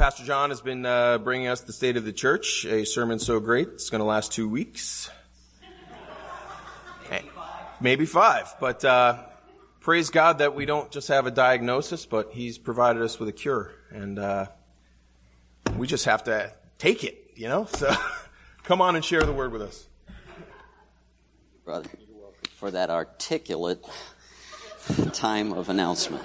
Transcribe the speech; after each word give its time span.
Pastor 0.00 0.24
John 0.24 0.48
has 0.48 0.62
been 0.62 0.86
uh, 0.86 1.18
bringing 1.18 1.48
us 1.48 1.60
the 1.60 1.74
state 1.74 1.98
of 1.98 2.06
the 2.06 2.12
church, 2.14 2.64
a 2.64 2.86
sermon 2.86 3.18
so 3.18 3.38
great 3.38 3.68
it's 3.68 3.90
going 3.90 3.98
to 3.98 4.06
last 4.06 4.32
two 4.32 4.48
weeks, 4.48 5.10
maybe 7.10 7.28
five, 7.34 7.64
maybe 7.82 8.06
five. 8.06 8.54
But 8.58 8.82
uh, 8.82 9.18
praise 9.80 10.08
God 10.08 10.38
that 10.38 10.54
we 10.54 10.64
don't 10.64 10.90
just 10.90 11.08
have 11.08 11.26
a 11.26 11.30
diagnosis, 11.30 12.06
but 12.06 12.30
He's 12.32 12.56
provided 12.56 13.02
us 13.02 13.18
with 13.20 13.28
a 13.28 13.32
cure, 13.32 13.74
and 13.90 14.18
uh, 14.18 14.46
we 15.76 15.86
just 15.86 16.06
have 16.06 16.24
to 16.24 16.50
take 16.78 17.04
it, 17.04 17.32
you 17.34 17.48
know. 17.48 17.66
So 17.66 17.94
come 18.62 18.80
on 18.80 18.96
and 18.96 19.04
share 19.04 19.24
the 19.24 19.34
word 19.34 19.52
with 19.52 19.60
us, 19.60 19.86
brother, 21.62 21.90
for 22.56 22.70
that 22.70 22.88
articulate 22.88 23.84
time 25.12 25.52
of 25.52 25.68
announcement. 25.68 26.24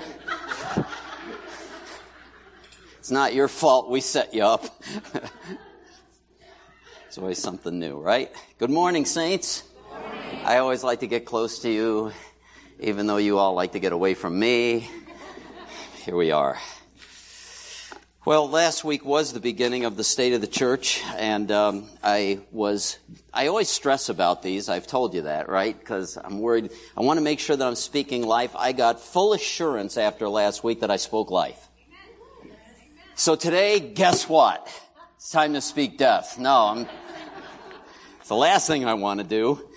It's 3.06 3.12
not 3.12 3.36
your 3.36 3.48
fault 3.48 3.88
we 3.88 4.02
set 4.02 4.34
you 4.34 4.42
up. 4.42 4.66
it's 7.08 7.20
always 7.20 7.38
something 7.38 7.78
new, 7.78 8.00
right? 8.00 8.32
Good 8.58 8.72
morning, 8.72 9.06
saints. 9.06 9.64
Morning. 9.92 10.40
I 10.44 10.58
always 10.58 10.84
like 10.84 11.02
to 11.02 11.08
get 11.08 11.24
close 11.24 11.60
to 11.60 11.70
you, 11.70 12.14
even 12.80 13.06
though 13.06 13.18
you 13.18 13.38
all 13.38 13.54
like 13.54 13.74
to 13.74 13.80
get 13.80 13.94
away 13.94 14.16
from 14.16 14.40
me. 14.40 14.90
Here 16.04 16.16
we 16.16 16.32
are. 16.32 16.58
Well, 18.26 18.50
last 18.50 18.84
week 18.84 19.06
was 19.06 19.34
the 19.34 19.40
beginning 19.40 19.86
of 19.86 19.98
the 19.98 20.04
state 20.04 20.34
of 20.34 20.42
the 20.42 20.48
church, 20.48 21.04
and 21.16 21.52
um, 21.52 21.88
I 22.04 22.40
was. 22.52 22.98
I 23.32 23.46
always 23.46 23.70
stress 23.70 24.10
about 24.10 24.42
these. 24.42 24.68
I've 24.68 24.88
told 24.88 25.14
you 25.14 25.22
that, 25.22 25.48
right? 25.48 25.78
Because 25.78 26.18
I'm 26.18 26.40
worried. 26.40 26.72
I 26.98 27.02
want 27.02 27.20
to 27.20 27.24
make 27.24 27.40
sure 27.40 27.56
that 27.56 27.68
I'm 27.68 27.76
speaking 27.76 28.26
life. 28.26 28.56
I 28.56 28.72
got 28.72 29.00
full 29.00 29.34
assurance 29.34 29.96
after 29.96 30.28
last 30.28 30.64
week 30.64 30.80
that 30.80 30.90
I 30.90 30.98
spoke 30.98 31.30
life. 31.30 31.70
So 33.18 33.38
today, 33.38 33.80
guess 33.80 34.28
what? 34.28 34.68
It's 35.16 35.30
time 35.30 35.54
to 35.54 35.62
speak 35.62 35.98
death. 35.98 36.38
No, 36.38 36.54
I'm, 36.54 36.88
it's 38.20 38.28
the 38.28 38.36
last 38.36 38.68
thing 38.68 38.84
I 38.84 38.96
want 38.96 39.22
to 39.22 39.26
do, 39.26 39.70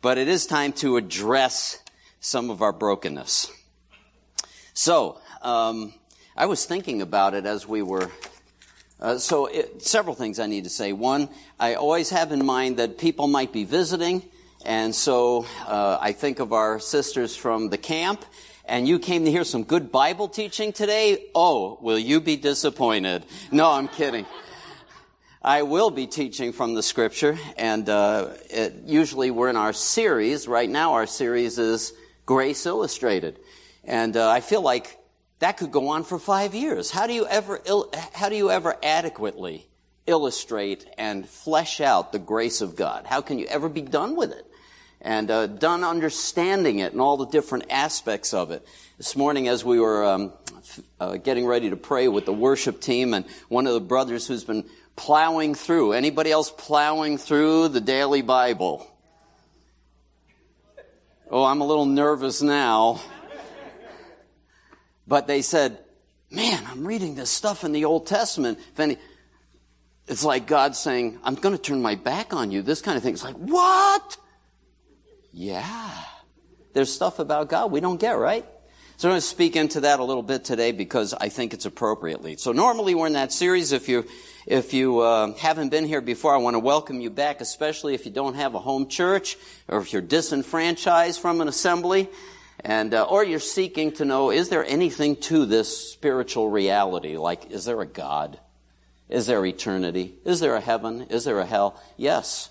but 0.00 0.18
it 0.18 0.26
is 0.26 0.46
time 0.46 0.72
to 0.74 0.96
address 0.96 1.78
some 2.18 2.50
of 2.50 2.60
our 2.60 2.72
brokenness. 2.72 3.52
So, 4.74 5.20
um, 5.42 5.94
I 6.36 6.46
was 6.46 6.66
thinking 6.66 7.02
about 7.02 7.34
it 7.34 7.46
as 7.46 7.68
we 7.68 7.82
were. 7.82 8.10
Uh, 8.98 9.16
so, 9.16 9.46
it, 9.46 9.80
several 9.82 10.16
things 10.16 10.40
I 10.40 10.46
need 10.46 10.64
to 10.64 10.70
say. 10.70 10.92
One, 10.92 11.28
I 11.60 11.74
always 11.74 12.10
have 12.10 12.32
in 12.32 12.44
mind 12.44 12.78
that 12.78 12.98
people 12.98 13.28
might 13.28 13.52
be 13.52 13.62
visiting, 13.62 14.24
and 14.64 14.92
so 14.92 15.46
uh, 15.68 15.98
I 16.00 16.10
think 16.10 16.40
of 16.40 16.52
our 16.52 16.80
sisters 16.80 17.36
from 17.36 17.68
the 17.68 17.78
camp, 17.78 18.24
and 18.64 18.86
you 18.86 18.98
came 18.98 19.24
to 19.24 19.30
hear 19.30 19.44
some 19.44 19.64
good 19.64 19.90
Bible 19.90 20.28
teaching 20.28 20.72
today, 20.72 21.26
oh, 21.34 21.78
will 21.80 21.98
you 21.98 22.20
be 22.20 22.36
disappointed? 22.36 23.24
No, 23.50 23.70
I'm 23.70 23.88
kidding. 23.88 24.26
I 25.42 25.62
will 25.62 25.90
be 25.90 26.06
teaching 26.06 26.52
from 26.52 26.74
the 26.74 26.82
scripture, 26.84 27.36
and 27.56 27.88
uh, 27.88 28.28
it, 28.48 28.74
usually 28.84 29.32
we're 29.32 29.50
in 29.50 29.56
our 29.56 29.72
series. 29.72 30.46
Right 30.46 30.70
now, 30.70 30.92
our 30.94 31.06
series 31.06 31.58
is 31.58 31.92
Grace 32.26 32.64
Illustrated, 32.64 33.40
and 33.82 34.16
uh, 34.16 34.30
I 34.30 34.40
feel 34.40 34.62
like 34.62 34.98
that 35.40 35.56
could 35.56 35.72
go 35.72 35.88
on 35.88 36.04
for 36.04 36.20
five 36.20 36.54
years. 36.54 36.92
How 36.92 37.08
do 37.08 37.12
you 37.12 37.26
ever 37.26 37.60
how 38.12 38.28
do 38.28 38.36
you 38.36 38.52
ever 38.52 38.76
adequately 38.84 39.66
illustrate 40.06 40.86
and 40.96 41.28
flesh 41.28 41.80
out 41.80 42.12
the 42.12 42.20
grace 42.20 42.60
of 42.60 42.76
God? 42.76 43.06
How 43.06 43.20
can 43.20 43.40
you 43.40 43.46
ever 43.46 43.68
be 43.68 43.82
done 43.82 44.14
with 44.14 44.30
it? 44.30 44.46
And 45.02 45.30
uh, 45.30 45.46
done 45.48 45.84
understanding 45.84 46.78
it 46.78 46.92
and 46.92 47.00
all 47.00 47.16
the 47.16 47.26
different 47.26 47.66
aspects 47.70 48.32
of 48.32 48.50
it. 48.50 48.66
This 48.96 49.16
morning, 49.16 49.48
as 49.48 49.64
we 49.64 49.80
were 49.80 50.04
um, 50.04 50.32
uh, 51.00 51.16
getting 51.16 51.44
ready 51.44 51.70
to 51.70 51.76
pray 51.76 52.08
with 52.08 52.24
the 52.24 52.32
worship 52.32 52.80
team, 52.80 53.12
and 53.12 53.26
one 53.48 53.66
of 53.66 53.74
the 53.74 53.80
brothers 53.80 54.26
who's 54.26 54.44
been 54.44 54.64
plowing 54.94 55.54
through, 55.54 55.92
anybody 55.92 56.30
else 56.30 56.52
plowing 56.56 57.18
through 57.18 57.68
the 57.68 57.80
daily 57.80 58.22
Bible? 58.22 58.86
Oh, 61.30 61.44
I'm 61.44 61.60
a 61.60 61.66
little 61.66 61.86
nervous 61.86 62.40
now. 62.40 63.00
But 65.08 65.26
they 65.26 65.42
said, 65.42 65.78
man, 66.30 66.62
I'm 66.68 66.86
reading 66.86 67.16
this 67.16 67.30
stuff 67.30 67.64
in 67.64 67.72
the 67.72 67.86
Old 67.86 68.06
Testament. 68.06 68.58
If 68.72 68.78
Any, 68.78 68.98
it's 70.06 70.24
like 70.24 70.46
God 70.46 70.76
saying, 70.76 71.18
I'm 71.24 71.34
going 71.34 71.56
to 71.56 71.60
turn 71.60 71.82
my 71.82 71.96
back 71.96 72.32
on 72.32 72.52
you. 72.52 72.62
This 72.62 72.80
kind 72.80 72.96
of 72.96 73.02
thing. 73.02 73.14
It's 73.14 73.24
like, 73.24 73.34
what? 73.34 74.16
Yeah. 75.32 75.90
There's 76.74 76.92
stuff 76.92 77.18
about 77.18 77.48
God 77.48 77.70
we 77.70 77.80
don't 77.80 78.00
get, 78.00 78.12
right? 78.12 78.46
So 78.96 79.08
I'm 79.08 79.12
going 79.12 79.20
to 79.20 79.26
speak 79.26 79.56
into 79.56 79.80
that 79.80 79.98
a 79.98 80.04
little 80.04 80.22
bit 80.22 80.44
today 80.44 80.70
because 80.70 81.12
I 81.12 81.28
think 81.28 81.54
it's 81.54 81.66
appropriately. 81.66 82.36
So 82.36 82.52
normally 82.52 82.94
we're 82.94 83.08
in 83.08 83.14
that 83.14 83.32
series. 83.32 83.72
If 83.72 83.88
you 83.88 84.06
if 84.46 84.74
you 84.74 85.00
uh, 85.00 85.34
haven't 85.34 85.70
been 85.70 85.86
here 85.86 86.00
before, 86.00 86.34
I 86.34 86.38
want 86.38 86.54
to 86.54 86.60
welcome 86.60 87.00
you 87.00 87.10
back, 87.10 87.40
especially 87.40 87.94
if 87.94 88.04
you 88.06 88.12
don't 88.12 88.34
have 88.34 88.54
a 88.54 88.58
home 88.58 88.88
church 88.88 89.36
or 89.66 89.80
if 89.80 89.92
you're 89.92 90.02
disenfranchised 90.02 91.20
from 91.20 91.40
an 91.40 91.48
assembly, 91.48 92.08
and 92.60 92.94
uh, 92.94 93.04
or 93.04 93.24
you're 93.24 93.40
seeking 93.40 93.92
to 93.92 94.04
know 94.04 94.30
is 94.30 94.50
there 94.50 94.64
anything 94.64 95.16
to 95.16 95.46
this 95.46 95.92
spiritual 95.92 96.48
reality? 96.48 97.16
Like, 97.16 97.50
is 97.50 97.64
there 97.64 97.80
a 97.80 97.86
God? 97.86 98.38
Is 99.08 99.26
there 99.26 99.44
eternity? 99.44 100.14
Is 100.24 100.38
there 100.38 100.54
a 100.54 100.60
heaven? 100.60 101.02
Is 101.10 101.24
there 101.24 101.40
a 101.40 101.46
hell? 101.46 101.80
Yes. 101.96 102.50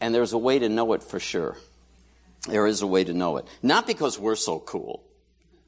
And 0.00 0.14
there's 0.14 0.32
a 0.32 0.38
way 0.38 0.58
to 0.58 0.68
know 0.68 0.92
it 0.94 1.02
for 1.02 1.20
sure. 1.20 1.56
There 2.48 2.66
is 2.66 2.82
a 2.82 2.86
way 2.86 3.04
to 3.04 3.12
know 3.12 3.36
it. 3.36 3.46
Not 3.62 3.86
because 3.86 4.18
we're 4.18 4.36
so 4.36 4.58
cool. 4.58 5.02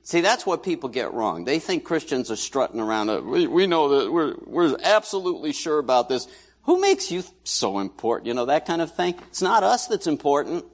See, 0.04 0.20
that's 0.20 0.44
what 0.44 0.62
people 0.62 0.88
get 0.88 1.12
wrong. 1.12 1.44
They 1.44 1.58
think 1.58 1.84
Christians 1.84 2.30
are 2.30 2.36
strutting 2.36 2.80
around. 2.80 3.10
Uh, 3.10 3.20
we, 3.20 3.46
we 3.46 3.66
know 3.66 4.00
that 4.00 4.12
we're, 4.12 4.34
we're 4.46 4.76
absolutely 4.82 5.52
sure 5.52 5.78
about 5.78 6.08
this. 6.08 6.26
Who 6.64 6.80
makes 6.80 7.10
you 7.10 7.22
so 7.44 7.78
important? 7.78 8.26
You 8.26 8.34
know, 8.34 8.46
that 8.46 8.66
kind 8.66 8.82
of 8.82 8.94
thing. 8.94 9.14
It's 9.28 9.42
not 9.42 9.62
us 9.62 9.86
that's 9.86 10.06
important. 10.06 10.64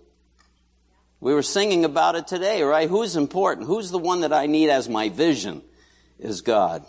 We 1.21 1.35
were 1.35 1.43
singing 1.43 1.85
about 1.85 2.15
it 2.15 2.27
today, 2.27 2.63
right? 2.63 2.89
Who's 2.89 3.17
important? 3.17 3.67
Who's 3.67 3.91
the 3.91 3.99
one 3.99 4.21
that 4.21 4.33
I 4.33 4.47
need 4.47 4.71
as 4.71 4.89
my 4.89 5.09
vision? 5.09 5.63
Is 6.19 6.41
God. 6.41 6.85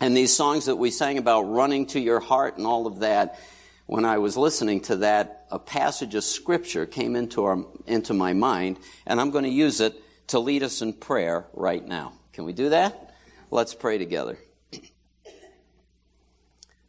And 0.00 0.16
these 0.16 0.34
songs 0.34 0.66
that 0.66 0.76
we 0.76 0.90
sang 0.90 1.18
about 1.18 1.42
running 1.42 1.86
to 1.88 2.00
your 2.00 2.20
heart 2.20 2.56
and 2.56 2.66
all 2.66 2.86
of 2.86 3.00
that, 3.00 3.38
when 3.86 4.04
I 4.04 4.18
was 4.18 4.36
listening 4.36 4.80
to 4.82 4.96
that, 4.96 5.43
a 5.54 5.58
passage 5.60 6.16
of 6.16 6.24
scripture 6.24 6.84
came 6.84 7.14
into, 7.14 7.44
our, 7.44 7.64
into 7.86 8.12
my 8.12 8.32
mind, 8.32 8.76
and 9.06 9.20
I'm 9.20 9.30
going 9.30 9.44
to 9.44 9.50
use 9.50 9.80
it 9.80 9.94
to 10.26 10.40
lead 10.40 10.64
us 10.64 10.82
in 10.82 10.92
prayer 10.92 11.46
right 11.52 11.86
now. 11.86 12.12
Can 12.32 12.44
we 12.44 12.52
do 12.52 12.70
that? 12.70 13.14
Let's 13.52 13.72
pray 13.72 13.96
together. 13.98 14.36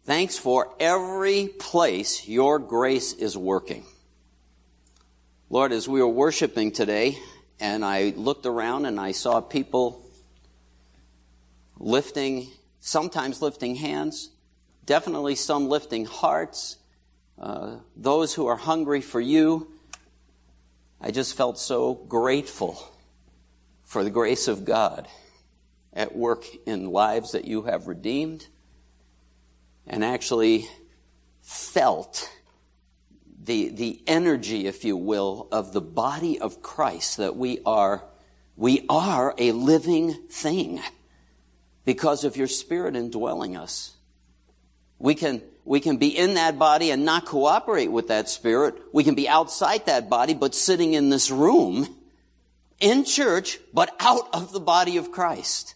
Thanks 0.05 0.39
for 0.39 0.73
every 0.79 1.47
place 1.47 2.27
your 2.27 2.57
grace 2.57 3.13
is 3.13 3.37
working. 3.37 3.85
Lord, 5.51 5.71
as 5.71 5.87
we 5.87 6.01
were 6.01 6.07
worshiping 6.07 6.71
today, 6.71 7.19
and 7.59 7.85
I 7.85 8.13
looked 8.15 8.47
around 8.47 8.87
and 8.87 8.99
I 8.99 9.11
saw 9.11 9.41
people 9.41 10.03
lifting, 11.77 12.47
sometimes 12.79 13.43
lifting 13.43 13.75
hands, 13.75 14.31
definitely 14.87 15.35
some 15.35 15.69
lifting 15.69 16.05
hearts, 16.05 16.77
uh, 17.39 17.77
those 17.95 18.33
who 18.33 18.47
are 18.47 18.55
hungry 18.55 19.01
for 19.01 19.21
you. 19.21 19.71
I 21.01 21.11
just 21.11 21.35
felt 21.35 21.59
so 21.59 21.93
grateful 21.93 22.77
for 23.83 24.03
the 24.03 24.09
grace 24.09 24.47
of 24.47 24.65
God 24.65 25.07
at 25.93 26.15
work 26.15 26.45
in 26.65 26.91
lives 26.91 27.31
that 27.31 27.45
you 27.45 27.63
have 27.63 27.87
redeemed 27.87 28.47
and 29.87 30.03
actually 30.03 30.67
felt 31.41 32.29
the, 33.45 33.69
the 33.69 34.01
energy, 34.07 34.65
if 34.65 34.83
you 34.83 34.97
will, 34.97 35.47
of 35.51 35.71
the 35.71 35.81
body 35.81 36.39
of 36.39 36.61
Christ 36.61 37.17
that 37.17 37.35
we 37.35 37.59
are, 37.65 38.03
we 38.55 38.85
are 38.89 39.35
a 39.37 39.51
living 39.51 40.13
thing 40.29 40.81
because 41.85 42.23
of 42.23 42.35
your 42.35 42.47
spirit 42.47 42.95
indwelling 42.95 43.55
us. 43.55 43.95
We 44.97 45.13
can, 45.13 45.43
we 45.65 45.79
can 45.79 45.97
be 45.97 46.15
in 46.15 46.35
that 46.35 46.59
body 46.59 46.91
and 46.91 47.03
not 47.03 47.25
cooperate 47.25 47.91
with 47.91 48.07
that 48.09 48.29
spirit. 48.29 48.75
We 48.93 49.03
can 49.03 49.15
be 49.15 49.27
outside 49.27 49.87
that 49.87 50.09
body, 50.09 50.35
but 50.35 50.53
sitting 50.53 50.93
in 50.93 51.09
this 51.09 51.31
room, 51.31 51.87
in 52.79 53.03
church, 53.03 53.57
but 53.73 53.93
out 53.99 54.29
of 54.31 54.51
the 54.51 54.59
body 54.59 54.97
of 54.97 55.11
Christ. 55.11 55.73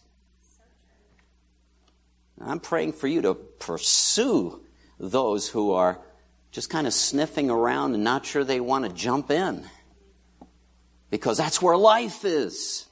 I'm 2.40 2.60
praying 2.60 2.92
for 2.92 3.08
you 3.08 3.20
to 3.22 3.34
pursue 3.34 4.64
those 4.98 5.48
who 5.48 5.72
are 5.72 6.00
just 6.52 6.70
kind 6.70 6.86
of 6.86 6.94
sniffing 6.94 7.50
around 7.50 7.94
and 7.94 8.04
not 8.04 8.24
sure 8.24 8.44
they 8.44 8.60
want 8.60 8.84
to 8.84 8.92
jump 8.92 9.30
in. 9.30 9.66
Because 11.10 11.36
that's 11.36 11.60
where 11.60 11.76
life 11.76 12.24
is. 12.24 12.86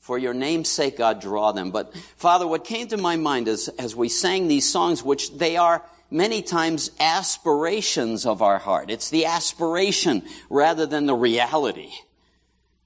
For 0.00 0.18
your 0.18 0.34
name's 0.34 0.68
sake, 0.68 0.98
God, 0.98 1.20
draw 1.20 1.52
them. 1.52 1.70
But 1.70 1.96
Father, 2.16 2.46
what 2.46 2.64
came 2.64 2.88
to 2.88 2.96
my 2.96 3.16
mind 3.16 3.48
is 3.48 3.68
as 3.68 3.96
we 3.96 4.08
sang 4.08 4.48
these 4.48 4.70
songs, 4.70 5.02
which 5.02 5.38
they 5.38 5.56
are 5.56 5.82
many 6.10 6.42
times 6.42 6.90
aspirations 7.00 8.26
of 8.26 8.42
our 8.42 8.58
heart. 8.58 8.90
It's 8.90 9.10
the 9.10 9.26
aspiration 9.26 10.22
rather 10.48 10.86
than 10.86 11.06
the 11.06 11.14
reality. 11.14 11.90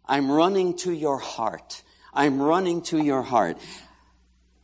I'm 0.07 0.31
running 0.31 0.77
to 0.79 0.93
your 0.93 1.19
heart. 1.19 1.83
I'm 2.15 2.41
running 2.41 2.83
to 2.83 3.03
your 3.03 3.23
heart. 3.23 3.59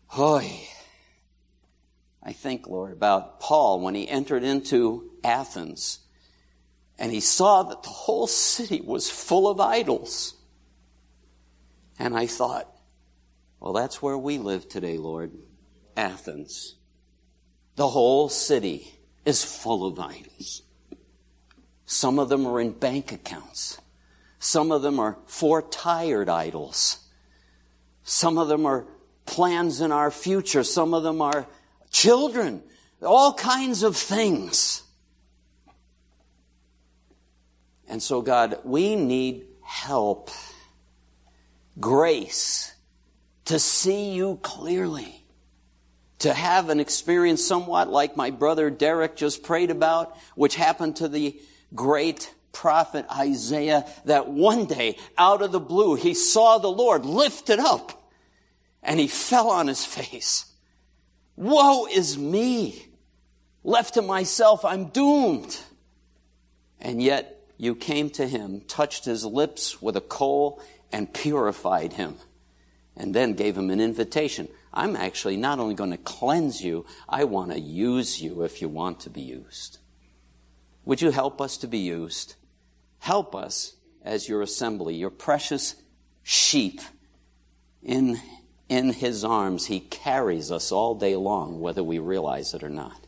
Hoy. 0.06 0.68
I 2.22 2.32
think, 2.32 2.66
Lord, 2.66 2.92
about 2.92 3.40
Paul 3.40 3.80
when 3.80 3.94
he 3.94 4.08
entered 4.08 4.44
into 4.44 5.10
Athens 5.22 6.00
and 6.98 7.12
he 7.12 7.20
saw 7.20 7.64
that 7.64 7.82
the 7.82 7.88
whole 7.88 8.26
city 8.26 8.80
was 8.80 9.10
full 9.10 9.48
of 9.48 9.60
idols. 9.60 10.34
And 11.98 12.16
I 12.16 12.26
thought, 12.26 12.68
well, 13.60 13.72
that's 13.72 14.00
where 14.00 14.18
we 14.18 14.38
live 14.38 14.68
today, 14.68 14.96
Lord. 14.96 15.32
Athens. 15.96 16.76
The 17.76 17.88
whole 17.88 18.28
city 18.28 18.94
is 19.24 19.44
full 19.44 19.86
of 19.86 19.98
idols. 19.98 20.62
Some 21.86 22.18
of 22.18 22.28
them 22.28 22.46
are 22.46 22.60
in 22.60 22.72
bank 22.72 23.12
accounts. 23.12 23.78
Some 24.38 24.72
of 24.72 24.82
them 24.82 25.00
are 25.00 25.18
four 25.26 25.62
tired 25.62 26.28
idols. 26.28 26.98
Some 28.02 28.38
of 28.38 28.48
them 28.48 28.66
are 28.66 28.86
plans 29.26 29.80
in 29.80 29.90
our 29.90 30.10
future. 30.10 30.62
Some 30.62 30.94
of 30.94 31.02
them 31.02 31.20
are 31.20 31.46
children. 31.90 32.62
All 33.02 33.34
kinds 33.34 33.82
of 33.82 33.96
things. 33.96 34.82
And 37.88 38.02
so, 38.02 38.22
God, 38.22 38.58
we 38.64 38.96
need 38.96 39.46
help, 39.62 40.30
grace 41.80 42.74
to 43.46 43.58
see 43.58 44.12
you 44.12 44.38
clearly, 44.42 45.23
to 46.20 46.32
have 46.32 46.70
an 46.70 46.80
experience 46.80 47.44
somewhat 47.44 47.88
like 47.88 48.16
my 48.16 48.30
brother 48.30 48.70
Derek 48.70 49.16
just 49.16 49.42
prayed 49.42 49.70
about, 49.70 50.16
which 50.34 50.54
happened 50.54 50.96
to 50.96 51.08
the 51.08 51.38
great 51.74 52.32
prophet 52.52 53.04
Isaiah 53.10 53.84
that 54.04 54.28
one 54.28 54.66
day 54.66 54.96
out 55.18 55.42
of 55.42 55.52
the 55.52 55.60
blue 55.60 55.96
he 55.96 56.14
saw 56.14 56.58
the 56.58 56.68
Lord 56.68 57.04
lifted 57.04 57.58
up 57.58 58.10
and 58.82 59.00
he 59.00 59.08
fell 59.08 59.50
on 59.50 59.66
his 59.66 59.84
face. 59.84 60.46
Woe 61.36 61.86
is 61.86 62.16
me! 62.16 62.86
Left 63.64 63.94
to 63.94 64.02
myself, 64.02 64.64
I'm 64.64 64.86
doomed. 64.86 65.58
And 66.80 67.02
yet 67.02 67.42
you 67.56 67.74
came 67.74 68.10
to 68.10 68.26
him, 68.26 68.60
touched 68.68 69.06
his 69.06 69.24
lips 69.24 69.80
with 69.80 69.96
a 69.96 70.02
coal, 70.02 70.62
and 70.92 71.12
purified 71.12 71.94
him. 71.94 72.16
And 72.96 73.14
then 73.14 73.32
gave 73.32 73.56
him 73.56 73.70
an 73.70 73.80
invitation. 73.80 74.48
I'm 74.74 74.96
actually 74.96 75.36
not 75.36 75.60
only 75.60 75.74
going 75.74 75.92
to 75.92 75.96
cleanse 75.96 76.62
you, 76.62 76.84
I 77.08 77.24
want 77.24 77.52
to 77.52 77.60
use 77.60 78.20
you 78.20 78.42
if 78.42 78.60
you 78.60 78.68
want 78.68 79.00
to 79.00 79.10
be 79.10 79.20
used. 79.20 79.78
Would 80.84 81.00
you 81.00 81.12
help 81.12 81.40
us 81.40 81.56
to 81.58 81.68
be 81.68 81.78
used? 81.78 82.34
Help 82.98 83.36
us 83.36 83.76
as 84.02 84.28
your 84.28 84.42
assembly, 84.42 84.96
your 84.96 85.10
precious 85.10 85.76
sheep. 86.24 86.80
In, 87.82 88.18
in 88.68 88.92
his 88.92 89.24
arms, 89.24 89.66
he 89.66 89.78
carries 89.78 90.50
us 90.50 90.72
all 90.72 90.96
day 90.96 91.14
long, 91.14 91.60
whether 91.60 91.84
we 91.84 92.00
realize 92.00 92.52
it 92.52 92.64
or 92.64 92.68
not. 92.68 92.98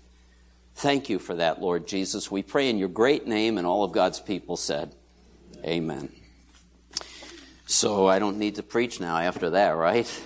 Thank 0.77 1.09
you 1.09 1.19
for 1.19 1.35
that, 1.35 1.61
Lord 1.61 1.89
Jesus. 1.89 2.31
We 2.31 2.43
pray 2.43 2.71
in 2.71 2.79
your 2.79 2.89
great 2.89 3.27
name, 3.27 3.59
and 3.59 3.67
all 3.67 3.83
of 3.83 3.93
God's 3.93 4.21
people 4.21 4.57
said, 4.57 4.95
Amen. 5.65 6.13
So 7.65 8.07
I 8.07 8.21
don't 8.21 8.39
need 8.39 8.57
to 8.57 8.63
preach 8.63 9.01
now 9.01 9.17
after 9.17 9.51
that, 9.51 9.71
right? 9.71 10.23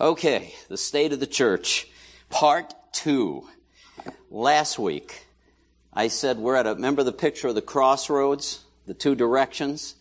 Okay, 0.00 0.54
the 0.68 0.76
state 0.76 1.12
of 1.12 1.20
the 1.20 1.26
church, 1.26 1.88
part 2.30 2.74
two. 2.92 3.46
Last 4.30 4.78
week, 4.78 5.26
I 5.92 6.08
said 6.08 6.38
we're 6.38 6.56
at 6.56 6.66
a, 6.66 6.74
remember 6.74 7.02
the 7.02 7.12
picture 7.12 7.48
of 7.48 7.54
the 7.54 7.62
crossroads, 7.62 8.64
the 8.86 8.94
two 8.94 9.14
directions? 9.14 9.94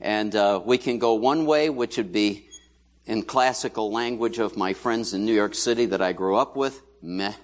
And 0.00 0.34
uh, 0.34 0.62
we 0.64 0.78
can 0.78 0.98
go 0.98 1.14
one 1.14 1.44
way, 1.44 1.68
which 1.68 1.96
would 1.96 2.12
be 2.12 2.48
in 3.04 3.22
classical 3.22 3.90
language 3.90 4.38
of 4.38 4.56
my 4.56 4.72
friends 4.72 5.12
in 5.12 5.26
New 5.26 5.34
York 5.34 5.54
City 5.54 5.86
that 5.86 6.00
I 6.00 6.12
grew 6.12 6.36
up 6.36 6.56
with, 6.56 6.80
meh. 7.02 7.34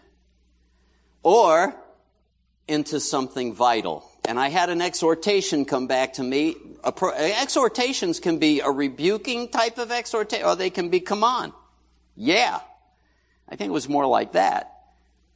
Or 1.22 1.74
into 2.68 3.00
something 3.00 3.52
vital. 3.54 4.08
And 4.26 4.40
I 4.40 4.48
had 4.48 4.70
an 4.70 4.82
exhortation 4.82 5.64
come 5.64 5.86
back 5.86 6.14
to 6.14 6.22
me. 6.22 6.56
Exhortations 6.84 8.20
can 8.20 8.38
be 8.38 8.60
a 8.60 8.70
rebuking 8.70 9.48
type 9.48 9.78
of 9.78 9.92
exhortation, 9.92 10.44
or 10.46 10.56
they 10.56 10.70
can 10.70 10.88
be, 10.88 11.00
come 11.00 11.22
on. 11.22 11.52
Yeah. 12.16 12.60
I 13.48 13.56
think 13.56 13.68
it 13.68 13.72
was 13.72 13.88
more 13.88 14.06
like 14.06 14.32
that. 14.32 14.72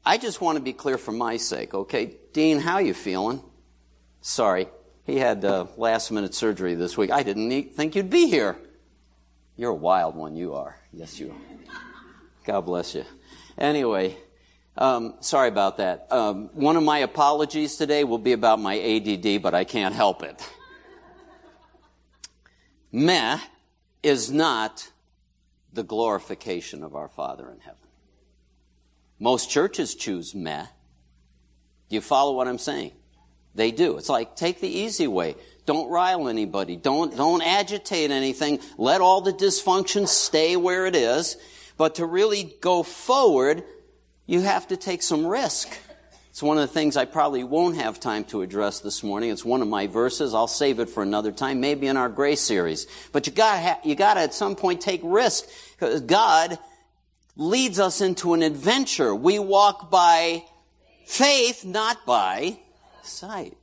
I 0.05 0.19
just 0.19 0.41
want 0.41 0.57
to 0.57 0.63
be 0.63 0.73
clear 0.73 0.99
for 0.99 1.13
my 1.13 1.37
sake, 1.37 1.73
okay? 1.75 2.17
Dean, 2.33 2.59
how 2.59 2.79
you 2.79 2.95
feeling? 2.95 3.43
Sorry. 4.23 4.69
He 5.05 5.17
had 5.17 5.45
uh, 5.45 5.67
last 5.77 6.11
minute 6.11 6.35
surgery 6.35 6.75
this 6.75 6.97
week. 6.97 7.11
I 7.11 7.23
didn't 7.23 7.75
think 7.75 7.95
you'd 7.95 8.11
be 8.11 8.29
here. 8.29 8.57
You're 9.57 9.71
a 9.71 9.75
wild 9.75 10.17
one, 10.17 10.37
you 10.37 10.55
are. 10.55 10.77
Yes, 10.93 11.21
you 11.21 11.31
are. 11.31 11.77
God 12.45 12.63
bless 12.63 12.95
you. 12.95 13.05
Anyway, 13.59 14.17
um, 14.81 15.15
sorry 15.21 15.49
about 15.49 15.77
that. 15.77 16.07
Um, 16.11 16.49
one 16.55 16.77
of 16.77 16.83
my 16.83 16.99
apologies 16.99 17.77
today 17.77 18.03
will 18.03 18.19
be 18.19 18.33
about 18.33 18.59
my 18.59 18.79
ADD, 18.79 19.43
but 19.43 19.55
I 19.55 19.65
can't 19.65 19.95
help 19.95 20.23
it. 20.23 20.43
Meh 22.91 23.39
is 24.03 24.33
not 24.33 24.91
the 25.73 25.83
glorification 25.83 26.83
of 26.83 26.97
our 26.97 27.09
Father 27.09 27.51
in 27.51 27.61
heaven. 27.61 27.77
Most 29.19 29.51
churches 29.51 29.95
choose 29.95 30.35
meh. 30.35 30.65
Do 31.89 31.95
you 31.95 32.01
follow 32.01 32.35
what 32.35 32.49
I'm 32.49 32.59
saying? 32.59 32.93
They 33.55 33.71
do. 33.73 33.99
It's 33.99 34.09
like, 34.09 34.35
take 34.35 34.61
the 34.61 34.69
easy 34.69 35.07
way. 35.07 35.35
Don't 35.67 35.91
rile 35.91 36.29
anybody. 36.29 36.77
Don't, 36.77 37.17
don't 37.17 37.43
agitate 37.43 38.11
anything. 38.11 38.61
Let 38.79 39.01
all 39.01 39.21
the 39.21 39.33
dysfunction 39.33 40.09
stay 40.09 40.57
where 40.57 40.87
it 40.87 40.97
is. 40.97 41.37
But 41.77 41.97
to 41.97 42.07
really 42.07 42.57
go 42.61 42.83
forward, 42.83 43.65
you 44.31 44.41
have 44.43 44.69
to 44.69 44.77
take 44.77 45.03
some 45.03 45.27
risk. 45.27 45.77
It's 46.29 46.41
one 46.41 46.57
of 46.57 46.61
the 46.61 46.73
things 46.73 46.97
I 46.97 47.05
probably 47.05 47.43
won't 47.43 47.75
have 47.79 47.99
time 47.99 48.23
to 48.27 48.43
address 48.43 48.79
this 48.79 49.03
morning. 49.03 49.31
It's 49.31 49.45
one 49.45 49.61
of 49.61 49.67
my 49.67 49.89
verses. 49.89 50.35
I'll 50.35 50.47
save 50.47 50.79
it 50.79 50.89
for 50.89 51.03
another 51.03 51.33
time, 51.33 51.59
maybe 51.59 51.89
in 51.89 51.97
our 51.97 52.09
grace 52.09 52.41
series. 52.41 52.87
But 53.11 53.27
you 53.27 53.33
gotta, 53.33 53.61
ha- 53.61 53.81
you 53.83 53.97
gotta 53.97 54.21
at 54.21 54.33
some 54.33 54.55
point 54.55 54.81
take 54.81 55.01
risk 55.03 55.47
because 55.73 56.03
God 56.03 56.61
leads 57.35 57.81
us 57.81 58.01
into 58.01 58.33
an 58.35 58.43
adventure. 58.43 59.13
We 59.13 59.41
walk 59.41 59.91
by 59.91 60.45
faith, 61.07 61.65
not 61.65 62.07
by 62.07 62.61
sight. 63.03 63.57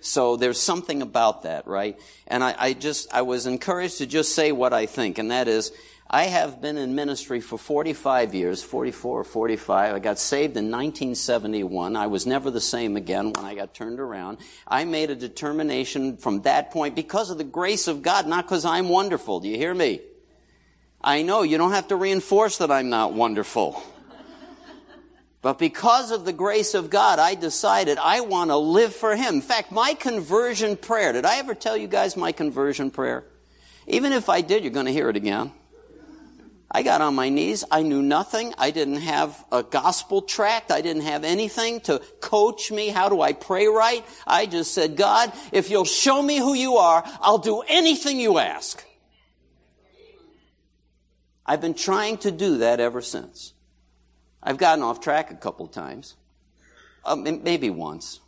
So 0.00 0.36
there's 0.36 0.60
something 0.60 1.02
about 1.02 1.42
that, 1.42 1.66
right? 1.66 1.98
And 2.28 2.44
I, 2.44 2.54
I, 2.56 2.72
just, 2.74 3.12
I 3.12 3.22
was 3.22 3.46
encouraged 3.46 3.98
to 3.98 4.06
just 4.06 4.36
say 4.36 4.52
what 4.52 4.72
I 4.72 4.86
think, 4.86 5.18
and 5.18 5.32
that 5.32 5.48
is, 5.48 5.72
I 6.12 6.24
have 6.24 6.60
been 6.60 6.76
in 6.76 6.96
ministry 6.96 7.40
for 7.40 7.56
45 7.56 8.34
years, 8.34 8.64
44 8.64 9.20
or 9.20 9.22
45. 9.22 9.94
I 9.94 9.98
got 10.00 10.18
saved 10.18 10.56
in 10.56 10.64
1971. 10.64 11.94
I 11.94 12.08
was 12.08 12.26
never 12.26 12.50
the 12.50 12.60
same 12.60 12.96
again 12.96 13.32
when 13.32 13.44
I 13.44 13.54
got 13.54 13.74
turned 13.74 14.00
around. 14.00 14.38
I 14.66 14.84
made 14.86 15.10
a 15.10 15.14
determination 15.14 16.16
from 16.16 16.42
that 16.42 16.72
point 16.72 16.96
because 16.96 17.30
of 17.30 17.38
the 17.38 17.44
grace 17.44 17.86
of 17.86 18.02
God, 18.02 18.26
not 18.26 18.44
because 18.44 18.64
I'm 18.64 18.88
wonderful. 18.88 19.38
Do 19.38 19.48
you 19.48 19.56
hear 19.56 19.72
me? 19.72 20.00
I 21.00 21.22
know 21.22 21.42
you 21.42 21.58
don't 21.58 21.70
have 21.70 21.86
to 21.88 21.96
reinforce 21.96 22.58
that 22.58 22.72
I'm 22.72 22.90
not 22.90 23.12
wonderful. 23.14 23.80
But 25.42 25.58
because 25.58 26.10
of 26.10 26.26
the 26.26 26.34
grace 26.34 26.74
of 26.74 26.90
God, 26.90 27.18
I 27.18 27.34
decided 27.34 27.96
I 27.96 28.20
want 28.20 28.50
to 28.50 28.58
live 28.58 28.94
for 28.94 29.16
Him. 29.16 29.36
In 29.36 29.40
fact, 29.40 29.72
my 29.72 29.94
conversion 29.94 30.76
prayer, 30.76 31.14
did 31.14 31.24
I 31.24 31.38
ever 31.38 31.54
tell 31.54 31.78
you 31.78 31.88
guys 31.88 32.14
my 32.14 32.30
conversion 32.32 32.90
prayer? 32.90 33.24
Even 33.86 34.12
if 34.12 34.28
I 34.28 34.42
did, 34.42 34.64
you're 34.64 34.72
going 34.72 34.84
to 34.84 34.92
hear 34.92 35.08
it 35.08 35.16
again. 35.16 35.52
I 36.70 36.82
got 36.82 37.00
on 37.00 37.16
my 37.16 37.28
knees. 37.28 37.64
I 37.70 37.82
knew 37.82 38.00
nothing. 38.00 38.54
I 38.56 38.70
didn't 38.70 39.00
have 39.00 39.44
a 39.50 39.62
gospel 39.62 40.22
tract. 40.22 40.70
I 40.70 40.80
didn't 40.80 41.02
have 41.02 41.24
anything 41.24 41.80
to 41.82 41.98
coach 42.20 42.70
me. 42.70 42.88
How 42.88 43.08
do 43.08 43.20
I 43.20 43.32
pray 43.32 43.66
right? 43.66 44.04
I 44.26 44.46
just 44.46 44.72
said, 44.72 44.96
God, 44.96 45.32
if 45.50 45.68
you'll 45.68 45.84
show 45.84 46.22
me 46.22 46.38
who 46.38 46.54
you 46.54 46.76
are, 46.76 47.02
I'll 47.20 47.38
do 47.38 47.62
anything 47.66 48.20
you 48.20 48.38
ask. 48.38 48.84
I've 51.44 51.60
been 51.60 51.74
trying 51.74 52.18
to 52.18 52.30
do 52.30 52.58
that 52.58 52.78
ever 52.78 53.00
since. 53.00 53.52
I've 54.40 54.56
gotten 54.56 54.84
off 54.84 55.00
track 55.00 55.32
a 55.32 55.34
couple 55.34 55.66
times, 55.66 56.14
uh, 57.04 57.16
maybe 57.16 57.68
once. 57.68 58.20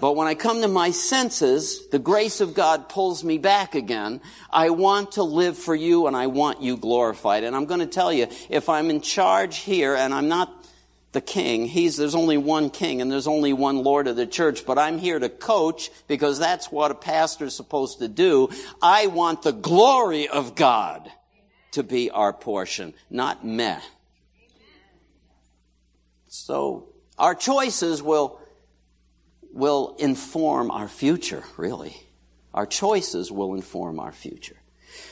But 0.00 0.14
when 0.14 0.28
I 0.28 0.34
come 0.34 0.62
to 0.62 0.68
my 0.68 0.90
senses, 0.90 1.88
the 1.88 1.98
grace 1.98 2.40
of 2.40 2.54
God 2.54 2.88
pulls 2.88 3.24
me 3.24 3.38
back 3.38 3.74
again. 3.74 4.20
I 4.50 4.70
want 4.70 5.12
to 5.12 5.22
live 5.22 5.58
for 5.58 5.74
you 5.74 6.06
and 6.06 6.16
I 6.16 6.28
want 6.28 6.62
you 6.62 6.76
glorified. 6.76 7.44
And 7.44 7.56
I'm 7.56 7.66
going 7.66 7.80
to 7.80 7.86
tell 7.86 8.12
you, 8.12 8.28
if 8.48 8.68
I'm 8.68 8.90
in 8.90 9.00
charge 9.00 9.58
here 9.58 9.94
and 9.94 10.14
I'm 10.14 10.28
not 10.28 10.54
the 11.12 11.20
king, 11.20 11.66
he's, 11.66 11.96
there's 11.96 12.14
only 12.14 12.36
one 12.36 12.70
king 12.70 13.00
and 13.00 13.10
there's 13.10 13.26
only 13.26 13.52
one 13.52 13.78
Lord 13.78 14.06
of 14.06 14.16
the 14.16 14.26
church, 14.26 14.66
but 14.66 14.78
I'm 14.78 14.98
here 14.98 15.18
to 15.18 15.28
coach 15.28 15.90
because 16.06 16.38
that's 16.38 16.70
what 16.70 16.90
a 16.90 16.94
pastor 16.94 17.46
is 17.46 17.56
supposed 17.56 17.98
to 17.98 18.08
do. 18.08 18.50
I 18.82 19.06
want 19.06 19.42
the 19.42 19.52
glory 19.52 20.28
of 20.28 20.54
God 20.54 21.10
to 21.72 21.82
be 21.82 22.10
our 22.10 22.32
portion, 22.32 22.94
not 23.10 23.44
meh. 23.44 23.80
So 26.28 26.88
our 27.18 27.34
choices 27.34 28.02
will, 28.02 28.40
will 29.52 29.96
inform 29.98 30.70
our 30.70 30.88
future, 30.88 31.44
really. 31.56 31.96
Our 32.54 32.66
choices 32.66 33.30
will 33.30 33.54
inform 33.54 34.00
our 34.00 34.12
future. 34.12 34.56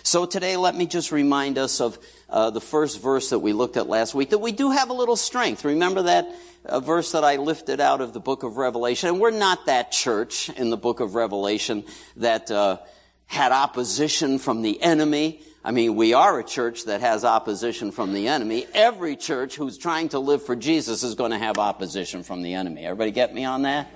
So 0.02 0.26
today, 0.26 0.56
let 0.56 0.74
me 0.74 0.86
just 0.86 1.12
remind 1.12 1.58
us 1.58 1.80
of 1.80 1.98
uh, 2.28 2.50
the 2.50 2.60
first 2.60 3.00
verse 3.00 3.30
that 3.30 3.38
we 3.38 3.52
looked 3.52 3.76
at 3.76 3.88
last 3.88 4.14
week, 4.14 4.30
that 4.30 4.38
we 4.38 4.52
do 4.52 4.70
have 4.70 4.90
a 4.90 4.92
little 4.92 5.16
strength. 5.16 5.64
Remember 5.64 6.02
that 6.02 6.28
uh, 6.64 6.80
verse 6.80 7.12
that 7.12 7.24
I 7.24 7.36
lifted 7.36 7.80
out 7.80 8.00
of 8.00 8.12
the 8.12 8.20
book 8.20 8.42
of 8.42 8.56
Revelation? 8.56 9.08
And 9.08 9.20
we're 9.20 9.30
not 9.30 9.66
that 9.66 9.92
church 9.92 10.48
in 10.50 10.70
the 10.70 10.76
book 10.76 11.00
of 11.00 11.14
Revelation 11.14 11.84
that 12.16 12.50
uh, 12.50 12.78
had 13.26 13.52
opposition 13.52 14.38
from 14.38 14.62
the 14.62 14.80
enemy. 14.82 15.42
I 15.64 15.72
mean, 15.72 15.96
we 15.96 16.14
are 16.14 16.38
a 16.38 16.44
church 16.44 16.84
that 16.84 17.00
has 17.00 17.24
opposition 17.24 17.90
from 17.90 18.12
the 18.12 18.28
enemy. 18.28 18.66
Every 18.72 19.16
church 19.16 19.56
who's 19.56 19.76
trying 19.76 20.10
to 20.10 20.20
live 20.20 20.44
for 20.44 20.54
Jesus 20.54 21.02
is 21.02 21.16
going 21.16 21.32
to 21.32 21.38
have 21.38 21.58
opposition 21.58 22.22
from 22.22 22.42
the 22.42 22.54
enemy. 22.54 22.84
Everybody 22.84 23.10
get 23.10 23.34
me 23.34 23.44
on 23.44 23.62
that? 23.62 23.88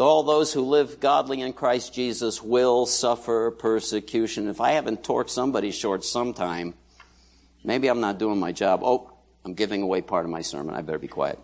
All 0.00 0.22
those 0.22 0.52
who 0.52 0.62
live 0.62 0.98
godly 0.98 1.40
in 1.40 1.52
Christ 1.52 1.94
Jesus 1.94 2.42
will 2.42 2.86
suffer 2.86 3.50
persecution. 3.50 4.48
If 4.48 4.60
I 4.60 4.72
haven't 4.72 5.02
torqued 5.02 5.30
somebody 5.30 5.70
short 5.70 6.04
sometime, 6.04 6.74
maybe 7.62 7.88
I'm 7.88 8.00
not 8.00 8.18
doing 8.18 8.38
my 8.38 8.52
job. 8.52 8.80
Oh, 8.82 9.12
I'm 9.44 9.54
giving 9.54 9.82
away 9.82 10.00
part 10.00 10.24
of 10.24 10.30
my 10.30 10.42
sermon. 10.42 10.74
I 10.74 10.82
better 10.82 10.98
be 10.98 11.08
quiet. 11.08 11.38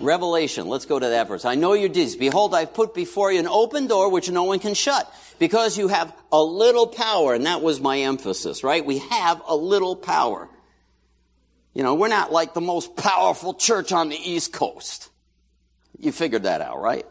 Revelation, 0.00 0.66
let's 0.66 0.86
go 0.86 0.98
to 0.98 1.08
that 1.08 1.28
verse. 1.28 1.44
I 1.44 1.54
know 1.54 1.72
your 1.72 1.88
deeds. 1.88 2.16
Behold, 2.16 2.54
I've 2.54 2.74
put 2.74 2.94
before 2.94 3.32
you 3.32 3.38
an 3.38 3.46
open 3.46 3.86
door 3.86 4.10
which 4.10 4.30
no 4.30 4.44
one 4.44 4.58
can 4.58 4.74
shut 4.74 5.12
because 5.38 5.78
you 5.78 5.88
have 5.88 6.12
a 6.32 6.42
little 6.42 6.86
power. 6.86 7.34
And 7.34 7.46
that 7.46 7.62
was 7.62 7.80
my 7.80 8.00
emphasis, 8.00 8.64
right? 8.64 8.84
We 8.84 8.98
have 8.98 9.40
a 9.46 9.54
little 9.54 9.94
power. 9.94 10.48
You 11.74 11.82
know, 11.82 11.94
we're 11.94 12.08
not 12.08 12.32
like 12.32 12.54
the 12.54 12.60
most 12.60 12.96
powerful 12.96 13.54
church 13.54 13.92
on 13.92 14.08
the 14.08 14.16
East 14.16 14.52
Coast. 14.52 15.10
You 15.98 16.12
figured 16.12 16.44
that 16.44 16.60
out, 16.60 16.80
right? 16.80 17.06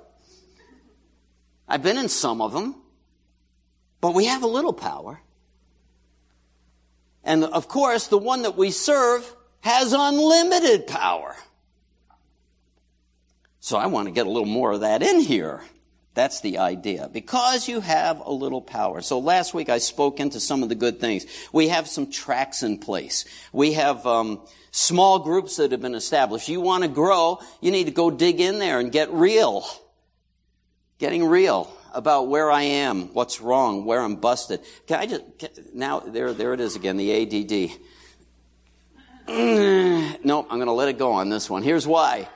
I've 1.67 1.83
been 1.83 1.97
in 1.97 2.09
some 2.09 2.41
of 2.41 2.53
them, 2.53 2.75
but 4.01 4.13
we 4.13 4.25
have 4.25 4.43
a 4.43 4.47
little 4.47 4.73
power. 4.73 5.21
And 7.23 7.43
of 7.43 7.67
course, 7.67 8.07
the 8.07 8.17
one 8.17 8.41
that 8.41 8.57
we 8.57 8.71
serve 8.71 9.33
has 9.61 9.93
unlimited 9.93 10.87
power. 10.87 11.35
So 13.61 13.77
I 13.77 13.85
want 13.87 14.07
to 14.07 14.11
get 14.11 14.27
a 14.27 14.29
little 14.29 14.45
more 14.45 14.73
of 14.73 14.81
that 14.81 15.01
in 15.01 15.21
here. 15.21 15.61
That's 16.13 16.41
the 16.41 16.59
idea. 16.59 17.09
Because 17.11 17.67
you 17.67 17.79
have 17.79 18.19
a 18.19 18.31
little 18.31 18.61
power. 18.61 19.01
So 19.01 19.19
last 19.19 19.53
week 19.53 19.69
I 19.69 19.79
spoke 19.79 20.19
into 20.19 20.39
some 20.39 20.61
of 20.61 20.69
the 20.69 20.75
good 20.75 20.99
things. 20.99 21.25
We 21.51 21.69
have 21.69 21.87
some 21.87 22.11
tracks 22.11 22.61
in 22.61 22.77
place. 22.77 23.25
We 23.51 23.73
have 23.73 24.05
um, 24.05 24.41
small 24.71 25.19
groups 25.19 25.57
that 25.57 25.71
have 25.71 25.81
been 25.81 25.95
established. 25.95 26.49
You 26.49 26.61
want 26.61 26.83
to 26.83 26.89
grow, 26.89 27.39
you 27.61 27.71
need 27.71 27.85
to 27.85 27.91
go 27.91 28.11
dig 28.11 28.39
in 28.39 28.59
there 28.59 28.79
and 28.79 28.91
get 28.91 29.11
real. 29.11 29.65
Getting 30.99 31.25
real 31.25 31.71
about 31.93 32.27
where 32.27 32.51
I 32.51 32.61
am, 32.63 33.13
what's 33.13 33.41
wrong, 33.41 33.85
where 33.85 34.01
I'm 34.01 34.15
busted. 34.15 34.61
Can 34.87 34.99
I 34.99 35.05
just, 35.05 35.23
can, 35.39 35.49
now, 35.73 35.99
there, 35.99 36.33
there 36.33 36.53
it 36.53 36.59
is 36.59 36.75
again, 36.75 36.97
the 36.97 37.11
ADD. 37.11 37.71
nope, 40.23 40.47
I'm 40.49 40.57
going 40.57 40.67
to 40.67 40.73
let 40.73 40.89
it 40.89 40.97
go 40.97 41.13
on 41.13 41.29
this 41.29 41.49
one. 41.49 41.63
Here's 41.63 41.87
why. 41.87 42.27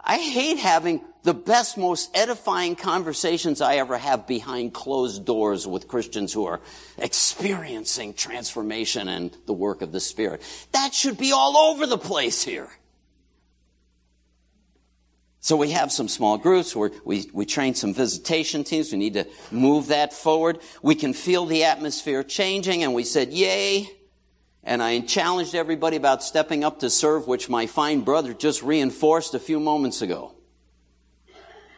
I 0.00 0.18
hate 0.18 0.58
having 0.58 1.02
the 1.22 1.34
best, 1.34 1.76
most 1.76 2.10
edifying 2.16 2.76
conversations 2.76 3.60
I 3.60 3.76
ever 3.76 3.98
have 3.98 4.26
behind 4.26 4.72
closed 4.72 5.24
doors 5.24 5.66
with 5.66 5.88
Christians 5.88 6.32
who 6.32 6.46
are 6.46 6.60
experiencing 6.96 8.14
transformation 8.14 9.08
and 9.08 9.36
the 9.46 9.52
work 9.52 9.82
of 9.82 9.92
the 9.92 10.00
Spirit. 10.00 10.42
That 10.72 10.94
should 10.94 11.18
be 11.18 11.32
all 11.32 11.56
over 11.56 11.86
the 11.86 11.98
place 11.98 12.42
here. 12.42 12.68
So 15.40 15.56
we 15.56 15.70
have 15.70 15.90
some 15.90 16.08
small 16.08 16.36
groups 16.36 16.76
where 16.76 16.90
we, 17.04 17.30
we 17.32 17.46
train 17.46 17.74
some 17.74 17.94
visitation 17.94 18.64
teams. 18.64 18.92
We 18.92 18.98
need 18.98 19.14
to 19.14 19.26
move 19.50 19.88
that 19.88 20.12
forward. 20.12 20.58
We 20.82 20.94
can 20.94 21.14
feel 21.14 21.46
the 21.46 21.64
atmosphere 21.64 22.22
changing 22.22 22.82
and 22.82 22.92
we 22.92 23.04
said, 23.04 23.32
yay. 23.32 23.88
And 24.62 24.82
I 24.82 25.00
challenged 25.00 25.54
everybody 25.54 25.96
about 25.96 26.22
stepping 26.22 26.64
up 26.64 26.80
to 26.80 26.90
serve, 26.90 27.26
which 27.26 27.48
my 27.48 27.66
fine 27.66 28.02
brother 28.02 28.34
just 28.34 28.62
reinforced 28.62 29.32
a 29.34 29.38
few 29.38 29.58
moments 29.58 30.02
ago. 30.02 30.34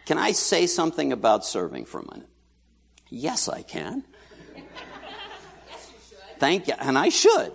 Can 0.07 0.19
I 0.19 0.33
say 0.33 0.67
something 0.67 1.13
about 1.13 1.45
serving 1.45 1.85
for 1.85 2.01
a 2.01 2.05
minute? 2.13 2.29
Yes, 3.09 3.49
I 3.49 3.63
can. 3.63 4.05
Thank 6.39 6.69
you. 6.69 6.75
And 6.79 6.97
I 6.99 7.11
should. 7.11 7.53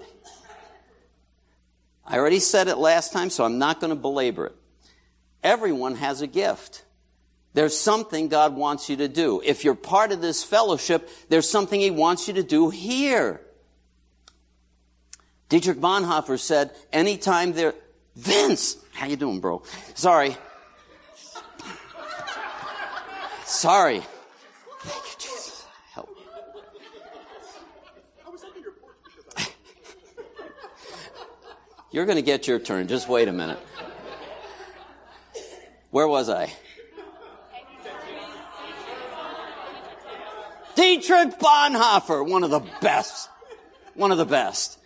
I 2.05 2.17
already 2.17 2.39
said 2.39 2.67
it 2.67 2.77
last 2.77 3.11
time, 3.11 3.29
so 3.29 3.43
I'm 3.43 3.57
not 3.57 3.79
going 3.79 3.89
to 3.89 3.95
belabor 3.95 4.47
it. 4.47 4.55
Everyone 5.43 5.95
has 5.95 6.21
a 6.21 6.27
gift. 6.27 6.83
There's 7.53 7.77
something 7.77 8.27
God 8.27 8.55
wants 8.55 8.89
you 8.89 8.97
to 8.97 9.07
do. 9.07 9.41
If 9.43 9.63
you're 9.63 9.75
part 9.75 10.11
of 10.11 10.21
this 10.21 10.43
fellowship, 10.43 11.09
there's 11.29 11.49
something 11.49 11.79
He 11.79 11.89
wants 11.89 12.27
you 12.27 12.35
to 12.35 12.43
do 12.43 12.69
here. 12.69 13.41
Dietrich 15.49 15.79
Bonhoeffer 15.79 16.39
said, 16.39 16.71
anytime 16.91 17.53
there, 17.53 17.73
Vince, 18.15 18.77
how 18.93 19.07
you 19.07 19.15
doing, 19.15 19.39
bro? 19.39 19.63
Sorry. 19.93 20.35
Sorry. 23.45 24.01
Thank 24.81 25.05
you, 25.05 25.17
Jesus. 25.19 25.65
Help 25.93 26.09
me. 26.15 26.23
You're 31.91 32.05
going 32.05 32.17
to 32.17 32.21
get 32.21 32.47
your 32.47 32.59
turn. 32.59 32.87
Just 32.87 33.07
wait 33.07 33.27
a 33.27 33.31
minute. 33.31 33.59
Where 35.91 36.07
was 36.07 36.29
I? 36.29 36.51
Dietrich 40.75 41.39
Bonhoeffer, 41.39 42.27
one 42.29 42.43
of 42.43 42.49
the 42.49 42.59
best. 42.81 43.29
One 43.93 44.11
of 44.11 44.17
the 44.17 44.25
best. 44.25 44.77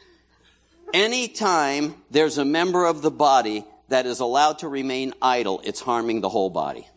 Anytime 0.94 1.96
there's 2.12 2.38
a 2.38 2.46
member 2.46 2.86
of 2.86 3.02
the 3.02 3.10
body 3.10 3.66
that 3.88 4.06
is 4.06 4.20
allowed 4.20 4.60
to 4.60 4.68
remain 4.68 5.14
idle, 5.22 5.62
it's 5.64 5.80
harming 5.80 6.22
the 6.22 6.30
whole 6.30 6.52
body. 6.52 6.88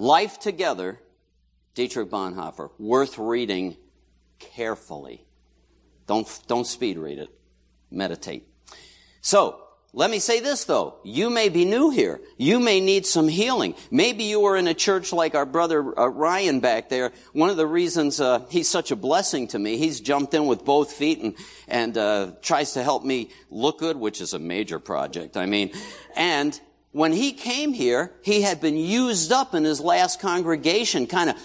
Life 0.00 0.38
Together, 0.38 0.98
Dietrich 1.74 2.08
Bonhoeffer, 2.08 2.70
worth 2.78 3.18
reading 3.18 3.76
carefully. 4.38 5.26
Don't, 6.06 6.26
don't 6.46 6.66
speed 6.66 6.96
read 6.96 7.18
it. 7.18 7.28
Meditate. 7.90 8.48
So, 9.20 9.60
let 9.92 10.10
me 10.10 10.18
say 10.18 10.40
this 10.40 10.64
though. 10.64 11.00
You 11.04 11.28
may 11.28 11.50
be 11.50 11.66
new 11.66 11.90
here. 11.90 12.22
You 12.38 12.60
may 12.60 12.80
need 12.80 13.04
some 13.04 13.28
healing. 13.28 13.74
Maybe 13.90 14.24
you 14.24 14.40
were 14.40 14.56
in 14.56 14.68
a 14.68 14.74
church 14.74 15.12
like 15.12 15.34
our 15.34 15.44
brother 15.44 15.98
uh, 15.98 16.06
Ryan 16.06 16.60
back 16.60 16.88
there. 16.88 17.12
One 17.34 17.50
of 17.50 17.58
the 17.58 17.66
reasons 17.66 18.22
uh, 18.22 18.46
he's 18.48 18.70
such 18.70 18.92
a 18.92 18.96
blessing 18.96 19.48
to 19.48 19.58
me, 19.58 19.76
he's 19.76 20.00
jumped 20.00 20.32
in 20.32 20.46
with 20.46 20.64
both 20.64 20.92
feet 20.92 21.18
and 21.18 21.34
and 21.68 21.98
uh, 21.98 22.32
tries 22.40 22.72
to 22.72 22.82
help 22.82 23.04
me 23.04 23.30
look 23.50 23.80
good, 23.80 23.98
which 23.98 24.22
is 24.22 24.32
a 24.32 24.38
major 24.38 24.78
project. 24.78 25.36
I 25.36 25.44
mean, 25.44 25.72
and 26.16 26.58
when 26.92 27.12
he 27.12 27.32
came 27.32 27.72
here, 27.72 28.12
he 28.22 28.42
had 28.42 28.60
been 28.60 28.76
used 28.76 29.30
up 29.30 29.54
in 29.54 29.64
his 29.64 29.80
last 29.80 30.20
congregation, 30.20 31.06
kind 31.06 31.30
of 31.30 31.36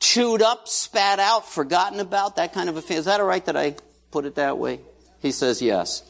chewed 0.00 0.42
up, 0.42 0.66
spat 0.66 1.18
out, 1.18 1.48
forgotten 1.48 2.00
about, 2.00 2.36
that 2.36 2.52
kind 2.52 2.68
of 2.68 2.76
a 2.76 2.82
thing. 2.82 2.96
Is 2.96 3.04
that 3.04 3.20
all 3.20 3.26
right 3.26 3.44
that 3.44 3.56
I 3.56 3.76
put 4.10 4.24
it 4.24 4.36
that 4.36 4.58
way? 4.58 4.80
He 5.20 5.30
says 5.32 5.60
yes. 5.60 6.02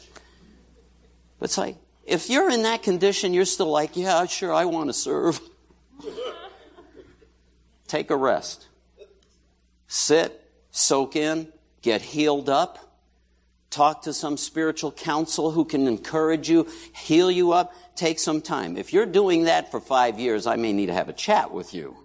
But 1.39 1.47
it's 1.47 1.59
like, 1.59 1.77
if 2.05 2.31
you're 2.31 2.51
in 2.51 2.63
that 2.63 2.83
condition, 2.83 3.33
you're 3.35 3.45
still 3.45 3.71
like, 3.71 3.97
yeah, 3.97 4.27
sure, 4.27 4.53
I 4.53 4.67
want 4.67 4.91
to 4.91 4.95
serve. 4.95 5.41
Take 7.89 8.11
a 8.11 8.17
rest. 8.17 8.69
Sit, 9.89 10.41
soak 10.71 11.17
in, 11.17 11.53
get 11.83 12.03
healed 12.03 12.49
up, 12.49 12.84
talk 13.75 14.03
to 14.03 14.13
some 14.13 14.37
spiritual 14.37 14.93
counsel 14.93 15.51
who 15.51 15.65
can 15.65 15.89
encourage 15.89 16.49
you, 16.49 16.69
heal 16.95 17.31
you 17.31 17.53
up, 17.53 17.75
take 17.97 18.19
some 18.19 18.41
time. 18.41 18.77
If 18.77 18.93
you're 18.93 19.07
doing 19.07 19.45
that 19.45 19.71
for 19.71 19.81
five 19.81 20.19
years, 20.19 20.47
I 20.47 20.57
may 20.57 20.73
need 20.73 20.87
to 20.87 20.95
have 20.95 21.09
a 21.09 21.13
chat 21.13 21.53
with 21.53 21.75
you. 21.75 21.97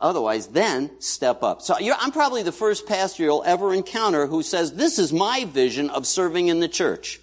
Otherwise, 0.00 0.48
then 0.48 0.90
step 1.00 1.42
up. 1.42 1.62
So 1.62 1.74
I'm 1.78 2.12
probably 2.12 2.42
the 2.42 2.52
first 2.52 2.86
pastor 2.86 3.22
you'll 3.22 3.44
ever 3.44 3.72
encounter 3.72 4.26
who 4.26 4.42
says, 4.42 4.74
this 4.74 4.98
is 4.98 5.12
my 5.12 5.44
vision 5.46 5.88
of 5.90 6.06
serving 6.06 6.48
in 6.48 6.60
the 6.60 6.68
church. 6.68 7.20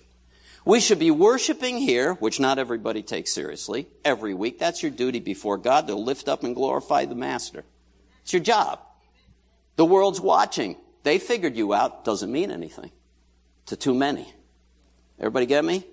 We 0.65 0.79
should 0.79 0.99
be 0.99 1.11
worshiping 1.11 1.77
here, 1.77 2.13
which 2.15 2.39
not 2.39 2.59
everybody 2.59 3.03
takes 3.03 3.33
seriously, 3.33 3.87
every 4.05 4.33
week. 4.33 4.59
That's 4.59 4.81
your 4.83 4.91
duty 4.91 5.19
before 5.19 5.57
God 5.57 5.87
to 5.87 5.95
lift 5.95 6.27
up 6.27 6.43
and 6.43 6.55
glorify 6.55 7.05
the 7.05 7.15
Master. 7.15 7.63
It's 8.23 8.33
your 8.33 8.41
job. 8.41 8.79
The 9.75 9.85
world's 9.85 10.21
watching. 10.21 10.75
They 11.03 11.17
figured 11.19 11.55
you 11.55 11.73
out. 11.73 12.05
Doesn't 12.05 12.31
mean 12.31 12.51
anything 12.51 12.91
to 13.67 13.75
too 13.75 13.93
many. 13.93 14.31
Everybody 15.19 15.45
get 15.45 15.63
me? 15.63 15.85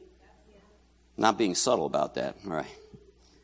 Not 1.17 1.37
being 1.37 1.55
subtle 1.55 1.87
about 1.87 2.15
that. 2.15 2.37
All 2.47 2.53
right. 2.53 2.67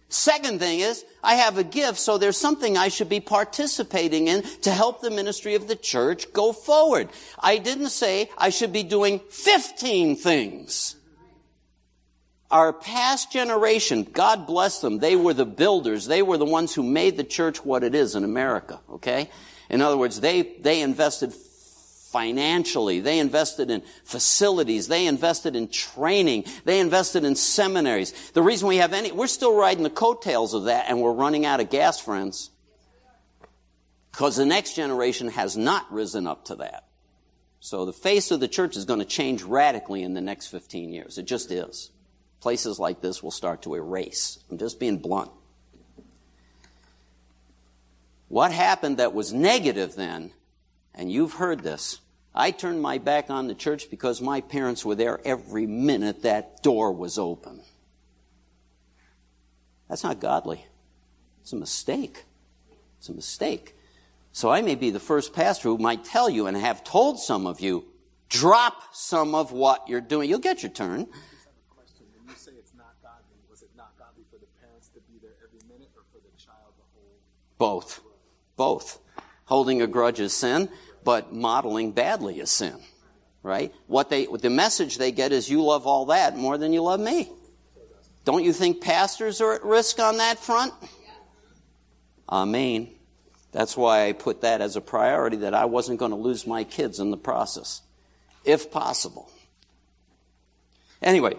Second 0.09 0.61
thing 0.61 0.79
is, 0.79 1.05
I 1.25 1.35
have 1.35 1.59
a 1.59 1.65
gift, 1.65 1.99
so 1.99 2.19
there's 2.19 2.37
something 2.37 2.77
I 2.77 2.87
should 2.87 3.09
be 3.09 3.19
participating 3.19 4.29
in 4.29 4.43
to 4.63 4.71
help 4.71 5.01
the 5.01 5.11
ministry 5.11 5.57
of 5.57 5.67
the 5.67 5.75
church 5.75 6.33
go 6.33 6.53
forward. 6.53 7.09
I 7.39 7.59
didn't 7.59 7.89
say 7.89 8.31
I 8.39 8.51
should 8.51 8.73
be 8.73 8.85
doing 8.85 9.19
15 9.31 10.15
things. 10.15 10.95
Our 12.49 12.73
past 12.73 13.33
generation, 13.33 14.05
God 14.05 14.47
bless 14.47 14.81
them, 14.81 15.01
they 15.01 15.17
were 15.17 15.35
the 15.35 15.45
builders. 15.45 16.07
They 16.07 16.23
were 16.23 16.39
the 16.39 16.45
ones 16.45 16.73
who 16.73 16.85
made 16.85 17.17
the 17.17 17.25
church 17.25 17.65
what 17.65 17.83
it 17.83 17.97
is 17.97 18.15
in 18.15 18.23
America, 18.23 18.79
okay? 18.89 19.29
In 19.69 19.81
other 19.81 19.97
words, 19.97 20.21
they, 20.21 20.43
they 20.61 20.83
invested 20.83 21.35
financially. 22.15 23.01
They 23.01 23.19
invested 23.19 23.73
in 23.73 23.83
facilities. 24.05 24.87
They 24.87 25.09
invested 25.09 25.57
in 25.57 25.67
training. 25.67 26.45
They 26.65 26.79
invested 26.79 27.25
in 27.25 27.35
seminaries. 27.35 28.13
The 28.31 28.41
reason 28.41 28.69
we 28.69 28.77
have 28.77 28.93
any, 28.93 29.11
we're 29.11 29.27
still 29.27 29.57
riding 29.57 29.83
the 29.83 29.91
coattails 29.91 30.55
of 30.55 30.67
that 30.67 30.87
and 30.89 31.01
we're 31.01 31.13
running 31.13 31.45
out 31.45 31.59
of 31.59 31.71
gas, 31.71 31.99
friends. 32.01 32.51
Because 34.13 34.37
the 34.37 34.47
next 34.47 34.77
generation 34.77 35.27
has 35.31 35.57
not 35.57 35.93
risen 35.93 36.29
up 36.29 36.45
to 36.45 36.55
that. 36.55 36.85
So 37.59 37.85
the 37.85 37.93
face 37.93 38.31
of 38.31 38.39
the 38.39 38.47
church 38.47 38.77
is 38.77 38.85
going 38.85 39.01
to 39.01 39.05
change 39.05 39.43
radically 39.43 40.05
in 40.05 40.15
the 40.15 40.21
next 40.21 40.47
15 40.47 40.93
years. 40.93 41.19
It 41.19 41.25
just 41.25 41.51
is. 41.51 41.91
Places 42.41 42.79
like 42.79 43.01
this 43.01 43.25
will 43.25 43.33
start 43.33 43.63
to 43.63 43.75
erase. 43.75 44.39
I'm 44.49 44.59
just 44.59 44.79
being 44.79 44.99
blunt. 44.99 45.33
What 48.29 48.53
happened 48.53 48.99
that 48.99 49.15
was 49.15 49.33
negative 49.33 49.97
then, 49.97 50.31
and 50.95 51.11
you've 51.11 51.33
heard 51.33 51.65
this, 51.65 51.99
I 52.35 52.51
turned 52.51 52.83
my 52.83 52.99
back 52.99 53.31
on 53.31 53.47
the 53.47 53.55
church 53.55 53.91
because 53.91 54.21
my 54.21 54.41
parents 54.41 54.85
were 54.85 54.97
there 54.97 55.21
every 55.25 55.67
minute 55.67 56.23
that 56.23 56.63
door 56.63 56.93
was 56.93 57.17
open. 57.19 57.61
That's 59.89 60.03
not 60.03 60.19
godly. 60.19 60.65
It's 61.43 61.53
a 61.53 61.57
mistake. 61.57 62.25
It's 62.99 63.09
a 63.09 63.13
mistake. 63.13 63.77
So 64.33 64.51
I 64.51 64.63
may 64.63 64.75
be 64.75 64.91
the 64.91 64.99
first 64.99 65.33
pastor 65.33 65.69
who 65.69 65.79
might 65.79 66.05
tell 66.05 66.29
you 66.29 66.49
and 66.49 66.57
have 66.57 66.83
told 66.83 67.21
some 67.21 67.47
of 67.47 67.61
you, 67.61 67.85
drop 68.29 68.83
some 68.93 69.35
of 69.35 69.53
what 69.53 69.89
you're 69.89 70.01
doing. 70.01 70.29
You'll 70.29 70.41
get 70.41 70.63
your 70.63 70.73
turn. 70.73 71.07
Both. 77.59 78.01
Both. 78.57 78.99
Holding 79.45 79.83
a 79.83 79.87
grudge 79.87 80.19
is 80.19 80.33
sin, 80.33 80.69
but 81.05 81.33
modeling 81.33 81.93
badly 81.93 82.41
is 82.41 82.51
sin. 82.51 82.77
Right? 83.43 83.75
What 83.87 84.09
they, 84.09 84.27
the 84.27 84.49
message 84.49 84.97
they 84.97 85.13
get 85.13 85.31
is 85.31 85.51
you 85.51 85.63
love 85.63 85.87
all 85.87 86.07
that 86.07 86.37
more 86.37 86.57
than 86.57 86.73
you 86.73 86.83
love 86.83 87.01
me. 87.01 87.31
Don't 88.25 88.43
you 88.43 88.55
think 88.55 88.81
pastors 88.81 89.41
are 89.43 89.53
at 89.53 89.65
risk 89.65 90.01
on 90.01 90.17
that 90.17 90.39
front? 90.39 90.73
Amen. 92.29 92.89
That's 93.53 93.77
why 93.77 94.09
I 94.09 94.13
put 94.13 94.41
that 94.41 94.61
as 94.61 94.77
a 94.77 94.81
priority 94.81 95.37
that 95.39 95.55
I 95.55 95.67
wasn't 95.67 95.99
going 95.99 96.11
to 96.11 96.17
lose 96.17 96.47
my 96.47 96.65
kids 96.65 96.99
in 97.01 97.11
the 97.11 97.17
process, 97.17 97.83
if 98.45 98.71
possible. 98.71 99.31
Anyway, 101.03 101.37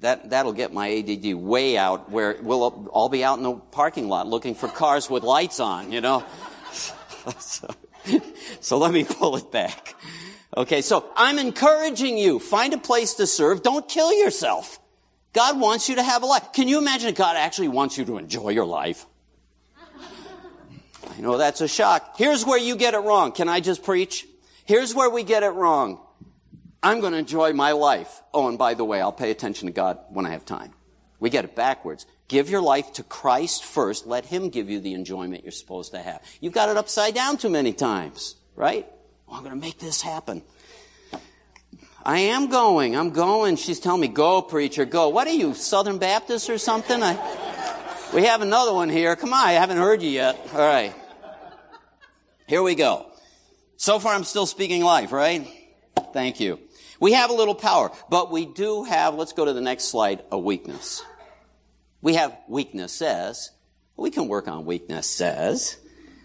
that, 0.00 0.30
that'll 0.30 0.52
get 0.52 0.72
my 0.72 0.90
ADD 0.90 1.34
way 1.34 1.76
out 1.76 2.10
where 2.10 2.38
we'll 2.42 2.88
all 2.90 3.08
be 3.08 3.22
out 3.22 3.36
in 3.36 3.44
the 3.44 3.54
parking 3.54 4.08
lot 4.08 4.26
looking 4.26 4.54
for 4.54 4.66
cars 4.66 5.10
with 5.10 5.22
lights 5.22 5.60
on, 5.60 5.92
you 5.92 6.00
know? 6.00 6.24
so, 8.60 8.78
let 8.78 8.92
me 8.92 9.04
pull 9.04 9.36
it 9.36 9.50
back. 9.50 9.94
Okay, 10.56 10.80
so 10.80 11.04
I'm 11.16 11.38
encouraging 11.38 12.18
you. 12.18 12.38
Find 12.38 12.72
a 12.74 12.78
place 12.78 13.14
to 13.14 13.26
serve. 13.26 13.62
Don't 13.62 13.88
kill 13.88 14.12
yourself. 14.12 14.78
God 15.32 15.60
wants 15.60 15.88
you 15.88 15.96
to 15.96 16.02
have 16.02 16.22
a 16.22 16.26
life. 16.26 16.52
Can 16.52 16.68
you 16.68 16.78
imagine 16.78 17.12
God 17.14 17.36
actually 17.36 17.68
wants 17.68 17.98
you 17.98 18.04
to 18.06 18.18
enjoy 18.18 18.50
your 18.50 18.64
life? 18.64 19.06
I 21.16 21.20
know 21.20 21.36
that's 21.36 21.60
a 21.60 21.68
shock. 21.68 22.16
Here's 22.16 22.46
where 22.46 22.58
you 22.58 22.76
get 22.76 22.94
it 22.94 22.98
wrong. 22.98 23.32
Can 23.32 23.48
I 23.48 23.60
just 23.60 23.82
preach? 23.82 24.26
Here's 24.64 24.94
where 24.94 25.10
we 25.10 25.22
get 25.22 25.42
it 25.42 25.50
wrong. 25.50 26.00
I'm 26.82 27.00
going 27.00 27.12
to 27.12 27.18
enjoy 27.18 27.52
my 27.52 27.72
life. 27.72 28.22
Oh, 28.32 28.48
and 28.48 28.58
by 28.58 28.74
the 28.74 28.84
way, 28.84 29.00
I'll 29.00 29.12
pay 29.12 29.30
attention 29.30 29.66
to 29.66 29.72
God 29.72 29.98
when 30.10 30.26
I 30.26 30.30
have 30.30 30.44
time. 30.44 30.72
We 31.18 31.30
get 31.30 31.44
it 31.44 31.56
backwards. 31.56 32.06
Give 32.28 32.50
your 32.50 32.60
life 32.60 32.92
to 32.94 33.02
Christ 33.02 33.64
first. 33.64 34.06
Let 34.06 34.26
Him 34.26 34.50
give 34.50 34.68
you 34.68 34.80
the 34.80 34.92
enjoyment 34.92 35.44
you're 35.44 35.50
supposed 35.50 35.92
to 35.92 35.98
have. 35.98 36.22
You've 36.40 36.52
got 36.52 36.68
it 36.68 36.76
upside 36.76 37.14
down 37.14 37.38
too 37.38 37.48
many 37.48 37.72
times, 37.72 38.36
right? 38.54 38.86
I'm 39.30 39.42
going 39.42 39.54
to 39.54 39.60
make 39.60 39.78
this 39.78 40.02
happen. 40.02 40.42
I 42.04 42.18
am 42.20 42.48
going. 42.48 42.96
I'm 42.96 43.10
going. 43.10 43.56
She's 43.56 43.80
telling 43.80 44.00
me, 44.00 44.08
go, 44.08 44.40
preacher, 44.42 44.84
go. 44.84 45.08
What 45.08 45.26
are 45.26 45.32
you, 45.32 45.54
Southern 45.54 45.98
Baptist 45.98 46.48
or 46.48 46.58
something? 46.58 47.02
I, 47.02 47.16
we 48.14 48.24
have 48.24 48.40
another 48.40 48.72
one 48.72 48.88
here. 48.88 49.16
Come 49.16 49.32
on, 49.32 49.46
I 49.46 49.52
haven't 49.52 49.78
heard 49.78 50.02
you 50.02 50.10
yet. 50.10 50.38
All 50.52 50.58
right. 50.58 50.94
Here 52.46 52.62
we 52.62 52.74
go. 52.74 53.06
So 53.76 53.98
far, 53.98 54.14
I'm 54.14 54.24
still 54.24 54.46
speaking 54.46 54.82
life, 54.82 55.12
right? 55.12 55.46
Thank 56.12 56.40
you. 56.40 56.60
We 57.00 57.12
have 57.12 57.30
a 57.30 57.34
little 57.34 57.54
power, 57.54 57.92
but 58.08 58.30
we 58.30 58.46
do 58.46 58.84
have, 58.84 59.14
let's 59.14 59.32
go 59.32 59.44
to 59.44 59.52
the 59.52 59.60
next 59.60 59.84
slide, 59.84 60.22
a 60.32 60.38
weakness. 60.38 61.04
We 62.00 62.14
have 62.14 62.36
weaknesses. 62.48 63.50
We 63.96 64.10
can 64.10 64.28
work 64.28 64.48
on 64.48 64.64
weaknesses. 64.64 65.76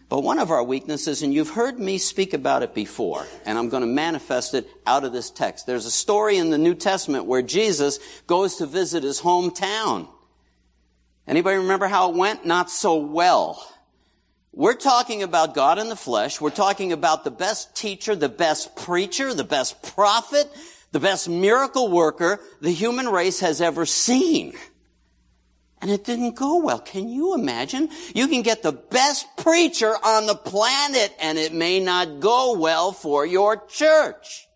But 0.10 0.22
one 0.22 0.38
of 0.38 0.52
our 0.52 0.64
weaknesses, 0.64 1.24
and 1.24 1.34
you've 1.34 1.50
heard 1.50 1.80
me 1.80 1.98
speak 1.98 2.36
about 2.36 2.62
it 2.62 2.76
before, 2.76 3.26
and 3.46 3.58
I'm 3.58 3.70
going 3.70 3.82
to 3.82 3.88
manifest 3.88 4.54
it 4.54 4.70
out 4.86 5.04
of 5.04 5.12
this 5.12 5.32
text. 5.32 5.66
There's 5.66 5.88
a 5.88 5.92
story 5.92 6.38
in 6.38 6.52
the 6.52 6.58
New 6.60 6.76
Testament 6.76 7.26
where 7.26 7.42
Jesus 7.42 8.00
goes 8.28 8.58
to 8.58 8.68
visit 8.68 9.02
his 9.02 9.22
hometown. 9.22 10.08
Anybody 11.26 11.58
remember 11.58 11.88
how 11.88 12.12
it 12.12 12.16
went? 12.16 12.46
Not 12.46 12.70
so 12.70 12.98
well. 12.98 13.68
We're 14.52 14.76
talking 14.76 15.24
about 15.24 15.56
God 15.56 15.80
in 15.80 15.90
the 15.90 15.96
flesh. 15.96 16.40
We're 16.40 16.52
talking 16.52 16.92
about 16.92 17.24
the 17.24 17.32
best 17.32 17.76
teacher, 17.76 18.16
the 18.16 18.30
best 18.30 18.76
preacher, 18.76 19.34
the 19.34 19.44
best 19.44 19.82
prophet, 19.82 20.48
the 20.92 21.00
best 21.00 21.28
miracle 21.28 21.90
worker 21.90 22.40
the 22.62 22.70
human 22.70 23.10
race 23.10 23.40
has 23.40 23.62
ever 23.62 23.88
seen. 23.88 24.54
And 25.84 25.92
it 25.92 26.06
didn't 26.06 26.36
go 26.36 26.60
well. 26.60 26.80
Can 26.80 27.10
you 27.10 27.34
imagine? 27.34 27.90
You 28.16 28.30
can 28.30 28.42
get 28.42 28.64
the 28.64 28.72
best 28.72 29.28
preacher 29.36 29.94
on 30.02 30.28
the 30.28 30.34
planet 30.34 31.14
and 31.20 31.38
it 31.38 31.52
may 31.54 31.82
not 31.82 32.22
go 32.22 32.58
well 32.58 32.94
for 32.94 33.26
your 33.26 33.58
church. 33.68 34.48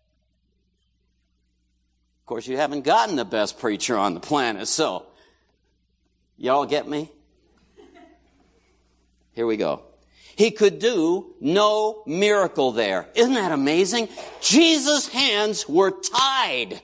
Of 2.22 2.26
course, 2.26 2.46
you 2.46 2.56
haven't 2.56 2.80
gotten 2.80 3.16
the 3.16 3.26
best 3.26 3.58
preacher 3.58 3.94
on 3.98 4.14
the 4.14 4.20
planet, 4.20 4.68
so 4.68 5.04
y'all 6.38 6.64
get 6.64 6.88
me? 6.88 7.12
Here 9.32 9.46
we 9.46 9.58
go. 9.58 9.82
He 10.34 10.50
could 10.50 10.78
do 10.78 11.34
no 11.42 12.04
miracle 12.06 12.72
there. 12.72 13.06
Isn't 13.14 13.34
that 13.34 13.52
amazing? 13.52 14.08
Jesus' 14.40 15.08
hands 15.08 15.68
were 15.68 15.90
tied. 15.90 16.80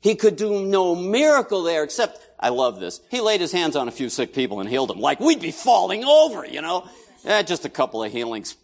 He 0.00 0.14
could 0.14 0.36
do 0.36 0.64
no 0.64 0.94
miracle 0.94 1.64
there 1.64 1.82
except, 1.82 2.21
I 2.42 2.48
love 2.48 2.80
this. 2.80 3.00
He 3.08 3.20
laid 3.20 3.40
his 3.40 3.52
hands 3.52 3.76
on 3.76 3.86
a 3.86 3.92
few 3.92 4.08
sick 4.08 4.34
people 4.34 4.60
and 4.60 4.68
healed 4.68 4.90
them. 4.90 4.98
Like 4.98 5.20
we'd 5.20 5.40
be 5.40 5.52
falling 5.52 6.04
over, 6.04 6.44
you 6.44 6.60
know? 6.60 6.88
Eh, 7.24 7.44
just 7.44 7.64
a 7.64 7.68
couple 7.68 8.02
of 8.02 8.10
healings. 8.10 8.56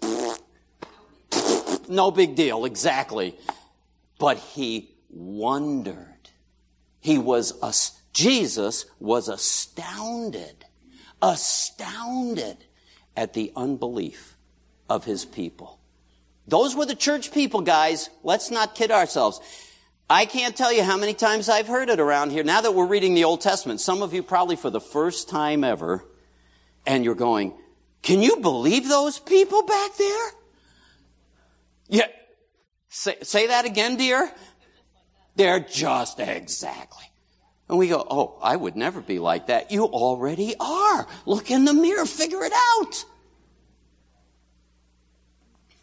No 1.88 2.10
big 2.10 2.34
deal, 2.34 2.64
exactly. 2.64 3.36
But 4.18 4.38
he 4.38 4.90
wondered. 5.08 5.96
He 7.00 7.18
was, 7.18 7.54
Jesus 8.12 8.86
was 8.98 9.28
astounded. 9.28 10.64
Astounded 11.22 12.56
at 13.16 13.32
the 13.32 13.52
unbelief 13.54 14.36
of 14.90 15.04
his 15.04 15.24
people. 15.24 15.78
Those 16.48 16.74
were 16.74 16.86
the 16.86 16.96
church 16.96 17.30
people, 17.32 17.60
guys. 17.60 18.10
Let's 18.24 18.50
not 18.50 18.74
kid 18.74 18.90
ourselves. 18.90 19.40
I 20.10 20.24
can't 20.24 20.56
tell 20.56 20.72
you 20.72 20.82
how 20.82 20.96
many 20.96 21.12
times 21.12 21.48
I've 21.48 21.68
heard 21.68 21.90
it 21.90 22.00
around 22.00 22.30
here. 22.30 22.42
Now 22.42 22.62
that 22.62 22.72
we're 22.72 22.86
reading 22.86 23.14
the 23.14 23.24
Old 23.24 23.42
Testament, 23.42 23.80
some 23.80 24.02
of 24.02 24.14
you 24.14 24.22
probably 24.22 24.56
for 24.56 24.70
the 24.70 24.80
first 24.80 25.28
time 25.28 25.64
ever, 25.64 26.04
and 26.86 27.04
you're 27.04 27.14
going, 27.14 27.52
can 28.02 28.22
you 28.22 28.38
believe 28.38 28.88
those 28.88 29.18
people 29.18 29.62
back 29.64 29.96
there? 29.96 30.30
Yeah. 31.88 32.06
Say, 32.88 33.16
say 33.22 33.48
that 33.48 33.66
again, 33.66 33.96
dear. 33.96 34.32
They're 35.36 35.60
just 35.60 36.18
exactly. 36.18 37.04
And 37.68 37.78
we 37.78 37.88
go, 37.88 38.04
oh, 38.10 38.38
I 38.42 38.56
would 38.56 38.76
never 38.76 39.02
be 39.02 39.18
like 39.18 39.48
that. 39.48 39.70
You 39.70 39.84
already 39.84 40.54
are. 40.58 41.06
Look 41.26 41.50
in 41.50 41.66
the 41.66 41.74
mirror, 41.74 42.06
figure 42.06 42.42
it 42.44 42.52
out. 42.54 43.04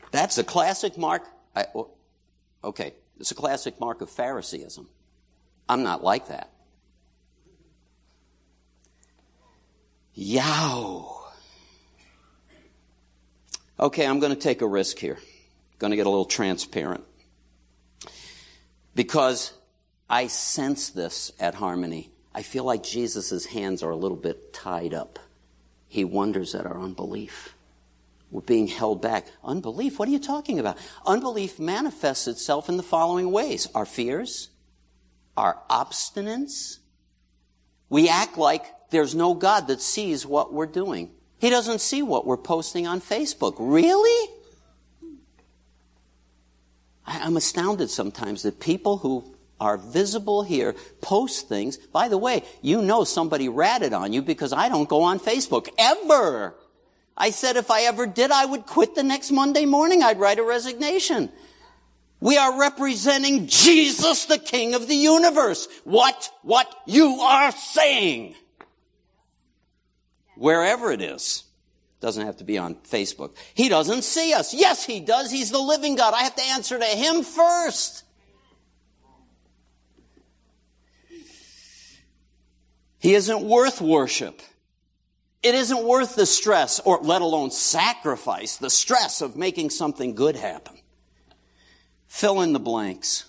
That's 0.09 0.39
a 0.39 0.43
classic 0.43 0.97
mark. 0.97 1.23
I, 1.55 1.65
okay, 2.63 2.95
it's 3.19 3.31
a 3.31 3.35
classic 3.35 3.79
mark 3.79 4.01
of 4.01 4.09
Phariseeism. 4.09 4.87
I'm 5.67 5.83
not 5.83 6.03
like 6.03 6.27
that. 6.27 6.51
Yow. 10.13 11.23
Okay, 13.79 14.05
I'm 14.05 14.19
going 14.19 14.33
to 14.33 14.39
take 14.39 14.61
a 14.61 14.67
risk 14.67 14.99
here. 14.99 15.17
I'm 15.17 15.77
Going 15.79 15.91
to 15.91 15.97
get 15.97 16.05
a 16.05 16.09
little 16.09 16.25
transparent. 16.25 17.03
Because 18.93 19.51
I 20.09 20.27
sense 20.27 20.89
this 20.89 21.33
at 21.39 21.55
Harmony. 21.55 22.11
I 22.33 22.41
feel 22.41 22.63
like 22.63 22.83
Jesus' 22.83 23.45
hands 23.45 23.83
are 23.83 23.89
a 23.89 23.95
little 23.95 24.17
bit 24.17 24.53
tied 24.53 24.93
up. 24.93 25.19
He 25.87 26.05
wonders 26.05 26.55
at 26.55 26.65
our 26.65 26.79
unbelief. 26.79 27.54
We're 28.31 28.41
being 28.41 28.67
held 28.67 29.01
back. 29.01 29.27
Unbelief? 29.43 29.99
What 29.99 30.07
are 30.09 30.11
you 30.11 30.19
talking 30.19 30.59
about? 30.59 30.77
Unbelief 31.05 31.59
manifests 31.59 32.27
itself 32.27 32.69
in 32.69 32.77
the 32.77 32.83
following 32.83 33.31
ways 33.31 33.67
our 33.73 33.85
fears, 33.85 34.49
our 35.37 35.59
obstinance. 35.69 36.79
We 37.89 38.09
act 38.09 38.37
like 38.37 38.65
there's 38.89 39.15
no 39.15 39.33
God 39.33 39.67
that 39.67 39.81
sees 39.81 40.25
what 40.25 40.53
we're 40.53 40.65
doing. 40.65 41.11
He 41.39 41.49
doesn't 41.49 41.81
see 41.81 42.01
what 42.01 42.25
we're 42.25 42.37
posting 42.37 42.87
on 42.87 43.01
Facebook. 43.01 43.55
Really? 43.59 44.31
I'm 47.05 47.37
astounded 47.37 47.89
sometimes 47.89 48.43
that 48.43 48.59
people 48.59 48.97
who 48.97 49.35
are 49.59 49.77
visible 49.77 50.43
here 50.43 50.75
post 51.01 51.47
things. 51.47 51.77
By 51.77 52.09
the 52.09 52.17
way, 52.17 52.43
you 52.61 52.81
know 52.81 53.03
somebody 53.03 53.47
ratted 53.47 53.93
on 53.93 54.11
you 54.11 54.21
because 54.21 54.51
I 54.51 54.69
don't 54.69 54.89
go 54.89 55.03
on 55.03 55.19
Facebook 55.19 55.69
ever. 55.77 56.55
I 57.17 57.29
said 57.29 57.55
if 57.55 57.71
I 57.71 57.83
ever 57.83 58.05
did, 58.05 58.31
I 58.31 58.45
would 58.45 58.65
quit 58.65 58.95
the 58.95 59.03
next 59.03 59.31
Monday 59.31 59.65
morning. 59.65 60.03
I'd 60.03 60.19
write 60.19 60.39
a 60.39 60.43
resignation. 60.43 61.31
We 62.19 62.37
are 62.37 62.59
representing 62.59 63.47
Jesus, 63.47 64.25
the 64.25 64.37
King 64.37 64.73
of 64.73 64.87
the 64.87 64.95
universe. 64.95 65.67
What, 65.83 66.31
what 66.41 66.73
you 66.85 67.19
are 67.21 67.51
saying. 67.51 68.35
Wherever 70.35 70.91
it 70.91 71.01
is. 71.01 71.43
Doesn't 72.01 72.25
have 72.25 72.37
to 72.37 72.43
be 72.43 72.57
on 72.57 72.75
Facebook. 72.75 73.35
He 73.53 73.69
doesn't 73.69 74.03
see 74.03 74.33
us. 74.33 74.53
Yes, 74.53 74.85
he 74.85 74.99
does. 74.99 75.31
He's 75.31 75.51
the 75.51 75.59
living 75.59 75.95
God. 75.95 76.13
I 76.13 76.23
have 76.23 76.35
to 76.35 76.43
answer 76.43 76.77
to 76.77 76.85
him 76.85 77.23
first. 77.23 78.03
He 82.99 83.13
isn't 83.13 83.41
worth 83.43 83.81
worship. 83.81 84.41
It 85.45 85.53
isn't 85.53 85.83
worth 85.83 86.15
the 86.15 86.25
stress, 86.25 86.79
or 86.79 86.97
let 87.03 87.21
alone 87.21 87.51
sacrifice, 87.51 88.57
the 88.57 88.71
stress 88.71 89.21
of 89.21 89.35
making 89.35 89.69
something 89.69 90.15
good 90.15 90.35
happen. 90.35 90.75
Fill 92.07 92.41
in 92.41 92.51
the 92.51 92.59
blanks. 92.59 93.25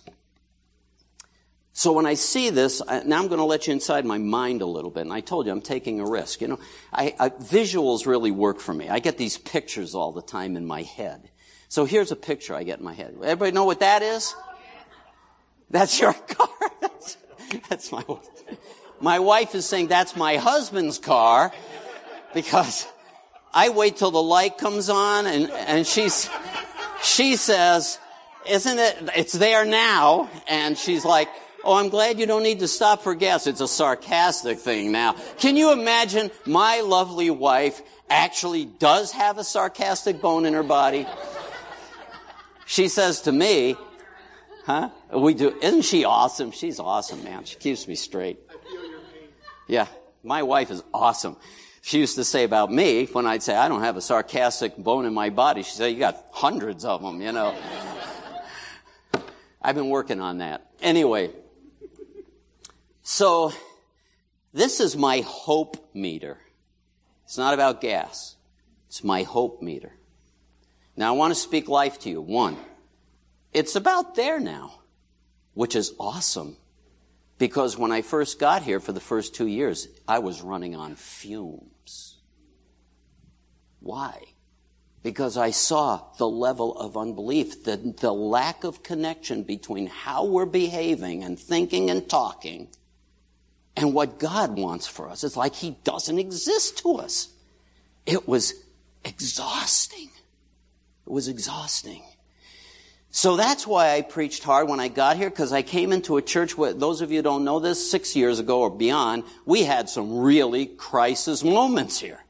So 1.75 1.93
when 1.93 2.07
I 2.07 2.15
see 2.15 2.49
this, 2.49 2.81
now 3.05 3.19
I'm 3.19 3.29
going 3.29 3.37
to 3.37 3.45
let 3.45 3.67
you 3.67 3.75
inside 3.75 4.07
my 4.07 4.17
mind 4.17 4.63
a 4.63 4.67
little 4.67 4.91
bit. 4.91 5.03
And 5.03 5.13
I 5.13 5.21
told 5.21 5.45
you 5.45 5.53
I'm 5.53 5.61
taking 5.61 6.01
a 6.01 6.07
risk. 6.07 6.41
You 6.41 6.49
know, 6.49 6.59
I, 6.91 7.15
I, 7.21 7.29
visuals 7.29 8.07
really 8.07 8.31
work 8.31 8.61
for 8.61 8.73
me. 8.73 8.89
I 8.89 8.99
get 8.99 9.19
these 9.19 9.37
pictures 9.37 9.95
all 9.95 10.13
the 10.13 10.23
time 10.23 10.57
in 10.57 10.65
my 10.65 10.85
head. 10.85 11.29
So 11.69 11.85
here's 11.85 12.13
a 12.13 12.17
picture 12.17 12.55
I 12.55 12.63
get 12.63 12.79
in 12.79 12.85
my 12.87 12.95
head. 12.95 13.15
Everybody 13.23 13.53
know 13.53 13.67
what 13.67 13.81
that 13.81 14.01
is? 14.01 14.35
That's 15.69 16.01
your 16.01 16.13
car. 16.29 16.49
that's, 16.81 17.19
that's 17.69 17.93
my 17.93 18.03
wife. 18.09 18.27
My 19.03 19.19
wife 19.19 19.55
is 19.55 19.67
saying 19.67 19.89
that's 19.89 20.17
my 20.17 20.37
husband's 20.39 20.99
car 20.99 21.53
because 22.37 22.87
I 23.55 23.71
wait 23.71 23.97
till 23.97 24.11
the 24.11 24.23
light 24.23 24.59
comes 24.59 24.91
on 24.91 25.27
and, 25.27 25.51
and 25.51 25.87
she's, 25.87 26.29
she 27.03 27.37
says, 27.37 27.99
isn't 28.47 28.79
it, 28.79 29.11
it's 29.17 29.33
there 29.33 29.65
now. 29.65 30.29
And 30.47 30.77
she's 30.77 31.05
like, 31.05 31.29
Oh, 31.65 31.75
I'm 31.75 31.89
glad 31.89 32.21
you 32.21 32.27
don't 32.27 32.45
need 32.45 32.61
to 32.61 32.69
stop 32.69 33.03
for 33.03 33.17
gas. 33.17 33.49
It's 33.49 33.61
a 33.61 33.67
sarcastic 33.67 34.61
thing 34.61 34.93
now. 34.93 35.15
Can 35.39 35.57
you 35.57 35.73
imagine 35.73 36.31
my 36.45 36.81
lovely 36.83 37.29
wife 37.29 37.83
actually 38.09 38.67
does 38.67 39.11
have 39.11 39.39
a 39.39 39.43
sarcastic 39.43 40.21
bone 40.21 40.45
in 40.45 40.55
her 40.55 40.63
body? 40.63 41.09
She 42.67 42.87
says 42.87 43.23
to 43.23 43.33
me, 43.33 43.75
huh? 44.65 44.91
We 45.13 45.35
do. 45.35 45.59
Isn't 45.61 45.83
she 45.83 46.05
awesome? 46.05 46.53
She's 46.53 46.79
awesome, 46.79 47.25
man. 47.25 47.45
She 47.45 47.57
keeps 47.57 47.89
me 47.89 47.97
straight. 47.97 48.39
Yeah. 49.67 49.89
My 50.23 50.45
wife 50.45 50.71
is 50.71 50.85
awesome. 50.95 51.37
She 51.87 52.01
used 52.01 52.17
to 52.17 52.25
say 52.25 52.43
about 52.43 52.73
me 52.73 53.05
when 53.13 53.27
I'd 53.27 53.45
say 53.45 53.55
I 53.55 53.69
don't 53.69 53.83
have 53.83 53.97
a 53.97 54.01
sarcastic 54.01 54.77
bone 54.77 55.07
in 55.07 55.15
my 55.15 55.31
body. 55.31 55.63
She 55.63 55.71
said, 55.71 55.93
you 55.93 56.01
got 56.01 56.21
hundreds 56.33 56.85
of 56.85 57.01
them, 57.01 57.21
you 57.21 57.31
know. 57.31 57.57
I've 59.63 59.77
been 59.77 59.89
working 59.89 60.21
on 60.21 60.39
that. 60.39 60.67
Anyway, 60.83 61.31
so, 63.05 63.53
this 64.53 64.81
is 64.81 64.97
my 64.97 65.21
hope 65.21 65.95
meter. 65.95 66.39
It's 67.25 67.39
not 67.39 67.55
about 67.55 67.81
gas. 67.81 68.35
It's 68.89 69.05
my 69.05 69.23
hope 69.23 69.63
meter. 69.63 69.93
Now 70.97 71.15
I 71.15 71.17
want 71.17 71.35
to 71.35 71.39
speak 71.39 71.69
life 71.69 72.01
to 72.01 72.11
you. 72.11 72.21
One, 72.21 72.57
it's 73.53 73.77
about 73.77 74.17
there 74.17 74.41
now, 74.41 74.81
which 75.55 75.77
is 75.77 75.95
awesome. 76.01 76.57
Because 77.39 77.77
when 77.77 77.93
I 77.93 78.03
first 78.03 78.39
got 78.39 78.63
here 78.63 78.81
for 78.81 78.93
the 78.93 79.01
first 79.01 79.35
two 79.35 79.47
years, 79.47 79.89
I 80.09 80.21
was 80.21 80.41
running 80.41 80.75
on 80.75 80.95
fumes. 80.95 82.17
Why? 83.81 84.23
Because 85.03 85.37
I 85.37 85.51
saw 85.51 86.03
the 86.19 86.29
level 86.29 86.77
of 86.77 86.97
unbelief, 86.97 87.65
the, 87.65 87.77
the 87.77 88.13
lack 88.13 88.65
of 88.65 88.83
connection 88.83 89.43
between 89.43 89.87
how 89.87 90.25
we're 90.25 90.47
behaving 90.47 91.23
and 91.23 91.39
thinking 91.39 91.91
and 91.91 92.09
talking 92.09 92.69
and 93.77 93.93
what 93.93 94.19
God 94.19 94.59
wants 94.59 94.87
for 94.87 95.09
us. 95.09 95.23
It's 95.23 95.37
like 95.37 95.55
He 95.55 95.77
doesn't 95.85 96.19
exist 96.19 96.79
to 96.79 96.97
us. 96.97 97.29
It 98.07 98.27
was 98.27 98.55
exhausting. 99.05 100.11
It 101.07 101.13
was 101.13 101.29
exhausting. 101.29 102.03
So 103.17 103.35
that's 103.35 103.67
why 103.67 103.95
I 103.95 104.03
preached 104.03 104.43
hard 104.43 104.69
when 104.69 104.79
I 104.79 104.89
got 104.89 105.17
here, 105.17 105.31
because 105.31 105.51
I 105.51 105.63
came 105.63 105.91
into 105.91 106.19
a 106.19 106.23
church 106.23 106.55
where, 106.59 106.75
those 106.75 107.01
of 107.01 107.11
you 107.11 107.23
don't 107.23 107.45
know 107.45 107.61
this, 107.61 107.91
six 107.91 108.15
years 108.15 108.41
ago 108.41 108.61
or 108.61 108.69
beyond, 108.69 109.25
we 109.47 109.63
had 109.63 109.89
some 109.89 110.19
really 110.19 110.67
crisis 110.67 111.43
moments 111.43 111.99
here. 111.99 112.23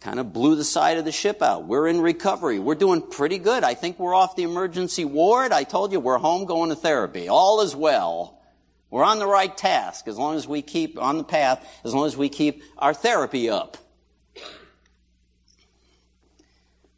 Kind 0.00 0.18
of 0.18 0.32
blew 0.32 0.56
the 0.56 0.64
side 0.64 0.98
of 0.98 1.04
the 1.04 1.12
ship 1.12 1.42
out. 1.42 1.68
We're 1.68 1.86
in 1.86 2.00
recovery. 2.00 2.58
We're 2.58 2.74
doing 2.74 3.02
pretty 3.02 3.38
good. 3.38 3.62
I 3.62 3.74
think 3.74 4.00
we're 4.00 4.12
off 4.12 4.34
the 4.34 4.42
emergency 4.42 5.04
ward. 5.04 5.52
I 5.52 5.62
told 5.62 5.92
you 5.92 6.00
we're 6.00 6.18
home 6.18 6.44
going 6.44 6.70
to 6.70 6.76
therapy. 6.76 7.28
All 7.28 7.60
is 7.60 7.76
well. 7.76 8.42
We're 8.90 9.04
on 9.04 9.20
the 9.20 9.28
right 9.28 9.56
task 9.56 10.08
as 10.08 10.18
long 10.18 10.34
as 10.34 10.48
we 10.48 10.60
keep 10.60 11.00
on 11.00 11.18
the 11.18 11.24
path, 11.24 11.64
as 11.84 11.94
long 11.94 12.06
as 12.06 12.16
we 12.16 12.28
keep 12.28 12.64
our 12.78 12.94
therapy 12.94 13.48
up. 13.48 13.76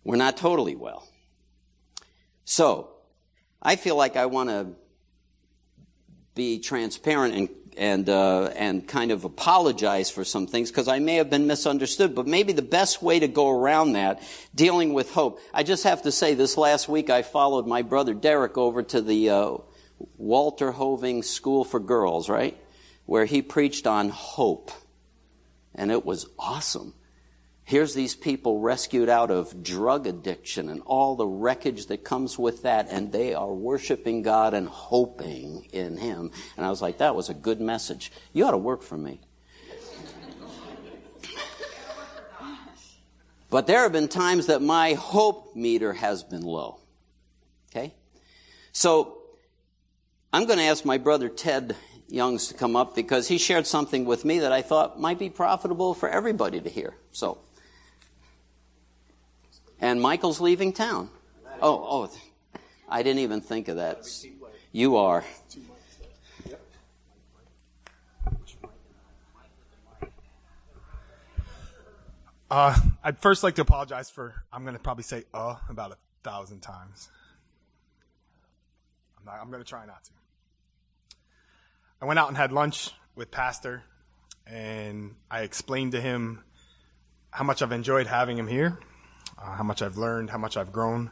We're 0.03 0.17
not 0.17 0.39
totally 0.39 0.77
well. 0.77 1.07
So, 2.47 2.89
I 3.63 3.77
feel 3.77 3.97
like 3.97 4.17
I 4.17 4.27
want 4.27 4.51
to 4.51 4.67
be 6.35 6.59
transparent 6.59 7.35
and 7.35 7.49
and 7.77 8.09
uh, 8.09 8.51
and 8.55 8.87
kind 8.87 9.11
of 9.11 9.25
apologize 9.25 10.11
for 10.11 10.25
some 10.25 10.47
things 10.47 10.71
because 10.71 10.89
I 10.89 10.99
may 10.99 11.15
have 11.15 11.31
been 11.31 11.47
misunderstood. 11.47 12.15
But 12.15 12.27
maybe 12.27 12.53
the 12.53 12.63
best 12.63 13.03
way 13.03 13.19
to 13.21 13.29
go 13.29 13.49
around 13.51 13.93
that, 13.93 14.21
dealing 14.55 14.93
with 14.93 15.13
hope. 15.13 15.41
I 15.55 15.63
just 15.63 15.85
have 15.85 16.03
to 16.03 16.13
say, 16.13 16.35
this 16.35 16.57
last 16.57 16.89
week 16.89 17.09
I 17.09 17.23
followed 17.23 17.67
my 17.67 17.83
brother 17.83 18.15
Derek 18.15 18.59
over 18.59 18.83
to 18.83 19.01
the 19.01 19.31
uh, 19.31 19.57
Walter 20.17 20.73
Hoving 20.73 21.23
School 21.23 21.65
for 21.65 21.81
Girls, 21.81 22.29
right? 22.29 22.59
Where 23.07 23.25
he 23.25 23.43
preached 23.43 23.87
on 23.87 24.11
hope. 24.11 24.71
And 25.75 25.91
it 25.91 26.05
was 26.05 26.27
awesome. 26.39 26.95
Here's 27.73 27.95
these 27.95 28.15
people 28.15 28.61
rescued 28.61 29.09
out 29.09 29.31
of 29.31 29.63
drug 29.63 30.07
addiction 30.07 30.69
and 30.69 30.83
all 30.85 31.17
the 31.17 31.27
wreckage 31.27 31.87
that 31.87 32.05
comes 32.05 32.39
with 32.39 32.65
that, 32.65 32.89
and 32.91 33.11
they 33.11 33.33
are 33.33 33.51
worshiping 33.51 34.21
God 34.21 34.53
and 34.53 34.69
hoping 34.69 35.69
in 35.73 35.97
Him. 35.97 36.33
And 36.59 36.67
I 36.67 36.69
was 36.69 36.83
like, 36.83 36.99
that 36.99 37.15
was 37.15 37.31
a 37.31 37.35
good 37.35 37.63
message. 37.63 38.13
You 38.35 38.45
ought 38.45 38.51
to 38.51 38.59
work 38.59 38.83
for 38.83 38.99
me. 38.99 39.23
But 43.49 43.67
there 43.67 43.85
have 43.85 43.93
been 43.93 44.09
times 44.09 44.49
that 44.49 44.61
my 44.61 44.93
hope 44.93 45.57
meter 45.57 45.95
has 45.95 46.23
been 46.23 46.43
low. 46.43 46.79
Okay? 47.71 47.95
So, 48.73 49.17
I'm 50.31 50.45
going 50.45 50.59
to 50.59 50.67
ask 50.67 50.85
my 50.85 50.99
brother 50.99 51.31
Ted 51.31 51.75
Youngs 52.07 52.49
to 52.49 52.55
come 52.55 52.77
up 52.77 52.95
because 52.95 53.29
he 53.29 53.39
shared 53.39 53.67
something 53.67 54.05
with 54.05 54.27
me 54.27 54.41
that 54.41 54.53
I 54.53 54.61
thought 54.61 55.01
might 55.01 55.19
be 55.19 55.31
profitable 55.31 55.95
for 55.95 56.11
everybody 56.11 56.61
to 56.61 56.69
hear. 56.69 56.93
So, 57.13 57.39
and 59.83 60.01
Michael's 60.01 60.41
leaving 60.41 60.73
town. 60.73 61.11
Oh, 61.61 62.09
oh, 62.09 62.11
I 62.89 63.03
didn't 63.03 63.19
even 63.19 63.41
think 63.41 63.69
of 63.69 63.77
that. 63.77 64.09
You 64.71 64.97
are. 64.97 65.25
Uh, 72.51 72.79
I'd 73.03 73.19
first 73.19 73.43
like 73.43 73.55
to 73.57 73.63
apologize 73.63 74.11
for, 74.11 74.35
I'm 74.53 74.63
going 74.63 74.77
to 74.77 74.81
probably 74.81 75.05
say 75.05 75.25
uh 75.33 75.57
about 75.69 75.93
a 75.93 75.97
thousand 76.23 76.61
times. 76.61 77.09
I'm, 79.19 79.25
not, 79.25 79.39
I'm 79.41 79.51
going 79.51 79.63
to 79.63 79.69
try 79.69 79.87
not 79.87 80.05
to. 80.05 80.11
I 82.01 82.05
went 82.05 82.19
out 82.19 82.29
and 82.29 82.37
had 82.37 82.53
lunch 82.53 82.91
with 83.15 83.31
Pastor, 83.31 83.85
and 84.47 85.15
I 85.31 85.43
explained 85.43 85.93
to 85.93 86.01
him 86.01 86.45
how 87.31 87.45
much 87.45 87.63
I've 87.63 87.73
enjoyed 87.73 88.07
having 88.07 88.37
him 88.37 88.49
here, 88.49 88.79
uh, 89.43 89.53
how 89.53 89.63
much 89.65 89.83
I've 89.83 89.97
learned, 89.97 90.31
how 90.31 90.39
much 90.39 90.57
I've 90.57 90.73
grown. 90.73 91.11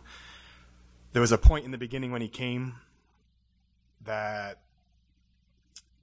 There 1.12 1.20
was 1.20 1.32
a 1.32 1.38
point 1.38 1.64
in 1.64 1.70
the 1.70 1.78
beginning 1.78 2.12
when 2.12 2.22
he 2.22 2.28
came 2.28 2.74
that, 4.04 4.58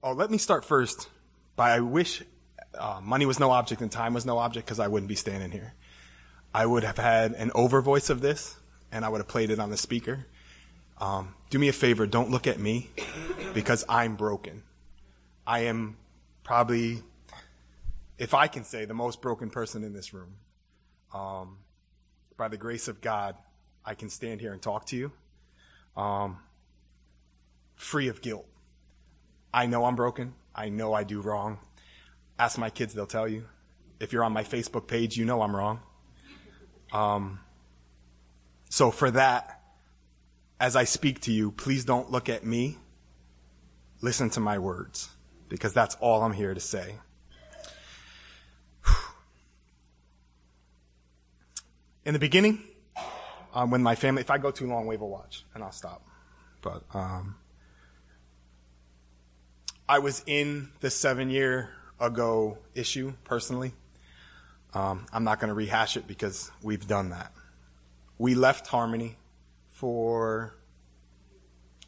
oh, 0.02 0.12
let 0.12 0.30
me 0.30 0.38
start 0.38 0.64
first 0.64 1.08
by 1.56 1.70
I 1.70 1.80
wish 1.80 2.22
uh, 2.78 3.00
money 3.02 3.26
was 3.26 3.40
no 3.40 3.50
object 3.50 3.80
and 3.82 3.90
time 3.90 4.14
was 4.14 4.26
no 4.26 4.38
object 4.38 4.66
because 4.66 4.78
I 4.78 4.88
wouldn't 4.88 5.08
be 5.08 5.14
standing 5.14 5.50
here. 5.50 5.74
I 6.54 6.66
would 6.66 6.84
have 6.84 6.98
had 6.98 7.32
an 7.32 7.50
over 7.54 7.80
voice 7.80 8.10
of 8.10 8.20
this, 8.20 8.56
and 8.92 9.04
I 9.04 9.08
would 9.08 9.18
have 9.18 9.28
played 9.28 9.50
it 9.50 9.58
on 9.58 9.70
the 9.70 9.76
speaker. 9.76 10.26
Um, 11.00 11.34
do 11.50 11.58
me 11.58 11.68
a 11.68 11.72
favor, 11.72 12.06
don't 12.06 12.30
look 12.30 12.46
at 12.46 12.58
me 12.58 12.90
because 13.54 13.84
I'm 13.88 14.16
broken. 14.16 14.62
I 15.46 15.60
am 15.60 15.96
probably, 16.44 17.02
if 18.18 18.34
I 18.34 18.48
can 18.48 18.64
say, 18.64 18.84
the 18.84 18.94
most 18.94 19.22
broken 19.22 19.50
person 19.50 19.84
in 19.84 19.92
this 19.92 20.12
room. 20.12 20.34
um, 21.14 21.58
by 22.38 22.48
the 22.48 22.56
grace 22.56 22.88
of 22.88 23.02
God, 23.02 23.34
I 23.84 23.94
can 23.94 24.08
stand 24.08 24.40
here 24.40 24.52
and 24.54 24.62
talk 24.62 24.86
to 24.86 24.96
you 24.96 25.12
um, 25.98 26.38
free 27.74 28.08
of 28.08 28.22
guilt. 28.22 28.46
I 29.52 29.66
know 29.66 29.84
I'm 29.84 29.96
broken. 29.96 30.34
I 30.54 30.68
know 30.68 30.94
I 30.94 31.04
do 31.04 31.20
wrong. 31.20 31.58
Ask 32.38 32.56
my 32.56 32.70
kids, 32.70 32.94
they'll 32.94 33.06
tell 33.06 33.28
you. 33.28 33.44
If 34.00 34.12
you're 34.12 34.24
on 34.24 34.32
my 34.32 34.44
Facebook 34.44 34.86
page, 34.86 35.16
you 35.16 35.24
know 35.24 35.42
I'm 35.42 35.54
wrong. 35.54 35.80
Um, 36.92 37.40
so 38.70 38.90
for 38.90 39.10
that, 39.10 39.60
as 40.60 40.76
I 40.76 40.84
speak 40.84 41.20
to 41.22 41.32
you, 41.32 41.50
please 41.50 41.84
don't 41.84 42.10
look 42.10 42.28
at 42.28 42.44
me. 42.44 42.78
Listen 44.00 44.30
to 44.30 44.40
my 44.40 44.58
words, 44.58 45.08
because 45.48 45.72
that's 45.72 45.96
all 45.96 46.22
I'm 46.22 46.32
here 46.32 46.54
to 46.54 46.60
say. 46.60 46.94
In 52.08 52.14
the 52.14 52.18
beginning, 52.18 52.64
um, 53.52 53.70
when 53.70 53.82
my 53.82 53.94
family, 53.94 54.22
if 54.22 54.30
I 54.30 54.38
go 54.38 54.50
too 54.50 54.66
long, 54.66 54.86
wave 54.86 55.02
a 55.02 55.06
watch 55.06 55.44
and 55.52 55.62
I'll 55.62 55.72
stop. 55.72 56.06
But 56.62 56.82
um, 56.94 57.34
I 59.86 59.98
was 59.98 60.22
in 60.26 60.70
the 60.80 60.88
seven 60.88 61.28
year 61.28 61.68
ago 62.00 62.56
issue 62.74 63.12
personally. 63.24 63.74
Um, 64.72 65.04
I'm 65.12 65.22
not 65.22 65.38
going 65.38 65.48
to 65.48 65.54
rehash 65.54 65.98
it 65.98 66.06
because 66.06 66.50
we've 66.62 66.88
done 66.88 67.10
that. 67.10 67.30
We 68.16 68.34
left 68.34 68.68
Harmony 68.68 69.18
for 69.68 70.54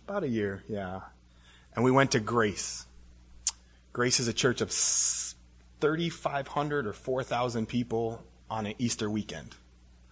about 0.06 0.22
a 0.22 0.28
year, 0.28 0.62
yeah. 0.68 1.00
And 1.74 1.83
we 1.83 1.90
went 1.90 2.11
to 2.11 2.20
Grace. 2.20 2.85
Grace 3.94 4.20
is 4.20 4.28
a 4.28 4.35
church 4.35 4.61
of 4.61 4.70
3,500 4.70 6.87
or 6.87 6.92
4,000 6.92 7.66
people 7.66 8.22
on 8.50 8.66
an 8.66 8.74
Easter 8.78 9.09
weekend. 9.09 9.54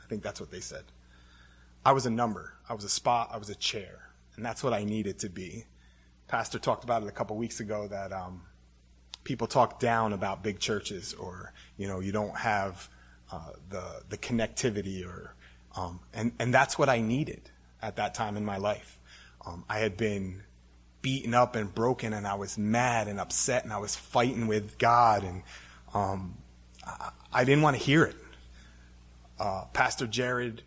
I 0.09 0.11
think 0.11 0.23
that's 0.23 0.41
what 0.41 0.51
they 0.51 0.61
said. 0.61 0.85
I 1.85 1.93
was 1.93 2.07
a 2.07 2.11
number. 2.11 2.55
I 2.67 2.73
was 2.73 2.85
a 2.85 2.89
spot. 2.89 3.29
I 3.31 3.37
was 3.37 3.51
a 3.51 3.55
chair. 3.55 4.09
And 4.37 4.45
that's 4.45 4.65
what 4.65 4.73
I 4.73 4.85
needed 4.85 5.19
to 5.19 5.29
be. 5.29 5.67
Pastor 6.29 6.59
talked 6.59 6.83
about 6.83 7.03
it 7.03 7.09
a 7.09 7.13
couple 7.13 7.37
weeks 7.37 7.61
ago 7.61 7.87
that 7.89 8.11
um, 8.11 8.41
people 9.25 9.47
talk 9.47 9.79
down 9.79 10.15
about 10.15 10.43
big 10.43 10.61
churches 10.61 11.13
or, 11.13 11.53
you 11.77 11.87
know, 11.87 12.01
you 12.01 12.11
don't 12.11 12.37
have 12.39 12.89
uh, 13.31 13.51
the, 13.69 14.03
the 14.09 14.17
connectivity 14.17 15.07
or, 15.07 15.35
um, 15.77 16.01
and, 16.15 16.33
and 16.39 16.55
that's 16.55 16.79
what 16.79 16.89
I 16.89 17.03
needed 17.03 17.51
at 17.83 17.97
that 17.97 18.15
time 18.15 18.39
in 18.39 18.47
my 18.47 18.57
life. 18.57 18.99
Um, 19.47 19.67
I 19.69 19.81
had 19.81 19.99
been 19.99 20.43
beaten 21.03 21.35
up 21.35 21.55
and 21.55 21.75
broken 21.75 22.15
and 22.15 22.27
I 22.27 22.35
was 22.35 22.57
mad 22.57 23.09
and 23.09 23.21
upset 23.21 23.65
and 23.65 23.75
I 23.75 23.79
was 23.79 23.95
fighting 23.95 24.47
with 24.47 24.79
God 24.79 25.23
and 25.23 25.43
um, 25.93 26.39
I, 26.87 27.11
I, 27.31 27.45
didn't 27.45 27.63
want 27.63 27.77
to 27.77 27.83
hear 27.83 28.05
it. 28.05 28.17
Uh, 29.39 29.65
Pastor 29.73 30.07
Jared 30.07 30.63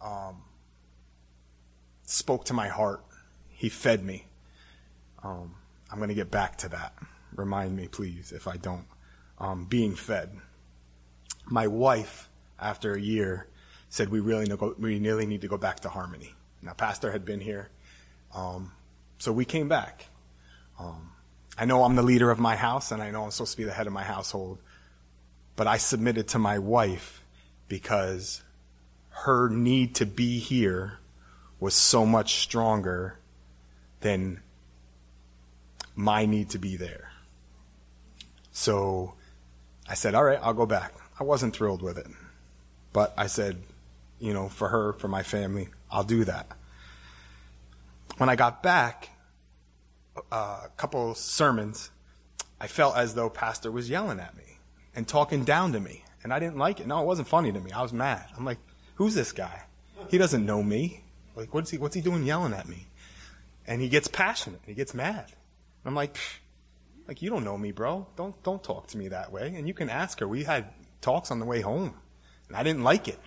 um, 0.00 0.42
spoke 2.04 2.44
to 2.46 2.54
my 2.54 2.68
heart. 2.68 3.02
He 3.48 3.68
fed 3.68 4.04
me. 4.04 4.26
Um, 5.22 5.54
I'm 5.90 5.98
going 5.98 6.08
to 6.08 6.14
get 6.14 6.30
back 6.30 6.58
to 6.58 6.68
that. 6.70 6.94
Remind 7.34 7.76
me, 7.76 7.88
please, 7.88 8.32
if 8.32 8.46
I 8.46 8.56
don't. 8.56 8.86
Um, 9.38 9.64
being 9.64 9.94
fed. 9.94 10.30
My 11.46 11.66
wife, 11.66 12.28
after 12.58 12.94
a 12.94 13.00
year, 13.00 13.48
said 13.88 14.08
we 14.08 14.20
really, 14.20 14.52
we 14.78 14.98
really 14.98 15.26
need 15.26 15.42
to 15.42 15.48
go 15.48 15.56
back 15.56 15.80
to 15.80 15.88
Harmony. 15.88 16.34
Now, 16.62 16.72
Pastor 16.72 17.12
had 17.12 17.24
been 17.24 17.40
here, 17.40 17.70
um, 18.34 18.72
so 19.18 19.32
we 19.32 19.44
came 19.44 19.68
back. 19.68 20.06
Um, 20.78 21.12
I 21.56 21.64
know 21.64 21.84
I'm 21.84 21.94
the 21.94 22.02
leader 22.02 22.30
of 22.30 22.38
my 22.38 22.56
house, 22.56 22.92
and 22.92 23.02
I 23.02 23.10
know 23.10 23.24
I'm 23.24 23.30
supposed 23.30 23.52
to 23.52 23.58
be 23.58 23.64
the 23.64 23.72
head 23.72 23.86
of 23.86 23.92
my 23.92 24.02
household, 24.02 24.58
but 25.54 25.66
I 25.66 25.76
submitted 25.76 26.28
to 26.28 26.38
my 26.38 26.58
wife 26.58 27.22
because 27.68 28.42
her 29.10 29.48
need 29.48 29.94
to 29.96 30.06
be 30.06 30.38
here 30.38 30.98
was 31.58 31.74
so 31.74 32.04
much 32.04 32.34
stronger 32.36 33.18
than 34.00 34.40
my 35.94 36.26
need 36.26 36.50
to 36.50 36.58
be 36.58 36.76
there. 36.76 37.10
So 38.52 39.14
I 39.88 39.94
said, 39.94 40.14
all 40.14 40.24
right, 40.24 40.38
I'll 40.42 40.54
go 40.54 40.66
back. 40.66 40.92
I 41.18 41.24
wasn't 41.24 41.56
thrilled 41.56 41.82
with 41.82 41.98
it. 41.98 42.06
But 42.92 43.14
I 43.16 43.26
said, 43.26 43.58
you 44.18 44.32
know, 44.32 44.48
for 44.48 44.68
her, 44.68 44.92
for 44.94 45.08
my 45.08 45.22
family, 45.22 45.68
I'll 45.90 46.04
do 46.04 46.24
that. 46.24 46.46
When 48.18 48.28
I 48.28 48.36
got 48.36 48.62
back, 48.62 49.10
uh, 50.32 50.62
a 50.64 50.70
couple 50.76 51.14
sermons, 51.14 51.90
I 52.60 52.66
felt 52.66 52.96
as 52.96 53.14
though 53.14 53.28
Pastor 53.28 53.70
was 53.70 53.90
yelling 53.90 54.20
at 54.20 54.36
me 54.36 54.58
and 54.94 55.06
talking 55.06 55.44
down 55.44 55.72
to 55.72 55.80
me. 55.80 56.04
And 56.26 56.34
I 56.34 56.40
didn't 56.40 56.56
like 56.56 56.80
it. 56.80 56.88
No, 56.88 57.00
it 57.00 57.06
wasn't 57.06 57.28
funny 57.28 57.52
to 57.52 57.60
me. 57.60 57.70
I 57.70 57.82
was 57.82 57.92
mad. 57.92 58.24
I'm 58.36 58.44
like, 58.44 58.58
who's 58.96 59.14
this 59.14 59.30
guy? 59.30 59.62
He 60.08 60.18
doesn't 60.18 60.44
know 60.44 60.60
me. 60.60 61.04
Like, 61.36 61.54
what's 61.54 61.70
he, 61.70 61.78
what's 61.78 61.94
he 61.94 62.00
doing 62.00 62.24
yelling 62.24 62.52
at 62.52 62.66
me? 62.66 62.88
And 63.64 63.80
he 63.80 63.88
gets 63.88 64.08
passionate. 64.08 64.58
He 64.66 64.74
gets 64.74 64.92
mad. 64.92 65.26
I'm 65.84 65.94
like, 65.94 66.18
like, 67.06 67.22
you 67.22 67.30
don't 67.30 67.44
know 67.44 67.56
me, 67.56 67.70
bro. 67.70 68.08
Don't, 68.16 68.42
don't 68.42 68.60
talk 68.60 68.88
to 68.88 68.98
me 68.98 69.06
that 69.06 69.30
way. 69.30 69.54
And 69.54 69.68
you 69.68 69.72
can 69.72 69.88
ask 69.88 70.18
her. 70.18 70.26
We 70.26 70.42
had 70.42 70.64
talks 71.00 71.30
on 71.30 71.38
the 71.38 71.46
way 71.46 71.60
home. 71.60 71.94
And 72.48 72.56
I 72.56 72.64
didn't 72.64 72.82
like 72.82 73.06
it. 73.06 73.20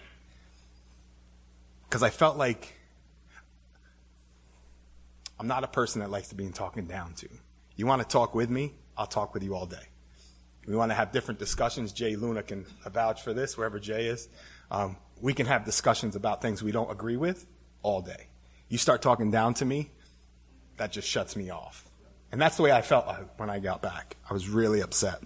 Because 1.87 2.03
I 2.03 2.09
felt 2.09 2.35
like 2.35 2.75
I'm 5.39 5.47
not 5.47 5.63
a 5.63 5.69
person 5.69 6.01
that 6.01 6.11
likes 6.11 6.27
to 6.27 6.35
be 6.35 6.49
talking 6.49 6.83
down 6.83 7.13
to. 7.13 7.29
You 7.77 7.85
want 7.85 8.01
to 8.01 8.07
talk 8.09 8.35
with 8.35 8.49
me? 8.49 8.73
I'll 8.97 9.07
talk 9.07 9.33
with 9.33 9.41
you 9.41 9.55
all 9.55 9.67
day. 9.67 9.87
We 10.67 10.75
want 10.75 10.91
to 10.91 10.95
have 10.95 11.11
different 11.11 11.39
discussions. 11.39 11.91
Jay 11.91 12.15
Luna 12.15 12.43
can 12.43 12.65
vouch 12.85 13.23
for 13.23 13.33
this, 13.33 13.57
wherever 13.57 13.79
Jay 13.79 14.07
is. 14.07 14.29
Um, 14.69 14.97
we 15.21 15.33
can 15.33 15.45
have 15.45 15.65
discussions 15.65 16.15
about 16.15 16.41
things 16.41 16.61
we 16.61 16.71
don't 16.71 16.91
agree 16.91 17.17
with 17.17 17.45
all 17.81 18.01
day. 18.01 18.27
You 18.67 18.77
start 18.77 19.01
talking 19.01 19.31
down 19.31 19.55
to 19.55 19.65
me, 19.65 19.89
that 20.77 20.91
just 20.91 21.07
shuts 21.07 21.35
me 21.35 21.49
off. 21.49 21.85
And 22.31 22.39
that's 22.39 22.57
the 22.57 22.63
way 22.63 22.71
I 22.71 22.81
felt 22.81 23.07
when 23.37 23.49
I 23.49 23.59
got 23.59 23.81
back. 23.81 24.17
I 24.29 24.33
was 24.33 24.47
really 24.47 24.81
upset. 24.81 25.19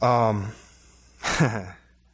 Um, 0.00 0.52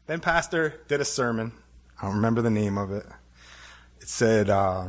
then 0.06 0.20
Pastor 0.20 0.80
did 0.88 1.00
a 1.00 1.04
sermon. 1.04 1.52
I 2.00 2.06
don't 2.06 2.16
remember 2.16 2.40
the 2.40 2.50
name 2.50 2.78
of 2.78 2.92
it. 2.92 3.04
It 4.00 4.08
said, 4.08 4.48
uh, 4.48 4.88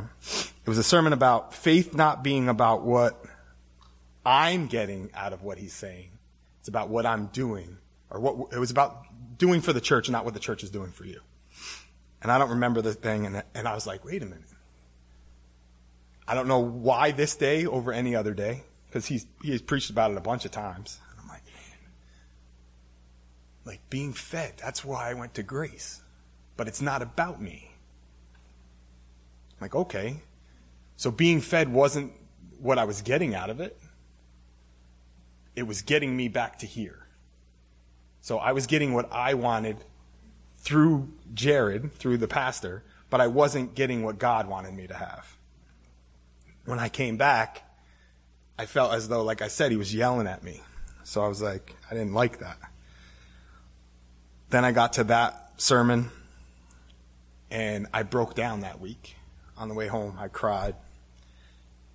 it 0.64 0.68
was 0.68 0.78
a 0.78 0.82
sermon 0.82 1.12
about 1.12 1.52
faith 1.54 1.94
not 1.94 2.24
being 2.24 2.48
about 2.48 2.82
what 2.82 3.22
I'm 4.24 4.66
getting 4.66 5.10
out 5.14 5.32
of 5.32 5.42
what 5.42 5.58
he's 5.58 5.72
saying. 5.72 6.10
It's 6.60 6.68
about 6.68 6.88
what 6.88 7.06
I'm 7.06 7.26
doing, 7.26 7.78
or 8.08 8.20
what, 8.20 8.52
it 8.52 8.58
was 8.58 8.70
about 8.70 9.04
doing 9.36 9.60
for 9.60 9.72
the 9.72 9.80
church, 9.80 10.08
not 10.08 10.24
what 10.24 10.34
the 10.34 10.40
church 10.40 10.62
is 10.62 10.70
doing 10.70 10.92
for 10.92 11.04
you. 11.04 11.20
And 12.22 12.30
I 12.30 12.38
don't 12.38 12.50
remember 12.50 12.82
the 12.82 12.94
thing, 12.94 13.26
and, 13.26 13.42
and 13.54 13.66
I 13.66 13.74
was 13.74 13.86
like, 13.86 14.04
wait 14.04 14.22
a 14.22 14.26
minute. 14.26 14.44
I 16.28 16.34
don't 16.34 16.46
know 16.46 16.60
why 16.60 17.10
this 17.10 17.34
day 17.34 17.66
over 17.66 17.92
any 17.92 18.14
other 18.14 18.32
day, 18.32 18.62
because 18.86 19.06
he's, 19.06 19.26
he's 19.42 19.60
preached 19.60 19.90
about 19.90 20.12
it 20.12 20.16
a 20.16 20.20
bunch 20.20 20.44
of 20.44 20.52
times. 20.52 21.00
And 21.10 21.20
I'm 21.20 21.28
like, 21.28 21.44
man, 21.46 21.78
like 23.64 23.80
being 23.90 24.12
fed, 24.12 24.52
that's 24.56 24.84
why 24.84 25.10
I 25.10 25.14
went 25.14 25.34
to 25.34 25.42
grace. 25.42 26.00
But 26.56 26.68
it's 26.68 26.80
not 26.80 27.02
about 27.02 27.42
me. 27.42 27.72
I'm 29.52 29.62
like, 29.62 29.74
okay. 29.74 30.18
So 30.96 31.10
being 31.10 31.40
fed 31.40 31.72
wasn't 31.72 32.12
what 32.60 32.78
I 32.78 32.84
was 32.84 33.02
getting 33.02 33.34
out 33.34 33.50
of 33.50 33.58
it. 33.58 33.76
It 35.54 35.64
was 35.64 35.82
getting 35.82 36.16
me 36.16 36.28
back 36.28 36.58
to 36.60 36.66
here. 36.66 37.06
So 38.20 38.38
I 38.38 38.52
was 38.52 38.66
getting 38.66 38.94
what 38.94 39.12
I 39.12 39.34
wanted 39.34 39.84
through 40.58 41.08
Jared, 41.34 41.92
through 41.94 42.18
the 42.18 42.28
pastor, 42.28 42.84
but 43.10 43.20
I 43.20 43.26
wasn't 43.26 43.74
getting 43.74 44.02
what 44.04 44.18
God 44.18 44.46
wanted 44.46 44.74
me 44.74 44.86
to 44.86 44.94
have. 44.94 45.36
When 46.64 46.78
I 46.78 46.88
came 46.88 47.16
back, 47.16 47.68
I 48.58 48.66
felt 48.66 48.94
as 48.94 49.08
though, 49.08 49.22
like 49.22 49.42
I 49.42 49.48
said, 49.48 49.72
he 49.72 49.76
was 49.76 49.92
yelling 49.94 50.28
at 50.28 50.42
me. 50.44 50.60
So 51.02 51.22
I 51.22 51.28
was 51.28 51.42
like, 51.42 51.74
I 51.90 51.94
didn't 51.94 52.14
like 52.14 52.38
that. 52.38 52.58
Then 54.50 54.64
I 54.64 54.72
got 54.72 54.94
to 54.94 55.04
that 55.04 55.52
sermon 55.56 56.10
and 57.50 57.86
I 57.92 58.04
broke 58.04 58.34
down 58.34 58.60
that 58.60 58.80
week. 58.80 59.16
On 59.56 59.68
the 59.68 59.74
way 59.74 59.86
home, 59.86 60.16
I 60.18 60.28
cried 60.28 60.74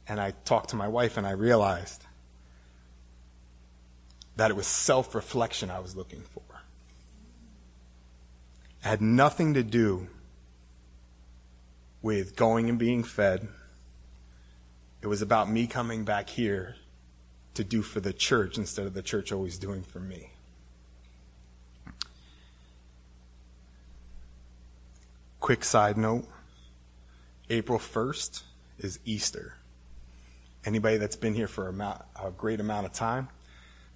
and 0.07 0.19
I 0.19 0.31
talked 0.45 0.69
to 0.69 0.75
my 0.75 0.87
wife 0.87 1.17
and 1.17 1.25
I 1.25 1.31
realized 1.31 2.03
that 4.37 4.51
it 4.51 4.55
was 4.55 4.67
self 4.67 5.13
reflection 5.13 5.69
I 5.69 5.79
was 5.79 5.95
looking 5.95 6.21
for. 6.21 6.43
It 8.81 8.87
had 8.87 9.01
nothing 9.01 9.55
to 9.55 9.63
do 9.63 10.07
with 12.01 12.35
going 12.35 12.69
and 12.69 12.79
being 12.79 13.03
fed. 13.03 13.47
It 15.01 15.07
was 15.07 15.21
about 15.21 15.49
me 15.49 15.67
coming 15.67 16.05
back 16.05 16.29
here 16.29 16.75
to 17.55 17.63
do 17.63 17.81
for 17.81 17.99
the 17.99 18.13
church 18.13 18.57
instead 18.57 18.85
of 18.85 18.93
the 18.93 19.01
church 19.01 19.31
always 19.31 19.57
doing 19.57 19.81
for 19.81 19.99
me. 19.99 20.29
Quick 25.39 25.63
side 25.63 25.97
note 25.97 26.27
April 27.49 27.79
1st 27.79 28.43
is 28.77 28.99
Easter. 29.05 29.55
Anybody 30.63 30.97
that's 30.97 31.15
been 31.15 31.33
here 31.33 31.47
for 31.47 31.69
a, 31.69 32.03
a 32.23 32.31
great 32.31 32.59
amount 32.59 32.85
of 32.85 32.93
time 32.93 33.29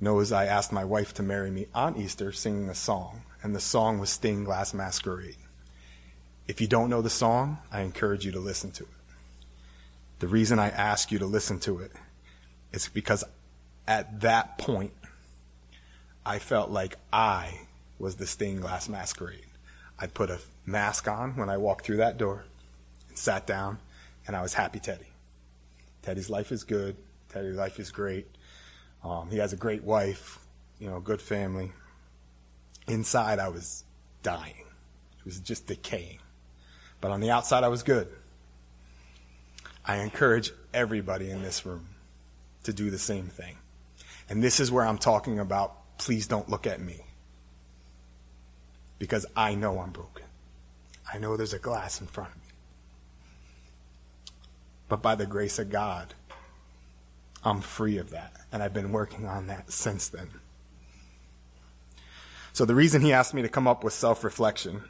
knows 0.02 0.32
I 0.32 0.46
asked 0.46 0.72
my 0.72 0.84
wife 0.84 1.14
to 1.16 1.24
marry 1.24 1.52
me 1.52 1.68
on 1.74 1.96
Easter 1.96 2.32
singing 2.32 2.70
a 2.70 2.76
song. 2.76 3.22
and 3.44 3.56
the 3.56 3.60
song 3.60 3.98
was 3.98 4.12
Stained 4.12 4.46
Glass 4.46 4.72
Masquerade. 4.74 5.38
If 6.48 6.62
you 6.62 6.68
don't 6.68 6.90
know 6.90 7.02
the 7.02 7.10
song, 7.10 7.58
I 7.72 7.82
encourage 7.82 8.24
you 8.26 8.32
to 8.34 8.40
listen 8.40 8.72
to 8.72 8.84
it. 8.84 8.90
The 10.20 10.28
reason 10.28 10.60
I 10.60 10.70
ask 10.70 11.12
you 11.12 11.18
to 11.20 11.26
listen 11.26 11.60
to 11.62 11.80
it 11.80 11.92
is 12.72 12.88
because 12.88 13.24
at 13.88 14.22
that 14.22 14.60
point, 14.60 14.94
I 16.24 16.38
felt 16.38 16.70
like 16.70 16.98
I 17.12 17.62
was 17.98 18.16
the 18.16 18.28
stained 18.28 18.62
glass 18.62 18.88
masquerade. 18.88 19.48
I 19.98 20.08
put 20.08 20.30
a 20.30 20.40
mask 20.66 21.08
on 21.08 21.36
when 21.36 21.50
I 21.50 21.58
walked 21.58 21.86
through 21.86 21.98
that 21.98 22.18
door 22.18 22.46
and 23.10 23.18
sat 23.18 23.48
down, 23.48 23.80
and 24.28 24.36
I 24.36 24.42
was 24.42 24.54
happy 24.54 24.80
Teddy. 24.80 25.08
Teddy's 26.04 26.30
life 26.30 26.52
is 26.52 26.64
good. 26.64 26.96
Teddy's 27.30 27.56
life 27.56 27.80
is 27.80 27.92
great. 27.92 28.28
Um, 29.04 29.30
he 29.30 29.38
has 29.38 29.54
a 29.54 29.58
great 29.58 29.84
wife, 29.84 30.40
you 30.80 30.88
know, 30.88 31.00
good 31.00 31.22
family. 31.22 31.72
Inside, 32.88 33.40
I 33.40 33.50
was 33.50 33.84
dying. 34.24 34.66
It 35.20 35.26
was 35.26 35.40
just 35.40 35.68
decaying. 35.68 36.20
But 37.00 37.12
on 37.12 37.20
the 37.20 37.32
outside, 37.32 37.64
I 37.64 37.68
was 37.68 37.84
good. 37.84 38.08
I 39.84 39.98
encourage 39.98 40.52
everybody 40.74 41.32
in 41.32 41.42
this 41.42 41.66
room 41.66 41.88
to 42.64 42.74
do 42.74 42.92
the 42.92 43.00
same 43.00 43.28
thing. 43.28 43.58
And 44.30 44.44
this 44.44 44.60
is 44.60 44.72
where 44.72 44.86
I'm 44.86 44.98
talking 44.98 45.40
about 45.40 45.98
please 45.98 46.28
don't 46.28 46.50
look 46.50 46.66
at 46.66 46.80
me. 46.80 47.02
Because 48.98 49.26
I 49.36 49.56
know 49.56 49.80
I'm 49.80 49.92
broken. 49.92 50.26
I 51.12 51.18
know 51.18 51.38
there's 51.38 51.54
a 51.54 51.60
glass 51.60 52.02
in 52.02 52.08
front 52.08 52.32
of 52.32 52.36
me. 52.38 52.42
But 54.90 55.02
by 55.02 55.16
the 55.16 55.26
grace 55.26 55.60
of 55.60 55.70
God, 55.70 56.14
I'm 57.44 57.62
free 57.62 57.98
of 57.98 58.12
that. 58.12 58.41
And 58.52 58.62
I've 58.62 58.74
been 58.74 58.92
working 58.92 59.28
on 59.28 59.48
that 59.48 59.72
since 59.72 60.10
then. 60.10 60.30
So 62.54 62.66
the 62.66 62.76
reason 62.76 63.02
he 63.02 63.14
asked 63.14 63.34
me 63.34 63.42
to 63.42 63.50
come 63.50 63.68
up 63.68 63.84
with 63.84 63.94
self 63.94 64.24
reflection, 64.24 64.84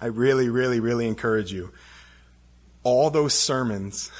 I 0.00 0.06
really, 0.06 0.48
really, 0.48 0.80
really 0.80 1.06
encourage 1.06 1.52
you. 1.52 1.70
All 2.82 3.10
those 3.10 3.34
sermons 3.34 4.10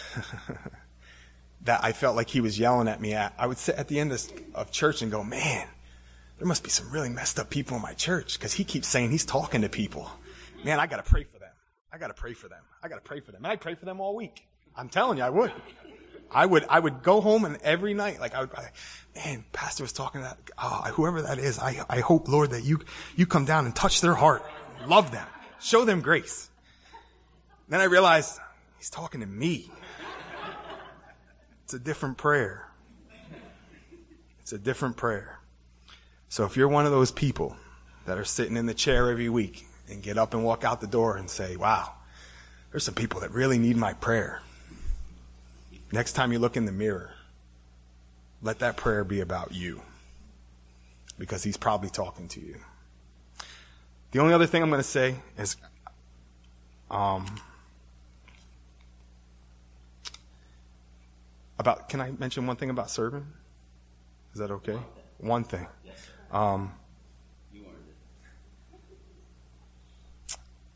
that 1.63 1.83
I 1.83 1.93
felt 1.93 2.15
like 2.15 2.29
he 2.29 2.41
was 2.41 2.59
yelling 2.59 2.87
at 2.87 3.01
me 3.01 3.15
at, 3.15 3.35
I 3.37 3.47
would 3.47 3.59
sit 3.59 3.75
at 3.75 3.89
the 3.89 3.99
end 3.99 4.13
of, 4.13 4.23
of 4.55 4.71
church 4.71 5.03
and 5.03 5.11
go, 5.11 5.25
man, 5.25 5.67
there 6.39 6.47
must 6.47 6.63
be 6.63 6.71
some 6.71 6.91
really 6.91 7.09
messed 7.09 7.39
up 7.39 7.51
people 7.51 7.77
in 7.77 7.83
my 7.83 7.95
church 7.95 8.39
because 8.39 8.53
he 8.53 8.65
keeps 8.65 8.87
saying 8.87 9.11
he's 9.11 9.25
talking 9.25 9.63
to 9.63 9.69
people. 9.69 10.11
Man, 10.65 10.79
I 10.79 10.87
got 10.87 11.05
to 11.05 11.09
pray 11.09 11.25
for 11.25 11.39
them. 11.39 11.51
I 11.93 11.99
got 11.99 12.09
to 12.09 12.15
pray 12.15 12.35
for 12.35 12.49
them. 12.49 12.63
I 12.83 12.89
got 12.89 12.97
to 12.97 13.03
pray 13.03 13.21
for 13.21 13.33
them. 13.33 13.45
And 13.45 13.53
I 13.53 13.57
pray 13.57 13.75
for 13.75 13.85
them 13.85 14.01
all 14.01 14.15
week. 14.15 14.47
I'm 14.75 14.89
telling 14.89 15.19
you, 15.19 15.25
I 15.25 15.31
would. 15.31 15.53
I 16.35 16.47
would, 16.47 16.65
I 16.69 16.79
would 16.79 17.03
go 17.03 17.21
home 17.21 17.45
and 17.45 17.59
every 17.63 17.95
night, 17.95 18.21
like 18.21 18.35
I 18.35 18.41
would, 18.41 18.55
I, 18.55 18.71
man, 19.15 19.45
pastor 19.53 19.85
was 19.85 19.93
talking 19.93 20.23
to 20.23 20.29
that, 20.29 20.39
oh, 20.59 20.91
whoever 20.93 21.23
that 21.23 21.39
is. 21.39 21.59
I, 21.59 21.85
I 21.89 22.01
hope, 22.01 22.29
Lord, 22.29 22.51
that 22.51 22.65
you, 22.65 22.81
you 23.17 23.27
come 23.27 23.45
down 23.45 23.67
and 23.67 23.75
touch 23.75 24.01
their 24.01 24.15
heart. 24.15 24.43
Love 24.87 25.11
them. 25.11 25.27
Show 25.61 25.85
them 25.85 26.01
grace. 26.01 26.51
Then 27.69 27.81
I 27.81 27.85
realized 27.85 28.39
he's 28.79 28.91
talking 28.91 29.21
to 29.21 29.27
me. 29.27 29.71
It's 31.65 31.75
a 31.75 31.79
different 31.79 32.19
prayer. 32.19 32.69
It's 34.41 34.53
a 34.53 34.59
different 34.59 34.97
prayer. 34.97 35.39
So 36.29 36.45
if 36.45 36.57
you're 36.57 36.69
one 36.69 36.87
of 36.87 36.93
those 36.93 37.11
people 37.11 37.57
that 38.07 38.19
are 38.19 38.25
sitting 38.25 38.57
in 38.57 38.67
the 38.67 38.75
chair 38.75 39.11
every 39.11 39.29
week 39.29 39.67
and 39.89 40.03
get 40.03 40.19
up 40.19 40.35
and 40.35 40.45
walk 40.45 40.65
out 40.65 40.81
the 40.81 40.87
door 40.87 41.17
and 41.17 41.31
say, 41.31 41.57
wow, 41.57 41.93
there's 42.71 42.85
some 42.85 42.95
people 42.95 43.21
that 43.21 43.31
really 43.31 43.59
need 43.59 43.77
my 43.77 43.93
prayer. 43.93 44.43
Next 45.93 46.15
time 46.15 46.33
you 46.33 46.39
look 46.39 46.57
in 46.57 46.65
the 46.65 46.73
mirror, 46.73 47.11
let 48.41 48.61
that 48.61 48.79
prayer 48.79 49.05
be 49.05 49.21
about 49.21 49.53
you 49.53 49.83
because 51.19 51.45
he's 51.45 51.59
probably 51.59 51.91
talking 51.91 52.29
to 52.29 52.41
you. 52.41 52.57
The 54.13 54.19
only 54.19 54.33
other 54.33 54.47
thing 54.47 54.63
I'm 54.63 54.71
going 54.71 54.81
to 54.81 54.89
say 54.89 55.17
is 55.39 55.57
um, 56.91 57.27
about, 61.59 61.91
can 61.91 62.01
I 62.01 62.11
mention 62.13 62.47
one 62.47 62.57
thing 62.57 62.71
about 62.71 62.91
serving? 62.91 63.27
Is 64.33 64.41
that 64.41 64.51
okay? 64.51 64.79
One 65.19 65.45
thing. 65.45 65.67
Um, 66.31 66.73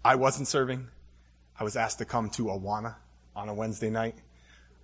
I 0.05 0.15
wasn't 0.15 0.47
serving. 0.47 0.89
I 1.59 1.65
was 1.65 1.75
asked 1.75 1.99
to 1.99 2.05
come 2.05 2.29
to 2.31 2.45
Awana 2.45 2.97
on 3.35 3.49
a 3.49 3.55
Wednesday 3.55 3.91
night. 3.91 4.15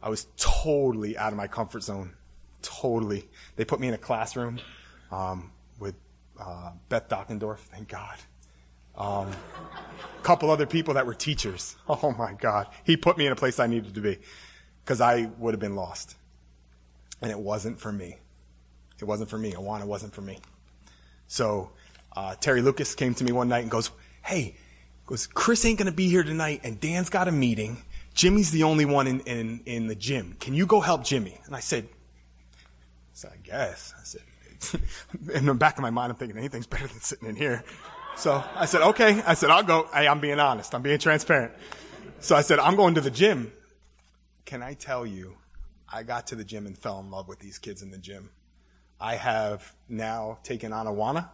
I 0.03 0.09
was 0.09 0.27
totally 0.37 1.17
out 1.17 1.33
of 1.33 1.37
my 1.37 1.47
comfort 1.47 1.83
zone. 1.83 2.13
Totally. 2.63 3.29
They 3.57 3.65
put 3.65 3.81
me 3.81 3.89
in 3.89 3.95
a 3.95 3.99
classroom 3.99 4.61
um, 5.11 5.53
with 5.79 5.95
uh, 6.41 6.73
Beth 6.89 7.09
Dockendorf, 7.09 7.59
thank 7.59 7.89
God. 7.89 8.17
Um, 8.97 9.29
a 9.29 10.23
couple 10.23 10.51
other 10.51 10.67
people 10.67 10.95
that 10.95 11.07
were 11.07 11.15
teachers. 11.15 11.77
Oh 11.89 12.15
my 12.19 12.33
God. 12.33 12.69
He 12.85 12.97
put 12.97 13.19
me 13.19 13.27
in 13.27 13.33
a 13.33 13.37
place 13.37 13.59
I 13.59 13.67
needed 13.67 13.95
to 13.95 14.01
be 14.01 14.19
because 14.85 15.01
I 15.01 15.31
would 15.39 15.55
have 15.55 15.61
been 15.61 15.77
lost. 15.77 16.17
And 17.21 17.31
it 17.31 17.39
wasn't 17.39 17.79
for 17.81 17.93
me. 17.93 18.17
It 19.01 19.05
wasn't 19.05 19.31
for 19.31 19.39
me. 19.39 19.53
Awana 19.53 19.85
wasn't 19.85 20.15
for 20.15 20.23
me. 20.23 20.39
So 21.29 21.71
uh, 22.17 22.35
Terry 22.37 22.63
Lucas 22.63 22.95
came 22.95 23.15
to 23.15 23.25
me 23.25 23.33
one 23.33 23.49
night 23.49 23.61
and 23.61 23.71
goes, 23.71 23.91
Hey, 24.23 24.57
goes, 25.07 25.27
Chris 25.27 25.65
ain't 25.65 25.79
going 25.79 25.87
to 25.87 25.93
be 25.93 26.09
here 26.09 26.23
tonight, 26.23 26.61
and 26.65 26.81
Dan's 26.81 27.11
got 27.11 27.29
a 27.29 27.33
meeting. 27.33 27.83
Jimmy's 28.15 28.51
the 28.51 28.63
only 28.65 28.85
one 28.85 29.07
in, 29.07 29.21
in, 29.21 29.63
in 29.65 29.87
the 29.87 29.95
gym. 29.95 30.37
Can 30.39 30.55
you 30.55 30.67
go 30.67 30.81
help 30.81 31.05
Jimmy? 31.05 31.41
And 31.47 31.57
I 31.57 31.61
said, 31.61 31.89
so 33.13 33.29
I 33.29 33.37
guess. 33.43 33.95
I 33.99 34.05
said, 34.05 34.23
in 35.35 35.47
the 35.47 35.55
back 35.55 35.77
of 35.77 35.83
my 35.83 35.91
mind, 35.91 36.13
I'm 36.13 36.19
thinking 36.19 36.39
anything's 36.39 36.67
better 36.67 36.87
than 36.87 37.01
sitting 37.01 37.29
in 37.29 37.37
here. 37.37 37.65
So 38.17 38.43
I 38.55 38.67
said, 38.67 38.83
okay. 38.83 39.23
I 39.27 39.35
said, 39.35 39.51
I'll 39.51 39.63
go. 39.63 39.89
Hey, 39.93 40.07
I'm 40.07 40.21
being 40.21 40.39
honest. 40.39 40.75
I'm 40.75 40.83
being 40.83 40.99
transparent. 40.99 41.53
So 42.21 42.37
I 42.37 42.43
said, 42.43 42.59
I'm 42.59 42.77
going 42.77 42.95
to 42.95 43.01
the 43.01 43.11
gym. 43.11 43.53
Can 44.45 44.63
I 44.63 44.75
tell 44.75 45.07
you, 45.07 45.37
I 45.91 46.03
got 46.03 46.27
to 46.29 46.37
the 46.37 46.45
gym 46.45 46.67
and 46.67 46.77
fell 46.77 47.01
in 47.01 47.11
love 47.11 47.29
with 47.29 47.39
these 47.39 47.59
kids 47.59 47.83
in 47.83 47.91
the 47.91 47.99
gym. 47.99 48.31
I 49.01 49.17
have 49.17 49.75
now 49.89 50.39
taken 50.43 50.73
on 50.73 50.87
Awana. 50.87 51.29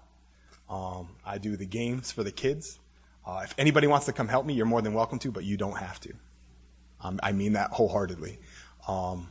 Um, 0.71 1.17
I 1.25 1.39
do 1.39 1.57
the 1.57 1.67
games 1.67 2.13
for 2.13 2.23
the 2.23 2.33
kids. 2.33 2.79
Uh, 3.27 3.41
if 3.45 3.55
anybody 3.59 3.87
wants 3.87 4.07
to 4.07 4.13
come 4.13 4.29
help 4.29 4.47
me, 4.47 4.55
you're 4.55 4.67
more 4.67 4.81
than 4.81 4.95
welcome 4.95 5.19
to, 5.19 5.31
but 5.31 5.45
you 5.45 5.57
don't 5.57 5.77
have 5.77 6.01
to. 6.01 6.15
Um, 7.01 7.21
I 7.23 7.33
mean 7.33 7.53
that 7.53 7.71
wholeheartedly. 7.71 8.39
Um, 8.87 9.29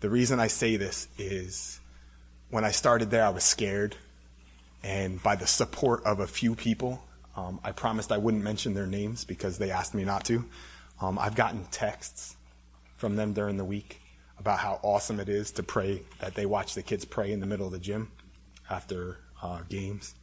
the 0.00 0.10
reason 0.10 0.40
I 0.40 0.46
say 0.46 0.76
this 0.76 1.08
is 1.18 1.80
when 2.50 2.64
I 2.64 2.70
started 2.70 3.10
there, 3.10 3.24
I 3.24 3.30
was 3.30 3.44
scared. 3.44 3.96
And 4.82 5.22
by 5.22 5.36
the 5.36 5.46
support 5.46 6.04
of 6.04 6.20
a 6.20 6.26
few 6.26 6.54
people, 6.54 7.02
um, 7.36 7.60
I 7.62 7.72
promised 7.72 8.10
I 8.10 8.18
wouldn't 8.18 8.42
mention 8.42 8.74
their 8.74 8.86
names 8.86 9.24
because 9.24 9.58
they 9.58 9.70
asked 9.70 9.94
me 9.94 10.04
not 10.04 10.24
to. 10.26 10.44
Um, 11.00 11.18
I've 11.18 11.34
gotten 11.34 11.64
texts 11.66 12.36
from 12.96 13.16
them 13.16 13.32
during 13.32 13.56
the 13.56 13.64
week 13.64 14.00
about 14.38 14.58
how 14.58 14.80
awesome 14.82 15.20
it 15.20 15.28
is 15.28 15.50
to 15.52 15.62
pray, 15.62 16.02
that 16.20 16.34
they 16.34 16.46
watch 16.46 16.74
the 16.74 16.82
kids 16.82 17.04
pray 17.04 17.30
in 17.30 17.40
the 17.40 17.46
middle 17.46 17.66
of 17.66 17.72
the 17.72 17.78
gym 17.78 18.10
after 18.70 19.18
uh, 19.42 19.60
games. 19.68 20.14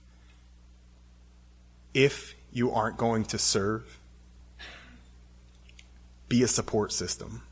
If 1.94 2.36
you 2.52 2.72
aren't 2.72 2.98
going 2.98 3.26
to 3.26 3.38
serve, 3.38 4.00
be 6.30 6.44
a 6.44 6.48
support 6.48 6.92
system. 6.92 7.44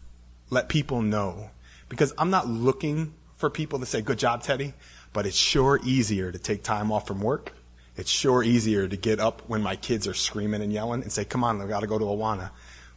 Let 0.50 0.70
people 0.70 1.02
know. 1.02 1.50
Because 1.90 2.14
I'm 2.18 2.30
not 2.30 2.48
looking 2.48 3.14
for 3.38 3.50
people 3.50 3.80
to 3.80 3.86
say, 3.86 4.02
good 4.02 4.20
job, 4.20 4.44
Teddy, 4.44 4.74
but 5.14 5.26
it's 5.26 5.38
sure 5.38 5.80
easier 5.84 6.32
to 6.32 6.40
take 6.40 6.64
time 6.64 6.92
off 6.92 7.08
from 7.08 7.22
work. 7.22 7.54
It's 7.98 8.10
sure 8.10 8.44
easier 8.44 8.88
to 8.88 8.98
get 8.98 9.20
up 9.20 9.44
when 9.48 9.62
my 9.62 9.76
kids 9.76 10.08
are 10.08 10.14
screaming 10.14 10.62
and 10.62 10.74
yelling 10.74 11.02
and 11.02 11.12
say, 11.12 11.24
come 11.26 11.44
on, 11.44 11.62
I've 11.62 11.70
got 11.70 11.82
to 11.82 11.88
go 11.88 11.98
to 11.98 12.06
Awana. 12.06 12.50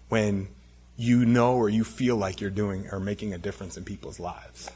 When 0.09 0.49
you 0.97 1.25
know 1.25 1.55
or 1.55 1.69
you 1.69 1.85
feel 1.85 2.17
like 2.17 2.41
you're 2.41 2.51
doing 2.51 2.88
or 2.91 2.99
making 2.99 3.33
a 3.33 3.38
difference 3.38 3.77
in 3.77 3.85
people's 3.85 4.19
lives. 4.19 4.71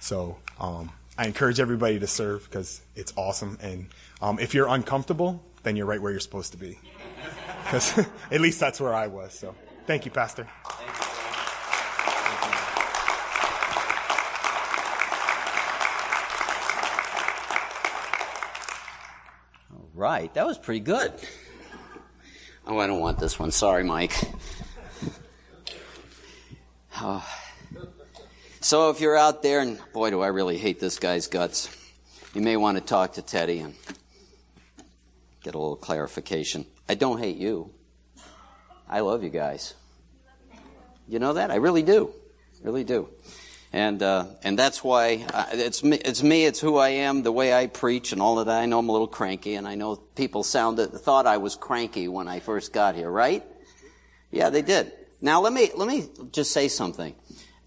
So, 0.00 0.38
um, 0.58 0.90
I 1.16 1.26
encourage 1.26 1.60
everybody 1.60 2.00
to 2.00 2.08
serve 2.08 2.44
because 2.44 2.80
it's 2.96 3.12
awesome. 3.16 3.58
And 3.62 3.86
um, 4.20 4.40
if 4.40 4.52
you're 4.52 4.66
uncomfortable, 4.66 5.44
then 5.62 5.76
you're 5.76 5.86
right 5.86 6.02
where 6.02 6.10
you're 6.10 6.20
supposed 6.20 6.52
to 6.52 6.58
be. 6.58 6.78
Because 7.64 7.98
at 8.30 8.42
least 8.42 8.60
that's 8.60 8.78
where 8.78 8.92
I 8.92 9.06
was. 9.06 9.32
So. 9.32 9.54
Thank 9.86 10.06
you, 10.06 10.10
Pastor. 10.10 10.48
All 19.70 19.90
right, 19.94 20.32
that 20.34 20.46
was 20.46 20.56
pretty 20.56 20.80
good. 20.80 21.12
Oh, 22.66 22.78
I 22.78 22.86
don't 22.86 23.00
want 23.00 23.18
this 23.18 23.38
one. 23.38 23.50
Sorry, 23.50 23.84
Mike. 23.84 24.14
Oh. 27.00 27.26
So, 28.60 28.88
if 28.88 28.98
you're 28.98 29.14
out 29.14 29.42
there, 29.42 29.60
and 29.60 29.78
boy, 29.92 30.08
do 30.08 30.22
I 30.22 30.28
really 30.28 30.56
hate 30.56 30.80
this 30.80 30.98
guy's 30.98 31.26
guts, 31.26 31.68
you 32.32 32.40
may 32.40 32.56
want 32.56 32.78
to 32.78 32.80
talk 32.82 33.12
to 33.12 33.22
Teddy 33.22 33.58
and 33.58 33.74
get 35.42 35.54
a 35.54 35.58
little 35.58 35.76
clarification. 35.76 36.64
I 36.88 36.94
don't 36.94 37.18
hate 37.18 37.36
you. 37.36 37.73
I 38.88 39.00
love 39.00 39.22
you 39.22 39.30
guys. 39.30 39.74
You 41.08 41.18
know 41.18 41.34
that? 41.34 41.50
I 41.50 41.56
really 41.56 41.82
do. 41.82 42.12
Really 42.62 42.84
do. 42.84 43.08
And, 43.72 44.00
uh, 44.04 44.26
and 44.44 44.56
that's 44.56 44.84
why 44.84 45.26
I, 45.34 45.48
it's 45.52 45.82
me, 45.82 45.96
it's 45.96 46.22
me, 46.22 46.44
it's 46.44 46.60
who 46.60 46.76
I 46.76 46.90
am, 46.90 47.24
the 47.24 47.32
way 47.32 47.52
I 47.52 47.66
preach 47.66 48.12
and 48.12 48.22
all 48.22 48.38
of 48.38 48.46
that. 48.46 48.60
I 48.60 48.66
know 48.66 48.78
I'm 48.78 48.88
a 48.88 48.92
little 48.92 49.08
cranky 49.08 49.56
and 49.56 49.66
I 49.66 49.74
know 49.74 49.96
people 49.96 50.44
sounded, 50.44 50.92
thought 50.92 51.26
I 51.26 51.38
was 51.38 51.56
cranky 51.56 52.06
when 52.06 52.28
I 52.28 52.38
first 52.38 52.72
got 52.72 52.94
here, 52.94 53.10
right? 53.10 53.42
Yeah, 54.30 54.50
they 54.50 54.62
did. 54.62 54.92
Now 55.20 55.40
let 55.40 55.52
me, 55.52 55.70
let 55.76 55.88
me 55.88 56.08
just 56.30 56.52
say 56.52 56.68
something. 56.68 57.16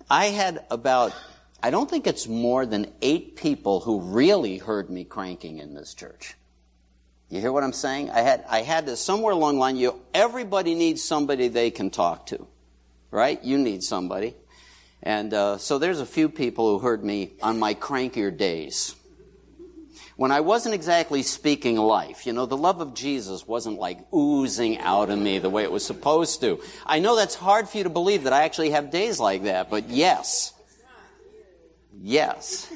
I 0.10 0.28
had 0.28 0.66
about, 0.72 1.14
I 1.62 1.72
don't 1.72 1.90
think 1.90 2.08
it's 2.08 2.26
more 2.26 2.66
than 2.66 2.94
eight 3.02 3.36
people 3.36 3.82
who 3.82 4.00
really 4.00 4.60
heard 4.60 4.90
me 4.90 5.04
cranking 5.04 5.58
in 5.58 5.74
this 5.74 5.94
church. 5.94 6.37
You 7.30 7.42
hear 7.42 7.52
what 7.52 7.64
I'm 7.64 7.74
saying? 7.74 8.10
I 8.10 8.22
had, 8.22 8.46
I 8.48 8.62
had 8.62 8.86
to, 8.86 8.96
somewhere 8.96 9.34
along 9.34 9.56
the 9.56 9.60
line, 9.60 9.76
you, 9.76 10.00
everybody 10.14 10.76
needs 10.76 11.04
somebody 11.04 11.50
they 11.50 11.72
can 11.72 11.90
talk 11.90 12.28
to. 12.28 12.48
Right? 13.12 13.44
You 13.44 13.58
need 13.58 13.84
somebody. 13.84 14.36
And 15.04 15.34
uh, 15.34 15.58
so 15.58 15.78
there's 15.78 16.00
a 16.00 16.06
few 16.06 16.30
people 16.30 16.72
who 16.72 16.80
heard 16.80 17.04
me 17.04 17.34
on 17.42 17.60
my 17.60 17.74
crankier 17.74 18.36
days. 18.36 18.96
When 20.16 20.32
I 20.32 20.42
wasn't 20.42 20.74
exactly 20.74 21.22
speaking 21.22 21.76
life, 21.78 22.26
you 22.26 22.34
know, 22.34 22.48
the 22.48 22.58
love 22.58 22.82
of 22.82 22.96
Jesus 22.96 23.48
wasn't 23.48 23.78
like 23.78 24.00
oozing 24.12 24.80
out 24.80 25.12
of 25.12 25.20
me 25.20 25.38
the 25.38 25.50
way 25.50 25.64
it 25.64 25.72
was 25.72 25.86
supposed 25.86 26.42
to. 26.42 26.60
I 26.86 27.00
know 27.00 27.16
that's 27.16 27.36
hard 27.36 27.70
for 27.70 27.78
you 27.78 27.84
to 27.84 27.90
believe 27.90 28.24
that 28.24 28.34
I 28.34 28.44
actually 28.44 28.72
have 28.72 28.90
days 28.90 29.20
like 29.20 29.44
that, 29.44 29.70
but 29.70 29.90
yes. 29.90 30.54
Yes. 32.02 32.74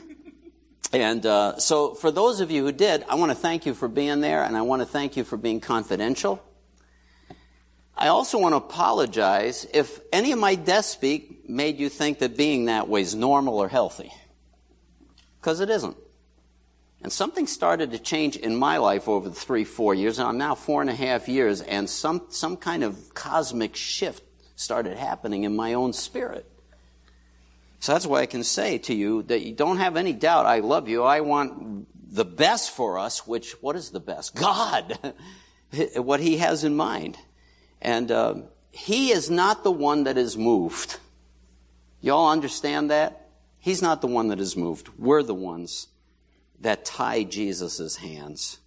And 0.94 1.26
uh, 1.26 1.58
so, 1.58 1.94
for 1.94 2.12
those 2.12 2.42
of 2.42 2.52
you 2.52 2.66
who 2.66 2.72
did, 2.72 3.06
I 3.08 3.16
want 3.16 3.32
to 3.32 3.36
thank 3.36 3.66
you 3.66 3.74
for 3.74 3.88
being 3.88 4.20
there, 4.20 4.44
and 4.44 4.58
I 4.58 4.62
want 4.64 4.82
to 4.82 4.86
thank 4.86 5.16
you 5.16 5.24
for 5.24 5.38
being 5.38 5.62
confidential. 5.62 6.44
I 7.96 8.08
also 8.08 8.40
want 8.40 8.54
to 8.54 8.58
apologize 8.58 9.66
if 9.74 10.02
any 10.12 10.32
of 10.32 10.40
my 10.40 10.56
death 10.56 10.86
speak 10.86 11.48
made 11.50 11.80
you 11.80 11.88
think 11.88 12.20
that 12.20 12.36
being 12.36 12.66
that 12.66 12.90
way 12.90 13.02
is 13.02 13.16
normal 13.16 13.58
or 13.58 13.70
healthy. 13.70 14.12
Because 15.40 15.60
it 15.60 15.70
isn't. 15.70 15.96
And 17.04 17.12
something 17.12 17.48
started 17.48 17.92
to 17.92 18.00
change 18.00 18.36
in 18.36 18.56
my 18.56 18.78
life 18.78 19.08
over 19.08 19.30
the 19.30 19.36
three, 19.36 19.64
four 19.64 19.96
years. 19.96 20.20
And 20.20 20.28
I'm 20.28 20.38
now 20.38 20.56
four 20.56 20.82
and 20.82 20.90
a 20.90 20.96
half 20.96 21.28
years, 21.28 21.62
and 21.62 21.90
some, 21.90 22.24
some 22.30 22.58
kind 22.58 22.84
of 22.84 23.14
cosmic 23.14 23.76
shift 23.76 24.24
started 24.56 24.98
happening 24.98 25.44
in 25.44 25.56
my 25.56 25.74
own 25.74 25.94
spirit. 25.94 26.51
So 27.82 27.94
that's 27.94 28.06
why 28.06 28.22
I 28.22 28.28
can 28.28 28.44
say 28.44 28.78
to 28.78 28.94
you 28.94 29.24
that 29.24 29.42
you 29.42 29.54
don't 29.54 29.78
have 29.78 29.98
any 29.98 30.14
doubt 30.14 30.46
I 30.46 30.60
love 30.60 30.88
you. 30.88 31.02
I 31.04 31.22
want 31.22 31.88
the 32.14 32.24
best 32.24 32.72
for 32.72 33.00
us, 33.00 33.26
which, 33.26 33.54
what 33.54 33.76
is 33.76 33.90
the 33.90 34.00
best? 34.00 34.36
God. 34.36 35.16
what 35.96 36.20
He 36.20 36.38
has 36.38 36.64
in 36.64 36.76
mind. 36.76 37.18
And 37.82 38.12
uh, 38.12 38.36
He 38.70 39.12
is 39.12 39.32
not 39.32 39.64
the 39.64 39.72
one 39.72 40.04
that 40.04 40.16
is 40.16 40.38
moved. 40.38 41.00
Y'all 42.02 42.30
understand 42.30 42.92
that? 42.92 43.30
He's 43.58 43.82
not 43.82 44.02
the 44.02 44.08
one 44.08 44.28
that 44.28 44.40
is 44.40 44.56
moved. 44.56 44.90
We're 45.00 45.24
the 45.24 45.34
ones 45.34 45.88
that 46.60 46.86
tie 46.86 47.24
Jesus' 47.24 47.96
hands. 47.96 48.60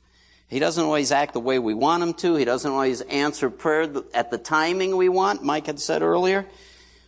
He 0.48 0.58
doesn't 0.58 0.84
always 0.84 1.12
act 1.12 1.34
the 1.34 1.40
way 1.40 1.60
we 1.60 1.74
want 1.74 2.02
him 2.02 2.14
to. 2.14 2.34
He 2.34 2.44
doesn't 2.44 2.70
always 2.70 3.00
answer 3.02 3.48
prayer 3.48 3.88
at 4.12 4.32
the 4.32 4.38
timing 4.38 4.96
we 4.96 5.08
want, 5.08 5.44
Mike 5.44 5.66
had 5.66 5.78
said 5.78 6.02
earlier. 6.02 6.46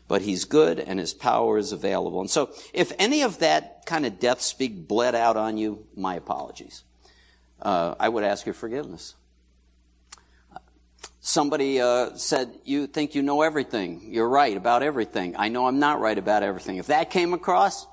But 0.08 0.22
he's 0.22 0.44
good 0.44 0.78
and 0.78 1.00
his 1.00 1.12
power 1.12 1.58
is 1.58 1.72
available. 1.72 2.20
And 2.20 2.30
so 2.30 2.50
if 2.72 2.92
any 2.98 3.22
of 3.22 3.40
that 3.40 3.86
kind 3.86 4.06
of 4.06 4.20
death 4.20 4.40
speak 4.40 4.86
bled 4.86 5.14
out 5.14 5.36
on 5.36 5.58
you, 5.58 5.86
my 5.96 6.14
apologies. 6.14 6.84
Uh, 7.60 7.94
I 7.98 8.08
would 8.08 8.22
ask 8.22 8.46
your 8.46 8.54
forgiveness. 8.54 9.14
Somebody 11.20 11.80
uh, 11.80 12.14
said, 12.16 12.54
You 12.64 12.86
think 12.86 13.16
you 13.16 13.22
know 13.22 13.42
everything. 13.42 14.12
You're 14.12 14.28
right 14.28 14.56
about 14.56 14.84
everything. 14.84 15.34
I 15.36 15.48
know 15.48 15.66
I'm 15.66 15.80
not 15.80 16.00
right 16.00 16.16
about 16.16 16.44
everything. 16.44 16.76
If 16.76 16.86
that 16.86 17.10
came 17.10 17.34
across, 17.34 17.86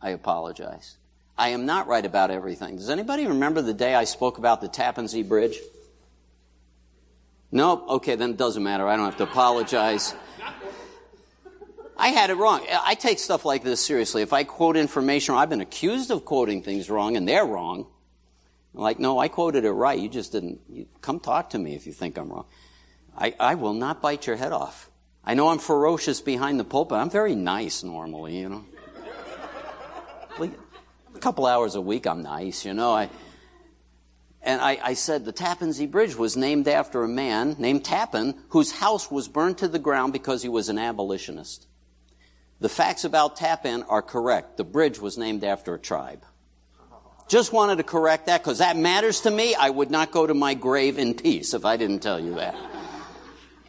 I 0.00 0.10
apologize. 0.10 0.96
I 1.36 1.50
am 1.50 1.66
not 1.66 1.86
right 1.86 2.04
about 2.04 2.30
everything. 2.30 2.76
Does 2.76 2.88
anybody 2.88 3.26
remember 3.26 3.60
the 3.60 3.74
day 3.74 3.94
I 3.94 4.04
spoke 4.04 4.38
about 4.38 4.60
the 4.60 4.68
Tappan 4.68 5.06
Zee 5.06 5.22
Bridge? 5.22 5.58
Nope. 7.52 7.84
Okay, 7.88 8.16
then 8.16 8.30
it 8.30 8.36
doesn't 8.36 8.62
matter. 8.62 8.88
I 8.88 8.96
don't 8.96 9.04
have 9.04 9.18
to 9.18 9.24
apologize. 9.24 10.14
I 12.08 12.12
had 12.12 12.30
it 12.30 12.36
wrong. 12.36 12.66
I 12.70 12.94
take 12.94 13.18
stuff 13.18 13.44
like 13.44 13.62
this 13.62 13.84
seriously. 13.84 14.22
If 14.22 14.32
I 14.32 14.42
quote 14.42 14.78
information, 14.78 15.34
I've 15.34 15.50
been 15.50 15.60
accused 15.60 16.10
of 16.10 16.24
quoting 16.24 16.62
things 16.62 16.88
wrong, 16.88 17.18
and 17.18 17.28
they're 17.28 17.44
wrong. 17.44 17.86
I'm 18.74 18.80
like, 18.80 18.98
no, 18.98 19.18
I 19.18 19.28
quoted 19.28 19.66
it 19.66 19.70
right. 19.70 19.98
You 19.98 20.08
just 20.08 20.32
didn't. 20.32 20.58
You, 20.70 20.86
come 21.02 21.20
talk 21.20 21.50
to 21.50 21.58
me 21.58 21.74
if 21.74 21.86
you 21.86 21.92
think 21.92 22.16
I'm 22.16 22.30
wrong. 22.30 22.46
I, 23.14 23.34
I 23.38 23.56
will 23.56 23.74
not 23.74 24.00
bite 24.00 24.26
your 24.26 24.36
head 24.36 24.52
off. 24.52 24.90
I 25.22 25.34
know 25.34 25.48
I'm 25.48 25.58
ferocious 25.58 26.22
behind 26.22 26.58
the 26.58 26.64
pulpit. 26.64 26.96
I'm 26.96 27.10
very 27.10 27.34
nice 27.34 27.82
normally, 27.82 28.38
you 28.38 28.48
know. 28.48 28.64
a 31.14 31.18
couple 31.18 31.44
hours 31.44 31.74
a 31.74 31.82
week, 31.82 32.06
I'm 32.06 32.22
nice, 32.22 32.64
you 32.64 32.72
know. 32.72 32.90
I, 32.90 33.10
and 34.40 34.62
I, 34.62 34.78
I, 34.82 34.94
said 34.94 35.26
the 35.26 35.32
Tappan 35.32 35.74
Zee 35.74 35.84
Bridge 35.84 36.16
was 36.16 36.38
named 36.38 36.68
after 36.68 37.04
a 37.04 37.08
man 37.08 37.56
named 37.58 37.84
Tappan 37.84 38.34
whose 38.48 38.72
house 38.72 39.10
was 39.10 39.28
burned 39.28 39.58
to 39.58 39.68
the 39.68 39.78
ground 39.78 40.14
because 40.14 40.40
he 40.40 40.48
was 40.48 40.70
an 40.70 40.78
abolitionist. 40.78 41.66
The 42.60 42.68
facts 42.68 43.04
about 43.04 43.36
Tappan 43.36 43.84
are 43.84 44.02
correct. 44.02 44.56
The 44.56 44.64
bridge 44.64 44.98
was 44.98 45.16
named 45.16 45.44
after 45.44 45.74
a 45.74 45.78
tribe. 45.78 46.24
Just 47.28 47.52
wanted 47.52 47.76
to 47.76 47.82
correct 47.82 48.26
that 48.26 48.42
because 48.42 48.58
that 48.58 48.76
matters 48.76 49.20
to 49.22 49.30
me. 49.30 49.54
I 49.54 49.68
would 49.68 49.90
not 49.90 50.10
go 50.10 50.26
to 50.26 50.34
my 50.34 50.54
grave 50.54 50.98
in 50.98 51.14
peace 51.14 51.54
if 51.54 51.64
I 51.64 51.76
didn't 51.76 52.00
tell 52.00 52.18
you 52.18 52.34
that. 52.36 52.56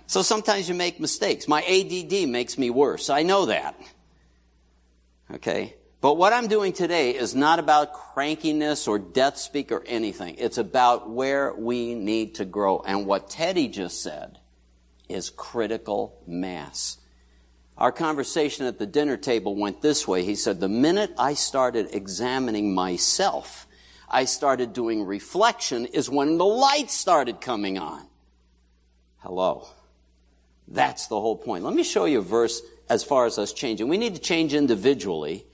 So 0.08 0.22
sometimes 0.22 0.68
you 0.68 0.76
make 0.76 1.00
mistakes. 1.00 1.48
My 1.48 1.62
ADD 1.62 2.28
makes 2.30 2.58
me 2.58 2.70
worse. 2.70 3.10
I 3.10 3.24
know 3.24 3.46
that. 3.46 3.80
Okay? 5.32 5.76
But 6.02 6.16
what 6.16 6.32
I'm 6.32 6.48
doing 6.48 6.72
today 6.72 7.12
is 7.12 7.36
not 7.36 7.60
about 7.60 7.94
crankiness 7.94 8.88
or 8.88 8.98
death 8.98 9.38
speak 9.38 9.72
or 9.72 9.84
anything. 9.86 10.36
It's 10.38 10.58
about 10.58 11.10
where 11.10 11.54
we 11.54 11.94
need 11.94 12.36
to 12.36 12.46
grow. 12.46 12.80
And 12.80 13.06
what 13.06 13.30
Teddy 13.30 13.68
just 13.68 14.02
said 14.02 14.40
is 15.10 15.30
critical 15.30 16.24
mass. 16.26 16.98
Our 17.80 17.94
conversation 17.94 18.66
at 18.66 18.78
the 18.78 18.86
dinner 18.86 19.16
table 19.16 19.56
went 19.56 19.82
this 19.82 20.06
way. 20.06 20.24
He 20.24 20.36
said, 20.36 20.60
The 20.60 20.68
minute 20.68 21.14
I 21.18 21.34
started 21.34 21.90
examining 21.94 22.76
myself, 22.76 23.68
I 24.10 24.26
started 24.26 24.74
doing 24.74 25.06
reflection, 25.06 25.86
is 25.86 26.10
when 26.10 26.38
the 26.38 26.46
light 26.46 26.92
started 26.92 27.40
coming 27.40 27.78
on. 27.78 28.06
Hello. 29.20 29.66
That's 30.68 31.08
the 31.08 31.20
whole 31.20 31.38
point. 31.38 31.64
Let 31.64 31.74
me 31.74 31.84
show 31.84 32.04
you 32.04 32.20
a 32.20 32.22
verse 32.22 32.62
as 32.90 33.04
far 33.06 33.26
as 33.26 33.38
us 33.38 33.54
changing. 33.54 33.88
We 33.88 33.98
need 33.98 34.16
to 34.16 34.22
change 34.22 34.54
individually. 34.54 35.46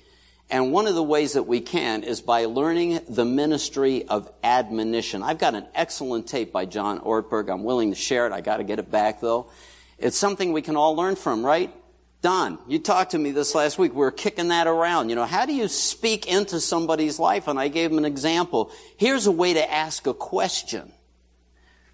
And 0.49 0.71
one 0.71 0.87
of 0.87 0.95
the 0.95 1.03
ways 1.03 1.33
that 1.33 1.43
we 1.43 1.61
can 1.61 2.03
is 2.03 2.21
by 2.21 2.45
learning 2.45 3.01
the 3.07 3.25
ministry 3.25 4.07
of 4.07 4.31
admonition. 4.43 5.21
I've 5.21 5.37
got 5.37 5.53
an 5.53 5.67
excellent 5.75 6.27
tape 6.27 6.51
by 6.51 6.65
John 6.65 6.99
Ortberg. 7.01 7.51
I'm 7.51 7.63
willing 7.63 7.91
to 7.91 7.95
share 7.95 8.25
it. 8.25 8.33
I 8.33 8.41
got 8.41 8.57
to 8.57 8.63
get 8.63 8.79
it 8.79 8.89
back 8.89 9.21
though. 9.21 9.51
It's 9.99 10.17
something 10.17 10.53
we 10.53 10.63
can 10.63 10.75
all 10.75 10.95
learn 10.95 11.15
from, 11.15 11.45
right? 11.45 11.71
Don, 12.25 12.57
you 12.67 12.79
talked 12.79 13.11
to 13.11 13.19
me 13.19 13.29
this 13.29 13.53
last 13.53 13.77
week. 13.77 13.91
We 13.91 13.99
were 13.99 14.09
kicking 14.09 14.47
that 14.47 14.65
around. 14.65 15.09
You 15.09 15.15
know, 15.15 15.25
how 15.25 15.45
do 15.45 15.53
you 15.53 15.67
speak 15.67 16.25
into 16.25 16.59
somebody's 16.59 17.19
life? 17.19 17.47
And 17.47 17.59
I 17.59 17.67
gave 17.67 17.91
him 17.91 17.99
an 17.99 18.05
example. 18.05 18.71
Here's 18.97 19.27
a 19.27 19.31
way 19.31 19.53
to 19.53 19.71
ask 19.71 20.07
a 20.07 20.13
question. 20.15 20.91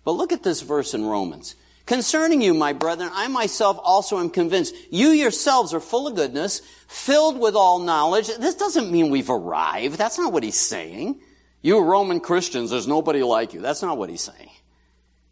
But 0.05 0.13
look 0.13 0.31
at 0.31 0.41
this 0.41 0.61
verse 0.61 0.93
in 0.93 1.03
Romans. 1.03 1.55
Concerning 1.85 2.41
you, 2.41 2.53
my 2.53 2.71
brethren, 2.71 3.09
I 3.11 3.27
myself 3.27 3.77
also 3.83 4.19
am 4.19 4.29
convinced 4.29 4.73
you 4.89 5.09
yourselves 5.09 5.73
are 5.73 5.81
full 5.81 6.07
of 6.07 6.15
goodness, 6.15 6.61
filled 6.87 7.37
with 7.37 7.55
all 7.55 7.79
knowledge. 7.79 8.27
This 8.27 8.55
doesn't 8.55 8.89
mean 8.89 9.09
we've 9.09 9.29
arrived. 9.29 9.97
That's 9.97 10.17
not 10.17 10.31
what 10.31 10.43
he's 10.43 10.55
saying. 10.55 11.19
You 11.61 11.77
Roman 11.81 12.21
Christians, 12.21 12.69
there's 12.69 12.87
nobody 12.87 13.21
like 13.21 13.53
you. 13.53 13.59
That's 13.59 13.81
not 13.81 13.97
what 13.97 14.09
he's 14.09 14.21
saying. 14.21 14.51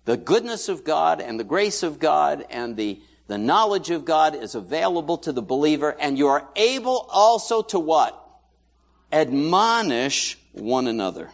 The 0.03 0.17
goodness 0.17 0.67
of 0.67 0.83
God 0.83 1.21
and 1.21 1.39
the 1.39 1.45
grace 1.45 1.83
of 1.83 1.99
God 1.99 2.45
and 2.49 2.75
the, 2.75 2.99
the 3.29 3.37
knowledge 3.37 3.91
of 3.91 4.05
God 4.05 4.33
is 4.33 4.55
available 4.55 5.19
to 5.19 5.31
the 5.31 5.43
believer, 5.43 5.95
and 5.99 6.17
you 6.17 6.27
are 6.29 6.47
able 6.55 7.05
also 7.11 7.61
to 7.61 7.77
what? 7.77 8.19
Admonish 9.11 10.35
one 10.51 10.87
another. 10.87 11.29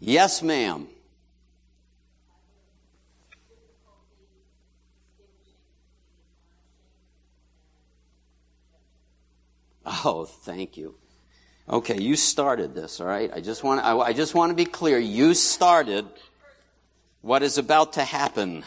Yes, 0.00 0.42
ma'am. 0.42 0.88
Oh, 9.84 10.24
thank 10.24 10.78
you. 10.78 10.94
Okay, 11.68 12.00
you 12.00 12.16
started 12.16 12.74
this, 12.74 12.98
all 12.98 13.06
right? 13.06 13.30
I 13.30 13.42
just 13.42 13.62
want, 13.62 13.84
I, 13.84 13.94
I 13.98 14.12
just 14.14 14.34
want 14.34 14.52
to 14.52 14.56
be 14.56 14.64
clear. 14.64 14.98
You 14.98 15.34
started 15.34 16.06
what 17.20 17.42
is 17.42 17.58
about 17.58 17.92
to 17.94 18.04
happen. 18.04 18.64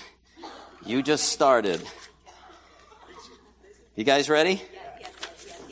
You 0.86 1.04
just 1.04 1.30
started. 1.30 1.82
You 3.96 4.04
guys 4.04 4.30
ready? 4.30 4.62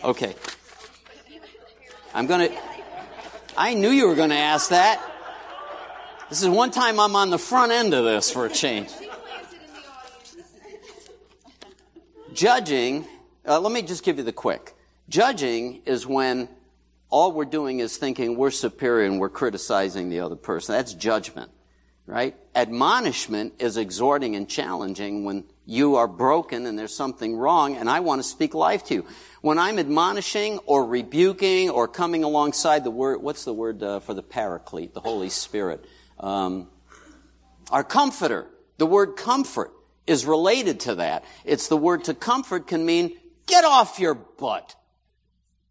Okay. 0.03 0.35
I'm 2.13 2.27
gonna, 2.27 2.49
I 3.57 3.73
knew 3.73 3.89
you 3.89 4.07
were 4.07 4.15
gonna 4.15 4.35
ask 4.35 4.69
that. 4.69 5.01
This 6.29 6.41
is 6.43 6.49
one 6.49 6.71
time 6.71 6.99
I'm 6.99 7.15
on 7.15 7.31
the 7.31 7.39
front 7.39 7.71
end 7.71 7.93
of 7.93 8.05
this 8.05 8.31
for 8.31 8.45
a 8.45 8.49
change. 8.49 8.89
Judging 12.33 13.05
Uh, 13.45 13.59
let 13.59 13.73
me 13.73 13.81
just 13.81 14.03
give 14.03 14.17
you 14.17 14.23
the 14.23 14.31
quick. 14.31 14.75
Judging 15.07 15.81
is 15.85 16.05
when 16.05 16.47
all 17.09 17.31
we're 17.31 17.45
doing 17.45 17.79
is 17.79 17.97
thinking 17.97 18.37
we're 18.37 18.51
superior 18.51 19.07
and 19.07 19.19
we're 19.19 19.29
criticizing 19.29 20.09
the 20.09 20.19
other 20.19 20.35
person. 20.35 20.75
That's 20.75 20.93
judgment, 20.93 21.49
right? 22.09 22.35
Admonishment 22.55 23.53
is 23.59 23.77
exhorting 23.77 24.35
and 24.35 24.49
challenging 24.49 25.25
when 25.25 25.43
you 25.67 25.97
are 25.97 26.07
broken 26.07 26.65
and 26.65 26.77
there's 26.77 26.95
something 26.95 27.35
wrong 27.35 27.75
and 27.75 27.87
I 27.87 27.99
want 27.99 28.19
to 28.19 28.27
speak 28.27 28.55
life 28.55 28.83
to 28.85 28.95
you. 28.95 29.05
When 29.41 29.59
I'm 29.59 29.77
admonishing 29.77 30.57
or 30.65 30.87
rebuking 30.87 31.69
or 31.69 31.87
coming 31.87 32.23
alongside 32.23 32.83
the 32.83 32.89
word, 32.89 33.21
what's 33.21 33.45
the 33.45 33.53
word 33.53 33.83
uh, 33.83 33.99
for 33.99 34.15
the 34.15 34.23
paraclete, 34.23 34.95
the 34.95 35.01
Holy 35.01 35.29
Spirit? 35.29 35.85
Um, 36.19 36.67
our 37.69 37.83
comforter. 37.83 38.47
The 38.79 38.87
word 38.87 39.15
comfort 39.15 39.71
is 40.07 40.25
related 40.25 40.79
to 40.81 40.95
that. 40.95 41.23
It's 41.45 41.67
the 41.67 41.77
word 41.77 42.05
to 42.05 42.15
comfort 42.15 42.65
can 42.65 42.87
mean 42.87 43.15
get 43.45 43.65
off 43.65 43.99
your 43.99 44.15
butt. 44.15 44.73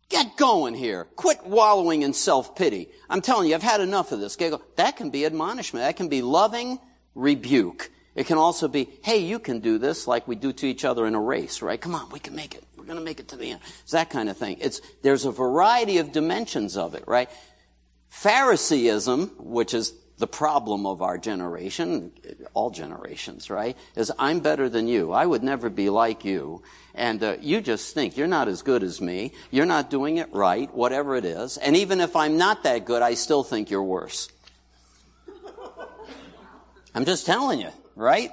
Get 0.09 0.37
going 0.37 0.75
here. 0.75 1.07
Quit 1.17 1.45
wallowing 1.45 2.03
in 2.03 2.15
self-pity. 2.15 2.89
I'm 3.11 3.21
telling 3.21 3.49
you, 3.49 3.55
I've 3.55 3.63
had 3.63 3.81
enough 3.81 4.11
of 4.13 4.21
this. 4.21 4.37
That 4.77 4.97
can 4.97 5.11
be 5.11 5.27
admonishment. 5.27 5.85
That 5.85 5.97
can 5.97 6.09
be 6.09 6.23
loving 6.23 6.79
rebuke. 7.15 7.91
It 8.15 8.27
can 8.27 8.39
also 8.39 8.69
be, 8.69 8.89
hey, 9.03 9.19
you 9.19 9.39
can 9.39 9.61
do 9.61 9.79
this 9.79 10.07
like 10.07 10.27
we 10.27 10.35
do 10.35 10.53
to 10.55 10.67
each 10.67 10.85
other 10.85 11.07
in 11.07 11.15
a 11.15 11.21
race, 11.21 11.63
right? 11.63 11.81
Come 11.81 11.95
on, 11.95 12.09
we 12.11 12.19
can 12.19 12.35
make 12.35 12.55
it. 12.55 12.65
We're 12.77 12.85
going 12.85 12.99
to 12.99 13.05
make 13.05 13.21
it 13.21 13.29
to 13.29 13.37
the 13.37 13.51
end. 13.51 13.61
It's 13.83 13.93
that 13.93 14.09
kind 14.11 14.29
of 14.29 14.37
thing. 14.37 14.57
It's, 14.61 14.81
there's 15.03 15.25
a 15.25 15.31
variety 15.31 15.99
of 15.99 16.11
dimensions 16.11 16.77
of 16.77 16.95
it, 16.95 17.05
right? 17.07 17.31
Phariseeism, 18.09 19.33
which 19.39 19.75
is 19.75 19.93
the 20.19 20.27
problem 20.27 20.85
of 20.85 21.01
our 21.01 21.17
generation, 21.17 22.13
all 22.53 22.71
generations, 22.71 23.51
right? 23.51 23.77
Is 23.95 24.13
I'm 24.19 24.41
better 24.41 24.69
than 24.69 24.89
you. 24.89 25.13
I 25.13 25.25
would 25.25 25.43
never 25.43 25.71
be 25.71 25.91
like 25.91 26.25
you. 26.25 26.63
And 26.95 27.23
uh, 27.23 27.37
you 27.41 27.61
just 27.61 27.95
think 27.95 28.17
you're 28.17 28.27
not 28.27 28.49
as 28.49 28.63
good 28.63 28.83
as 28.83 29.01
me. 29.01 29.33
You're 29.51 29.67
not 29.67 29.91
doing 29.91 30.19
it 30.19 30.33
right, 30.33 30.73
whatever 30.75 31.15
it 31.15 31.25
is. 31.25 31.57
And 31.57 31.77
even 31.77 32.01
if 32.01 32.17
I'm 32.17 32.37
not 32.37 32.65
that 32.65 32.85
good, 32.85 33.03
I 33.03 33.15
still 33.15 33.45
think 33.45 33.71
you're 33.71 33.83
worse. 33.83 34.29
I'm 36.95 37.05
just 37.05 37.25
telling 37.25 37.61
you, 37.61 37.71
right? 37.95 38.33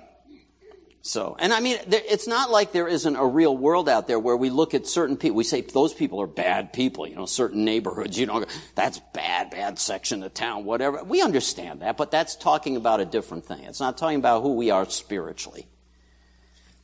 So, 1.07 1.35
and 1.37 1.53
I 1.53 1.59
mean, 1.59 1.77
it's 1.91 2.27
not 2.27 2.49
like 2.49 2.71
there 2.71 2.87
isn't 2.87 3.15
a 3.15 3.27
real 3.27 3.55
world 3.55 3.87
out 3.87 4.07
there 4.07 4.17
where 4.17 4.35
we 4.35 4.49
look 4.49 4.73
at 4.73 4.87
certain 4.87 5.17
people, 5.17 5.35
we 5.35 5.43
say 5.43 5.61
those 5.61 5.93
people 5.93 6.19
are 6.19 6.25
bad 6.25 6.73
people, 6.73 7.05
you 7.05 7.15
know, 7.15 7.27
certain 7.27 7.63
neighborhoods, 7.63 8.17
you 8.17 8.25
know, 8.25 8.43
that's 8.73 8.99
bad, 9.13 9.51
bad 9.51 9.77
section 9.77 10.23
of 10.23 10.33
town, 10.33 10.65
whatever. 10.65 11.03
We 11.03 11.21
understand 11.21 11.81
that, 11.81 11.95
but 11.95 12.09
that's 12.09 12.35
talking 12.35 12.75
about 12.75 13.01
a 13.01 13.05
different 13.05 13.45
thing. 13.45 13.65
It's 13.65 13.79
not 13.79 13.99
talking 13.99 14.17
about 14.17 14.41
who 14.41 14.55
we 14.55 14.71
are 14.71 14.89
spiritually. 14.89 15.67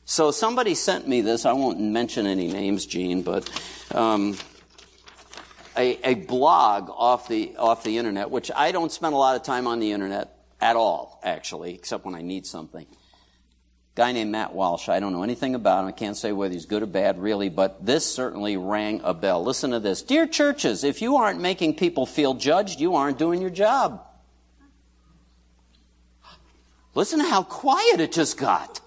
So 0.04 0.30
somebody 0.30 0.76
sent 0.76 1.08
me 1.08 1.20
this, 1.20 1.44
I 1.44 1.54
won't 1.54 1.80
mention 1.80 2.24
any 2.24 2.46
names, 2.46 2.86
Gene, 2.86 3.22
but, 3.22 3.50
um, 3.92 4.38
a, 5.76 5.98
a 6.08 6.14
blog 6.14 6.90
off 6.90 7.26
the, 7.26 7.56
off 7.56 7.82
the 7.82 7.98
internet, 7.98 8.30
which 8.30 8.52
I 8.54 8.70
don't 8.70 8.92
spend 8.92 9.14
a 9.14 9.18
lot 9.18 9.34
of 9.34 9.42
time 9.42 9.66
on 9.66 9.80
the 9.80 9.90
internet 9.90 10.38
at 10.60 10.76
all, 10.76 11.18
actually, 11.24 11.74
except 11.74 12.04
when 12.04 12.14
I 12.14 12.22
need 12.22 12.46
something 12.46 12.86
guy 13.94 14.12
named 14.12 14.30
Matt 14.30 14.54
Walsh. 14.54 14.88
I 14.88 15.00
don't 15.00 15.12
know 15.12 15.22
anything 15.22 15.54
about 15.54 15.82
him. 15.82 15.88
I 15.88 15.92
can't 15.92 16.16
say 16.16 16.32
whether 16.32 16.54
he's 16.54 16.66
good 16.66 16.82
or 16.82 16.86
bad, 16.86 17.20
really, 17.20 17.48
but 17.48 17.84
this 17.84 18.06
certainly 18.06 18.56
rang 18.56 19.00
a 19.04 19.12
bell. 19.12 19.44
Listen 19.44 19.70
to 19.72 19.80
this. 19.80 20.02
Dear 20.02 20.26
churches, 20.26 20.84
if 20.84 21.02
you 21.02 21.16
aren't 21.16 21.40
making 21.40 21.76
people 21.76 22.06
feel 22.06 22.34
judged, 22.34 22.80
you 22.80 22.94
aren't 22.94 23.18
doing 23.18 23.40
your 23.40 23.50
job. 23.50 24.06
Listen 26.94 27.20
to 27.20 27.26
how 27.26 27.42
quiet 27.42 28.00
it 28.00 28.12
just 28.12 28.36
got. 28.36 28.80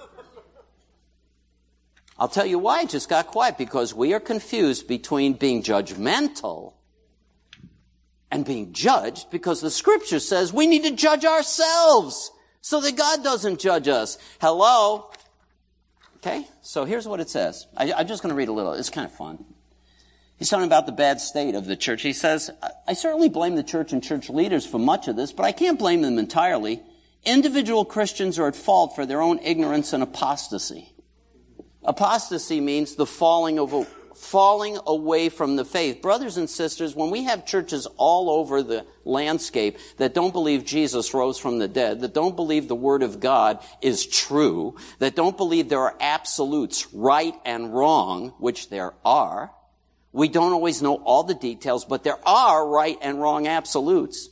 I'll 2.18 2.30
tell 2.30 2.46
you 2.46 2.60
why 2.60 2.84
it 2.84 2.90
just 2.90 3.10
got 3.10 3.28
quiet 3.28 3.58
because 3.58 3.94
we 3.94 4.14
are 4.14 4.20
confused 4.20 4.88
between 4.88 5.34
being 5.34 5.64
judgmental 5.64 6.74
and 8.32 8.46
being 8.46 8.72
judged 8.72 9.30
because 9.32 9.60
the 9.60 9.72
scripture 9.72 10.20
says 10.20 10.54
we 10.54 10.66
need 10.66 10.84
to 10.84 10.92
judge 10.92 11.26
ourselves 11.26 12.32
so 12.66 12.82
that 12.82 12.96
God 12.96 13.24
doesn't 13.24 13.60
judge 13.60 13.88
us. 13.88 14.18
Hello? 14.42 15.12
Okay, 16.16 16.48
so 16.64 16.84
here's 16.84 17.08
what 17.08 17.20
it 17.20 17.30
says. 17.30 17.68
I, 17.78 17.92
am 17.92 18.08
just 18.08 18.24
going 18.24 18.32
to 18.32 18.36
read 18.36 18.48
a 18.48 18.54
little. 18.54 18.74
It's 18.74 18.90
kind 18.90 19.06
of 19.06 19.12
fun. 19.12 19.46
He's 20.38 20.50
talking 20.50 20.66
about 20.66 20.88
the 20.88 20.92
bad 20.92 21.22
state 21.22 21.54
of 21.54 21.68
the 21.68 21.76
church. 21.76 22.02
He 22.02 22.12
says, 22.12 22.50
I 22.88 22.94
certainly 22.94 23.30
blame 23.30 23.54
the 23.54 23.62
church 23.62 23.94
and 23.94 24.04
church 24.04 24.32
leaders 24.32 24.66
for 24.66 24.80
much 24.80 25.08
of 25.08 25.16
this, 25.16 25.32
but 25.32 25.44
I 25.44 25.52
can't 25.52 25.78
blame 25.78 26.02
them 26.02 26.18
entirely. 26.18 26.82
Individual 27.24 27.86
Christians 27.86 28.40
are 28.40 28.48
at 28.48 28.56
fault 28.56 28.96
for 28.96 29.06
their 29.06 29.22
own 29.22 29.38
ignorance 29.44 29.94
and 29.94 30.02
apostasy. 30.02 30.92
Apostasy 31.84 32.62
means 32.62 32.96
the 32.96 33.06
falling 33.06 33.60
of 33.60 33.76
falling 34.16 34.78
away 34.88 35.30
from 35.30 35.56
the 35.56 35.66
faith. 35.66 36.02
Brothers 36.02 36.38
and 36.38 36.50
sisters, 36.50 36.96
when 36.96 37.12
we 37.12 37.24
have 37.26 37.46
churches 37.46 37.86
all 37.98 38.30
over 38.30 38.64
the 38.64 38.86
landscape 39.04 39.78
that 39.98 40.14
don't 40.14 40.32
believe 40.32 40.66
Jesus 40.66 41.14
rose 41.14 41.38
from 41.38 41.60
the 41.60 41.68
dead, 41.68 42.02
that 42.02 42.14
don't 42.14 42.36
believe 42.36 42.68
the 42.68 42.76
Word 42.76 43.04
of 43.04 43.20
God 43.20 43.64
is 43.82 44.06
true, 44.06 44.76
that 45.00 45.16
don't 45.16 45.38
believe 45.38 45.70
there 45.70 45.82
are 45.82 45.98
absolutes, 46.00 46.88
right 46.94 47.36
and 47.46 47.74
wrong, 47.74 48.30
which 48.40 48.70
there 48.70 48.94
are, 49.04 49.52
we 50.14 50.30
don't 50.30 50.54
always 50.54 50.82
know 50.82 50.96
all 50.96 51.24
the 51.24 51.34
details, 51.36 51.84
but 51.84 52.06
there 52.06 52.26
are 52.26 52.66
right 52.66 52.98
and 53.02 53.22
wrong 53.22 53.48
absolutes. 53.48 54.30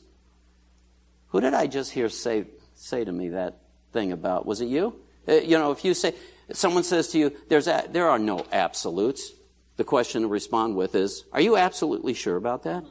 Who 1.28 1.42
did 1.42 1.52
I 1.52 1.66
just 1.66 1.92
hear 1.92 2.08
say, 2.08 2.46
say 2.74 3.04
to 3.04 3.12
me 3.12 3.28
that 3.30 3.58
thing 3.92 4.10
about? 4.12 4.46
Was 4.46 4.62
it 4.62 4.68
you? 4.68 4.98
Uh, 5.28 5.34
you 5.34 5.58
know, 5.58 5.72
if 5.72 5.84
you 5.84 5.92
say, 5.92 6.14
someone 6.52 6.84
says 6.84 7.08
to 7.08 7.18
you, 7.18 7.36
there's 7.48 7.66
a, 7.66 7.84
there 7.90 8.08
are 8.08 8.18
no 8.18 8.46
absolutes 8.50 9.30
the 9.76 9.84
question 9.84 10.22
to 10.22 10.28
respond 10.28 10.76
with 10.76 10.94
is, 10.94 11.24
are 11.32 11.40
you 11.40 11.56
absolutely 11.56 12.14
sure 12.14 12.36
about 12.36 12.62
that? 12.62 12.84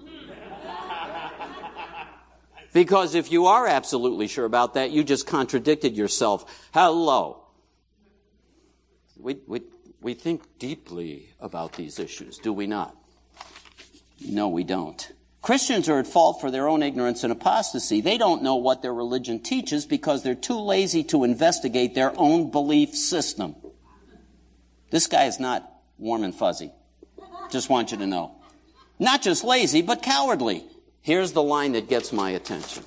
Because 2.74 3.14
if 3.14 3.32
you 3.32 3.46
are 3.46 3.68
absolutely 3.68 4.28
sure 4.28 4.46
about 4.46 4.74
that, 4.74 4.90
you 4.90 5.04
just 5.04 5.28
contradicted 5.28 5.96
yourself. 5.96 6.68
Hello. 6.74 7.44
We, 9.16 9.38
we, 9.48 9.62
we 10.02 10.16
think 10.16 10.42
deeply 10.58 11.30
about 11.40 11.74
these 11.74 12.00
issues, 12.00 12.40
do 12.40 12.52
we 12.52 12.66
not? 12.66 12.96
No, 14.26 14.50
we 14.50 14.64
don't. 14.64 15.12
Christians 15.44 15.88
are 15.88 16.00
at 16.00 16.08
fault 16.08 16.42
for 16.42 16.50
their 16.50 16.68
own 16.68 16.82
ignorance 16.82 17.24
and 17.24 17.32
apostasy. 17.32 18.02
They 18.02 18.18
don't 18.18 18.42
know 18.42 18.56
what 18.56 18.82
their 18.82 18.94
religion 18.94 19.40
teaches 19.42 19.86
because 19.86 20.24
they're 20.24 20.36
too 20.36 20.60
lazy 20.60 21.04
to 21.06 21.26
investigate 21.26 21.94
their 21.94 22.14
own 22.18 22.50
belief 22.50 22.96
system. 22.96 23.56
This 24.90 25.06
guy 25.08 25.26
is 25.26 25.40
not 25.40 25.70
warm 25.98 26.24
and 26.24 26.34
fuzzy. 26.34 26.72
Just 27.50 27.70
want 27.70 27.92
you 27.92 27.98
to 27.98 28.08
know. 28.08 28.36
Not 29.00 29.22
just 29.22 29.44
lazy, 29.44 29.82
but 29.82 30.02
cowardly. 30.02 30.66
Here's 31.02 31.34
the 31.34 31.44
line 31.44 31.74
that 31.74 31.90
gets 31.90 32.14
my 32.14 32.32
attention. 32.32 32.84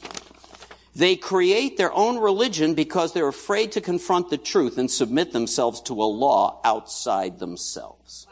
They 0.94 1.16
create 1.16 1.76
their 1.76 1.92
own 1.92 2.18
religion 2.18 2.74
because 2.74 3.12
they're 3.12 3.28
afraid 3.28 3.72
to 3.72 3.82
confront 3.82 4.30
the 4.30 4.38
truth 4.38 4.78
and 4.78 4.90
submit 4.90 5.32
themselves 5.32 5.82
to 5.82 5.92
a 5.92 6.04
law 6.04 6.60
outside 6.64 7.38
themselves. 7.38 8.26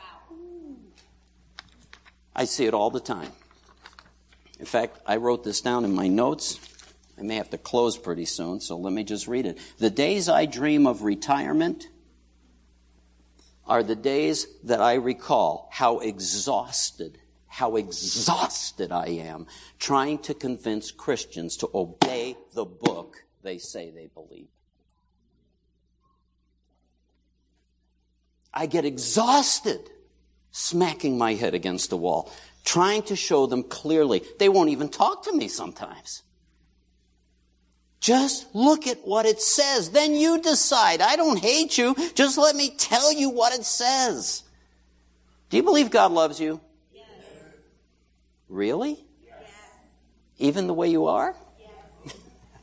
I 2.35 2.47
see 2.47 2.65
it 2.65 2.73
all 2.73 2.91
the 2.91 3.01
time. 3.01 3.31
In 4.59 4.65
fact, 4.67 4.99
I 5.07 5.17
wrote 5.17 5.45
this 5.45 5.61
down 5.61 5.85
in 5.85 5.95
my 5.95 6.09
notes. 6.09 6.59
I 7.19 7.23
may 7.23 7.37
have 7.37 7.51
to 7.51 7.59
close 7.59 7.99
pretty 7.99 8.25
soon, 8.25 8.61
so 8.61 8.79
let 8.79 8.93
me 8.95 9.05
just 9.05 9.29
read 9.29 9.45
it. 9.45 9.59
The 9.79 9.91
days 9.91 10.29
I 10.31 10.47
dream 10.47 10.87
of 10.87 11.03
retirement 11.03 11.89
are 13.67 13.83
the 13.83 13.97
days 13.97 14.47
that 14.65 14.81
I 14.81 14.95
recall 14.95 15.69
how 15.73 15.99
exhausted, 15.99 17.19
how 17.47 17.77
exhausted 17.77 18.93
I 18.93 19.07
am 19.07 19.47
trying 19.79 20.19
to 20.19 20.35
convince 20.35 20.91
Christians 20.91 21.57
to 21.59 21.71
obey 21.75 22.37
the 22.53 22.65
book 22.65 23.25
they 23.43 23.59
say 23.59 23.91
they 23.91 24.07
believe. 24.07 24.49
I 28.53 28.67
get 28.67 28.85
exhausted 28.85 29.91
smacking 30.53 31.19
my 31.19 31.35
head 31.35 31.55
against 31.55 31.91
a 31.93 31.97
wall, 31.97 32.33
trying 32.65 33.03
to 33.03 33.17
show 33.17 33.47
them 33.47 33.65
clearly. 33.65 34.23
They 34.39 34.49
won't 34.49 34.71
even 34.71 34.89
talk 34.89 35.25
to 35.25 35.33
me 35.33 35.49
sometimes. 35.49 36.23
Just 38.05 38.55
look 38.55 38.87
at 38.87 38.99
what 39.07 39.25
it 39.25 39.41
says. 39.41 39.93
Then 39.93 40.15
you 40.15 40.39
decide. 40.39 41.01
I 41.01 41.17
don't 41.17 41.39
hate 41.39 41.79
you. 41.79 41.97
Just 42.15 42.37
let 42.37 42.55
me 42.55 42.69
tell 42.69 43.11
you 43.11 43.31
what 43.31 43.55
it 43.55 43.65
says. 43.65 44.43
Do 45.49 45.57
you 45.57 45.63
believe 45.63 45.91
God 45.91 46.13
loves 46.13 46.39
you? 46.39 46.61
Yes. 46.95 47.07
Really? 48.51 49.03
Yes. 49.27 49.39
Even 50.37 50.67
the 50.67 50.75
way 50.75 50.89
you 50.89 51.07
are? 51.07 51.35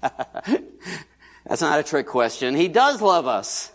Yes. 0.03 0.61
That's 1.47 1.61
not 1.63 1.79
a 1.79 1.83
trick 1.83 2.05
question. 2.05 2.53
He 2.53 2.67
does 2.67 3.01
love 3.01 3.25
us. 3.25 3.71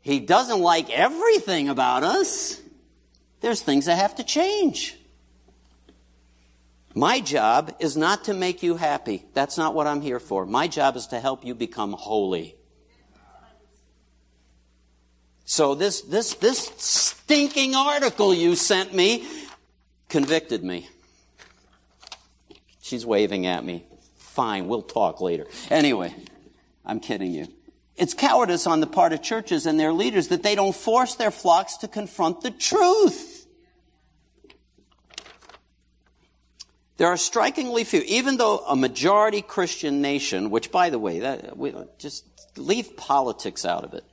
He 0.00 0.18
doesn't 0.18 0.58
like 0.58 0.90
everything 0.90 1.68
about 1.68 2.02
us. 2.02 2.60
There's 3.40 3.62
things 3.62 3.86
that 3.86 3.98
have 3.98 4.16
to 4.16 4.24
change. 4.24 4.96
My 6.94 7.20
job 7.20 7.74
is 7.78 7.96
not 7.96 8.24
to 8.24 8.34
make 8.34 8.62
you 8.62 8.76
happy. 8.76 9.24
That's 9.32 9.56
not 9.56 9.74
what 9.74 9.86
I'm 9.86 10.00
here 10.00 10.20
for. 10.20 10.44
My 10.44 10.68
job 10.68 10.96
is 10.96 11.06
to 11.08 11.20
help 11.20 11.44
you 11.44 11.54
become 11.54 11.92
holy. 11.92 12.56
So 15.44 15.74
this, 15.74 16.02
this, 16.02 16.34
this 16.34 16.70
stinking 16.76 17.74
article 17.74 18.34
you 18.34 18.56
sent 18.56 18.94
me 18.94 19.26
convicted 20.08 20.62
me. 20.62 20.88
She's 22.82 23.06
waving 23.06 23.46
at 23.46 23.64
me. 23.64 23.86
Fine, 24.16 24.68
we'll 24.68 24.82
talk 24.82 25.20
later. 25.20 25.46
Anyway, 25.70 26.14
I'm 26.84 27.00
kidding 27.00 27.32
you. 27.32 27.48
It's 27.96 28.14
cowardice 28.14 28.66
on 28.66 28.80
the 28.80 28.86
part 28.86 29.12
of 29.12 29.22
churches 29.22 29.66
and 29.66 29.78
their 29.78 29.92
leaders 29.92 30.28
that 30.28 30.42
they 30.42 30.54
don't 30.54 30.74
force 30.74 31.14
their 31.14 31.30
flocks 31.30 31.78
to 31.78 31.88
confront 31.88 32.42
the 32.42 32.50
truth. 32.50 33.31
There 37.02 37.10
are 37.10 37.16
strikingly 37.16 37.82
few, 37.82 38.02
even 38.06 38.36
though 38.36 38.58
a 38.58 38.76
majority 38.76 39.42
Christian 39.42 40.00
nation, 40.00 40.50
which 40.50 40.70
by 40.70 40.88
the 40.88 41.00
way, 41.00 41.18
that, 41.18 41.58
we, 41.58 41.74
just 41.98 42.24
leave 42.56 42.96
politics 42.96 43.64
out 43.64 43.82
of 43.82 43.92
it. 43.92 44.04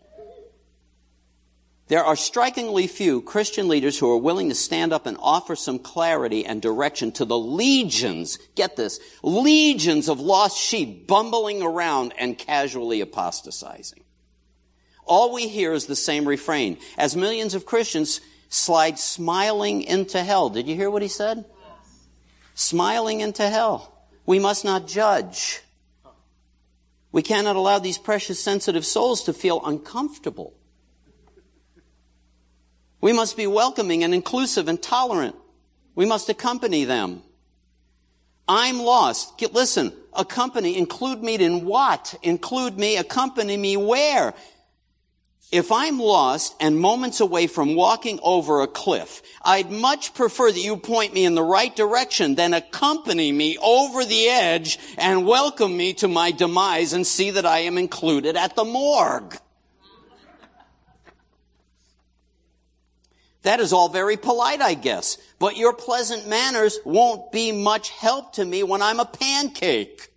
There 1.87 2.03
are 2.03 2.15
strikingly 2.15 2.87
few 2.87 3.21
Christian 3.21 3.67
leaders 3.67 3.99
who 3.99 4.09
are 4.09 4.17
willing 4.17 4.49
to 4.49 4.55
stand 4.55 4.91
up 4.91 5.05
and 5.05 5.17
offer 5.19 5.55
some 5.55 5.77
clarity 5.77 6.43
and 6.47 6.63
direction 6.63 7.11
to 7.11 7.25
the 7.25 7.37
legions, 7.37 8.39
get 8.55 8.75
this, 8.75 8.99
legions 9.21 10.09
of 10.09 10.19
lost 10.19 10.57
sheep 10.57 11.05
bumbling 11.05 11.61
around 11.61 12.15
and 12.17 12.39
casually 12.39 13.01
apostatizing. 13.01 14.03
All 15.05 15.31
we 15.31 15.47
hear 15.47 15.73
is 15.73 15.85
the 15.85 15.95
same 15.95 16.27
refrain 16.27 16.79
as 16.97 17.15
millions 17.15 17.53
of 17.53 17.67
Christians 17.67 18.19
slide 18.49 18.97
smiling 18.97 19.83
into 19.83 20.23
hell. 20.23 20.49
Did 20.49 20.67
you 20.67 20.73
hear 20.73 20.89
what 20.89 21.03
he 21.03 21.07
said? 21.07 21.45
Smiling 22.60 23.22
into 23.22 23.47
hell. 23.47 24.05
We 24.26 24.38
must 24.38 24.66
not 24.66 24.86
judge. 24.86 25.62
We 27.10 27.22
cannot 27.22 27.55
allow 27.55 27.80
these 27.80 27.97
precious 27.97 28.38
sensitive 28.38 28.86
souls 28.86 29.24
to 29.24 29.34
feel 29.34 29.62
uncomfortable. 29.66 30.53
We 32.99 33.14
must 33.14 33.38
be 33.38 33.47
welcoming 33.47 34.03
and 34.03 34.14
inclusive 34.14 34.68
and 34.68 34.84
tolerant. 34.84 35.38
We 35.95 36.05
must 36.05 36.28
accompany 36.28 36.84
them. 36.84 37.24
I'm 38.45 38.80
lost. 38.80 39.38
Get, 39.38 39.53
Listen, 39.53 39.93
accompany, 40.12 40.78
include 40.78 41.24
me 41.24 41.36
in 41.36 41.64
what? 41.64 42.14
Include 42.24 42.78
me, 42.78 42.97
accompany 42.97 43.55
me 43.55 43.78
where? 43.78 44.34
If 45.52 45.72
I'm 45.72 45.97
lost 45.97 46.56
and 46.60 46.80
moments 46.80 47.20
away 47.20 47.47
from 47.47 47.74
walking 47.74 48.20
over 48.22 48.62
a 48.62 48.68
cliff, 48.68 49.24
I'd 49.41 49.72
much 49.72 50.14
prefer 50.14 50.52
that 50.52 50.60
you 50.60 50.78
point 50.78 51.16
me 51.16 51.26
in 51.26 51.34
the 51.34 51.43
right 51.43 51.76
direction 51.76 52.36
than 52.36 52.54
accompany 52.54 53.32
me 53.32 53.58
over 53.58 54.06
the 54.06 54.28
edge 54.28 54.78
and 54.95 55.26
welcome 55.26 55.76
me 55.76 55.93
to 55.95 56.08
my 56.08 56.30
demise 56.30 56.93
and 56.93 57.06
see 57.06 57.32
that 57.32 57.47
I 57.47 57.60
am 57.60 57.80
included 57.80 58.38
at 58.38 58.56
the 58.56 58.64
morgue. 58.64 59.38
That 63.41 63.60
is 63.60 63.74
all 63.74 63.89
very 63.89 64.18
polite, 64.18 64.62
I 64.62 64.76
guess. 64.76 65.18
But 65.39 65.58
your 65.58 65.74
pleasant 65.74 66.28
manners 66.28 66.78
won't 66.86 67.32
be 67.32 67.52
much 67.52 67.89
help 67.89 68.34
to 68.34 68.45
me 68.45 68.62
when 68.62 68.84
I'm 68.84 69.00
a 69.00 69.06
pancake. 69.06 70.14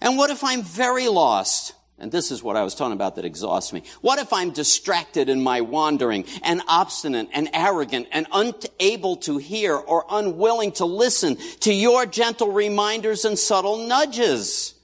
And 0.00 0.16
what 0.16 0.30
if 0.30 0.42
I'm 0.42 0.62
very 0.62 1.08
lost? 1.08 1.74
And 1.98 2.12
this 2.12 2.30
is 2.30 2.42
what 2.42 2.56
I 2.56 2.62
was 2.62 2.74
talking 2.74 2.92
about 2.92 3.16
that 3.16 3.24
exhausts 3.24 3.72
me. 3.72 3.82
What 4.02 4.18
if 4.18 4.32
I'm 4.32 4.50
distracted 4.50 5.30
in 5.30 5.42
my 5.42 5.62
wandering 5.62 6.26
and 6.42 6.60
obstinate 6.68 7.28
and 7.32 7.48
arrogant 7.54 8.08
and 8.12 8.26
unable 8.32 9.16
to 9.18 9.38
hear 9.38 9.74
or 9.74 10.04
unwilling 10.10 10.72
to 10.72 10.84
listen 10.84 11.36
to 11.60 11.72
your 11.72 12.04
gentle 12.04 12.52
reminders 12.52 13.24
and 13.24 13.38
subtle 13.38 13.86
nudges? 13.86 14.74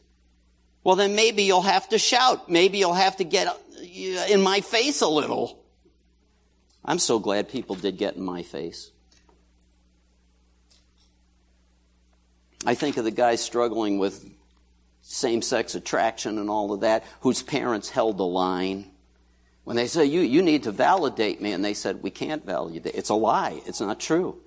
Well, 0.85 0.97
then 0.97 1.15
maybe 1.15 1.43
you'll 1.43 1.63
have 1.63 1.89
to 1.91 1.99
shout. 1.99 2.49
Maybe 2.49 2.79
you'll 2.79 2.95
have 2.95 3.19
to 3.19 3.25
get 3.25 3.47
uh, 3.47 3.59
in 4.31 4.41
my 4.41 4.63
face 4.63 5.03
a 5.03 5.09
little. 5.09 5.63
I'm 6.83 6.99
so 6.99 7.19
glad 7.19 7.51
people 7.51 7.77
did 7.77 7.99
get 7.99 8.17
in 8.17 8.23
my 8.23 8.43
face. 8.43 8.91
I 12.65 12.75
think 12.75 12.97
of 12.97 13.05
the 13.05 13.11
guy 13.11 13.35
struggling 13.35 13.99
with 13.99 14.25
same 15.03 15.43
sex 15.43 15.75
attraction 15.75 16.39
and 16.39 16.49
all 16.49 16.73
of 16.73 16.81
that, 16.81 17.05
whose 17.21 17.43
parents 17.43 17.91
held 17.91 18.17
the 18.17 18.27
line. 18.27 18.91
When 19.65 19.77
they 19.77 19.87
say, 19.87 20.05
you, 20.07 20.21
you 20.21 20.43
need 20.43 20.65
to 20.65 20.73
validate 20.73 21.41
me, 21.41 21.53
and 21.53 21.65
they 21.65 21.75
said, 21.75 22.03
We 22.03 22.11
can't 22.11 22.45
validate. 22.45 22.95
It's 22.95 23.11
a 23.11 23.15
lie. 23.15 23.61
It's 23.67 23.81
not 23.81 24.01
true. 24.01 24.41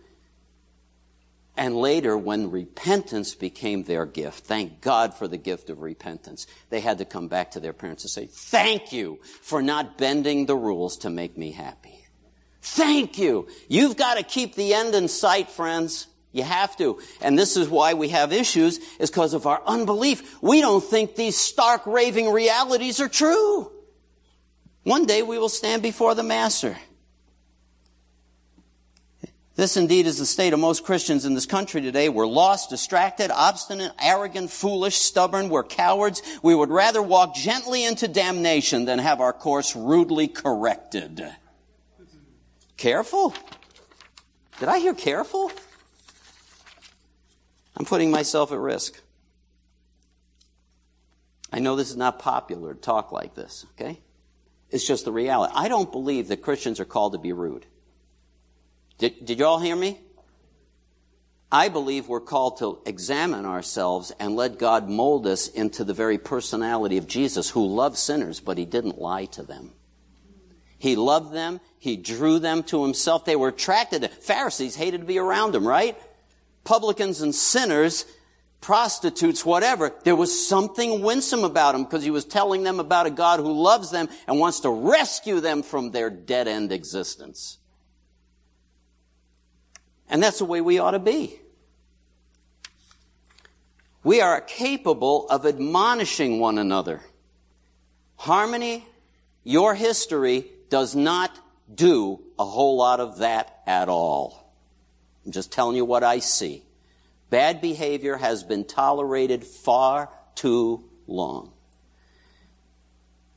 And 1.58 1.78
later, 1.78 2.18
when 2.18 2.51
repentance 2.51 3.34
became 3.34 3.84
their 3.84 4.06
gift, 4.06 4.45
thank 4.45 4.82
God 4.82 5.14
for 5.14 5.28
the 5.28 5.38
gift 5.38 5.70
of 5.70 5.82
repentance, 5.82 6.47
they 6.70 6.82
had 6.82 6.97
to 6.97 7.06
come 7.06 7.30
back 7.30 7.51
to 7.51 7.62
their 7.62 7.72
parents 7.72 8.03
and 8.03 8.12
say, 8.12 8.26
Thank 8.26 8.91
you 8.91 9.20
for 9.41 9.62
not 9.62 9.97
bending 9.97 10.45
the 10.45 10.56
rules 10.56 10.97
to 10.99 11.10
make 11.10 11.38
me 11.38 11.51
happy. 11.51 12.06
Thank 12.62 13.18
you. 13.18 13.47
You've 13.70 13.95
got 13.95 14.16
to 14.18 14.24
keep 14.24 14.56
the 14.56 14.74
end 14.74 14.95
in 14.95 15.08
sight, 15.08 15.49
friends. 15.49 16.08
You 16.36 16.43
have 16.43 16.75
to. 16.79 16.99
And 17.21 17.39
this 17.39 17.55
is 17.55 17.69
why 17.69 17.93
we 17.93 18.09
have 18.09 18.33
issues, 18.33 18.79
is 18.99 19.09
because 19.09 19.33
of 19.33 19.47
our 19.47 19.61
unbelief. 19.65 20.41
We 20.43 20.59
don't 20.59 20.83
think 20.83 21.15
these 21.15 21.38
stark 21.38 21.88
raving 21.88 22.29
realities 22.29 22.99
are 22.99 23.07
true. 23.07 23.71
One 24.83 25.05
day 25.05 25.23
we 25.23 25.39
will 25.39 25.47
stand 25.47 25.81
before 25.81 26.13
the 26.13 26.23
Master. 26.23 26.75
This 29.55 29.77
indeed 29.77 30.07
is 30.07 30.17
the 30.17 30.25
state 30.25 30.51
of 30.51 30.59
most 30.59 30.83
Christians 30.83 31.23
in 31.23 31.36
this 31.36 31.45
country 31.45 31.79
today. 31.79 32.09
We're 32.09 32.27
lost, 32.27 32.69
distracted, 32.69 33.31
obstinate, 33.31 33.93
arrogant, 33.97 34.51
foolish, 34.51 34.97
stubborn. 34.97 35.47
We're 35.47 35.63
cowards. 35.63 36.21
We 36.43 36.53
would 36.53 36.69
rather 36.69 37.01
walk 37.01 37.33
gently 37.33 37.86
into 37.86 38.09
damnation 38.09 38.83
than 38.83 38.99
have 38.99 39.21
our 39.21 39.31
course 39.31 39.73
rudely 39.73 40.27
corrected. 40.27 41.25
Careful? 42.75 43.33
Did 44.59 44.67
I 44.67 44.79
hear 44.79 44.93
careful? 44.93 45.49
I'm 47.78 47.86
putting 47.86 48.11
myself 48.11 48.51
at 48.51 48.59
risk. 48.59 49.01
I 51.51 51.59
know 51.59 51.76
this 51.76 51.89
is 51.89 51.97
not 51.97 52.19
popular 52.19 52.73
to 52.73 52.80
talk 52.80 53.11
like 53.11 53.36
this, 53.36 53.65
okay? 53.73 53.99
It's 54.71 54.86
just 54.86 55.05
the 55.05 55.11
reality. 55.11 55.53
I 55.55 55.67
don't 55.67 55.91
believe 55.91 56.28
that 56.30 56.41
Christians 56.41 56.80
are 56.80 56.86
called 56.86 57.13
to 57.13 57.19
be 57.19 57.34
rude. 57.34 57.65
Did, 58.97 59.26
did 59.26 59.39
you 59.39 59.45
all 59.45 59.59
hear 59.59 59.76
me? 59.76 59.99
I 61.51 61.69
believe 61.69 62.07
we're 62.07 62.19
called 62.19 62.57
to 62.57 62.80
examine 62.86 63.45
ourselves 63.45 64.11
and 64.19 64.36
let 64.36 64.57
God 64.57 64.89
mold 64.89 65.28
us 65.28 65.47
into 65.47 65.84
the 65.84 65.93
very 65.93 66.17
personality 66.17 66.97
of 66.97 67.07
Jesus 67.07 67.49
who 67.49 67.65
loved 67.65 67.97
sinners, 67.97 68.39
but 68.39 68.57
he 68.57 68.65
didn't 68.65 68.99
lie 68.99 69.26
to 69.26 69.43
them. 69.43 69.71
He 70.78 70.95
loved 70.95 71.34
them. 71.34 71.61
He 71.80 71.95
drew 71.95 72.39
them 72.39 72.63
to 72.63 72.84
himself. 72.84 73.26
They 73.26 73.36
were 73.36 73.49
attracted 73.49 74.01
to 74.01 74.09
Pharisees 74.09 74.76
hated 74.76 75.01
to 75.01 75.07
be 75.07 75.19
around 75.19 75.55
him, 75.55 75.67
right? 75.67 75.97
Publicans 76.66 77.22
and 77.22 77.34
sinners, 77.34 78.05
prostitutes, 78.59 79.45
whatever. 79.45 79.93
There 80.03 80.16
was 80.16 80.47
something 80.47 81.01
winsome 81.01 81.43
about 81.43 81.76
him 81.76 81.84
because 81.84 82.03
he 82.03 82.11
was 82.11 82.26
telling 82.26 82.63
them 82.63 82.80
about 82.80 83.05
a 83.05 83.11
God 83.11 83.39
who 83.39 83.53
loves 83.53 83.91
them 83.91 84.09
and 84.28 84.39
wants 84.39 84.61
to 84.61 84.70
rescue 84.70 85.39
them 85.39 85.63
from 85.63 85.91
their 85.91 86.09
dead 86.09 86.47
end 86.47 86.74
existence. 86.74 87.59
And 90.09 90.22
that's 90.22 90.39
the 90.39 90.45
way 90.45 90.61
we 90.61 90.80
ought 90.80 90.91
to 90.91 90.99
be. 90.99 91.39
We 94.03 94.22
are 94.22 94.41
capable 94.41 95.28
of 95.30 95.45
admonishing 95.45 96.39
one 96.39 96.57
another. 96.57 97.01
Harmony, 98.18 98.86
your 99.43 99.74
history, 99.76 100.45
does 100.70 100.95
not 100.95 101.32
do 101.74 102.22
a 102.38 102.45
whole 102.45 102.78
lot 102.78 102.99
of 102.99 103.20
that 103.20 103.61
at 103.66 103.89
all. 103.89 104.44
I'm 105.26 105.32
just 105.32 105.51
telling 105.51 105.76
you 105.76 105.86
what 105.86 106.03
I 106.03 106.19
see. 106.19 106.63
Bad 107.30 107.59
behavior 107.61 108.17
has 108.17 108.43
been 108.43 108.63
tolerated 108.63 109.43
far 109.43 110.09
too 110.36 110.84
long. 111.07 111.51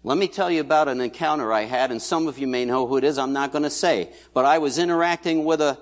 Let 0.04 0.18
me 0.18 0.28
tell 0.28 0.50
you 0.50 0.60
about 0.60 0.88
an 0.88 1.00
encounter 1.00 1.52
I 1.52 1.62
had, 1.62 1.90
and 1.90 2.00
some 2.00 2.28
of 2.28 2.38
you 2.38 2.46
may 2.46 2.64
know 2.64 2.86
who 2.86 2.98
it 2.98 3.04
is. 3.04 3.18
I'm 3.18 3.32
not 3.32 3.52
going 3.52 3.64
to 3.64 3.70
say. 3.70 4.12
But 4.32 4.44
I 4.44 4.58
was 4.58 4.78
interacting 4.78 5.44
with 5.44 5.60
a 5.60 5.78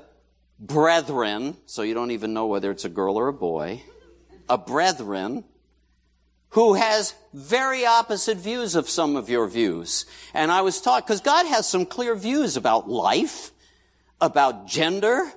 brethren, 0.59 1.57
so 1.66 1.82
you 1.82 1.94
don't 1.94 2.12
even 2.12 2.32
know 2.32 2.46
whether 2.46 2.70
it's 2.70 2.84
a 2.84 2.88
girl 2.88 3.16
or 3.16 3.28
a 3.28 3.32
boy, 3.32 3.82
a 4.48 4.57
brethren 4.57 5.44
who 6.50 6.74
has 6.74 7.14
very 7.34 7.84
opposite 7.84 8.38
views 8.38 8.74
of 8.74 8.88
some 8.88 9.16
of 9.16 9.28
your 9.28 9.46
views. 9.48 10.07
And 10.32 10.50
I 10.50 10.62
was 10.62 10.80
taught, 10.80 11.04
because 11.04 11.20
God 11.20 11.44
has 11.46 11.68
some 11.68 11.84
clear 11.84 12.14
views 12.14 12.57
about 12.57 12.88
life, 12.88 13.50
about 14.20 14.66
gender, 14.66 15.30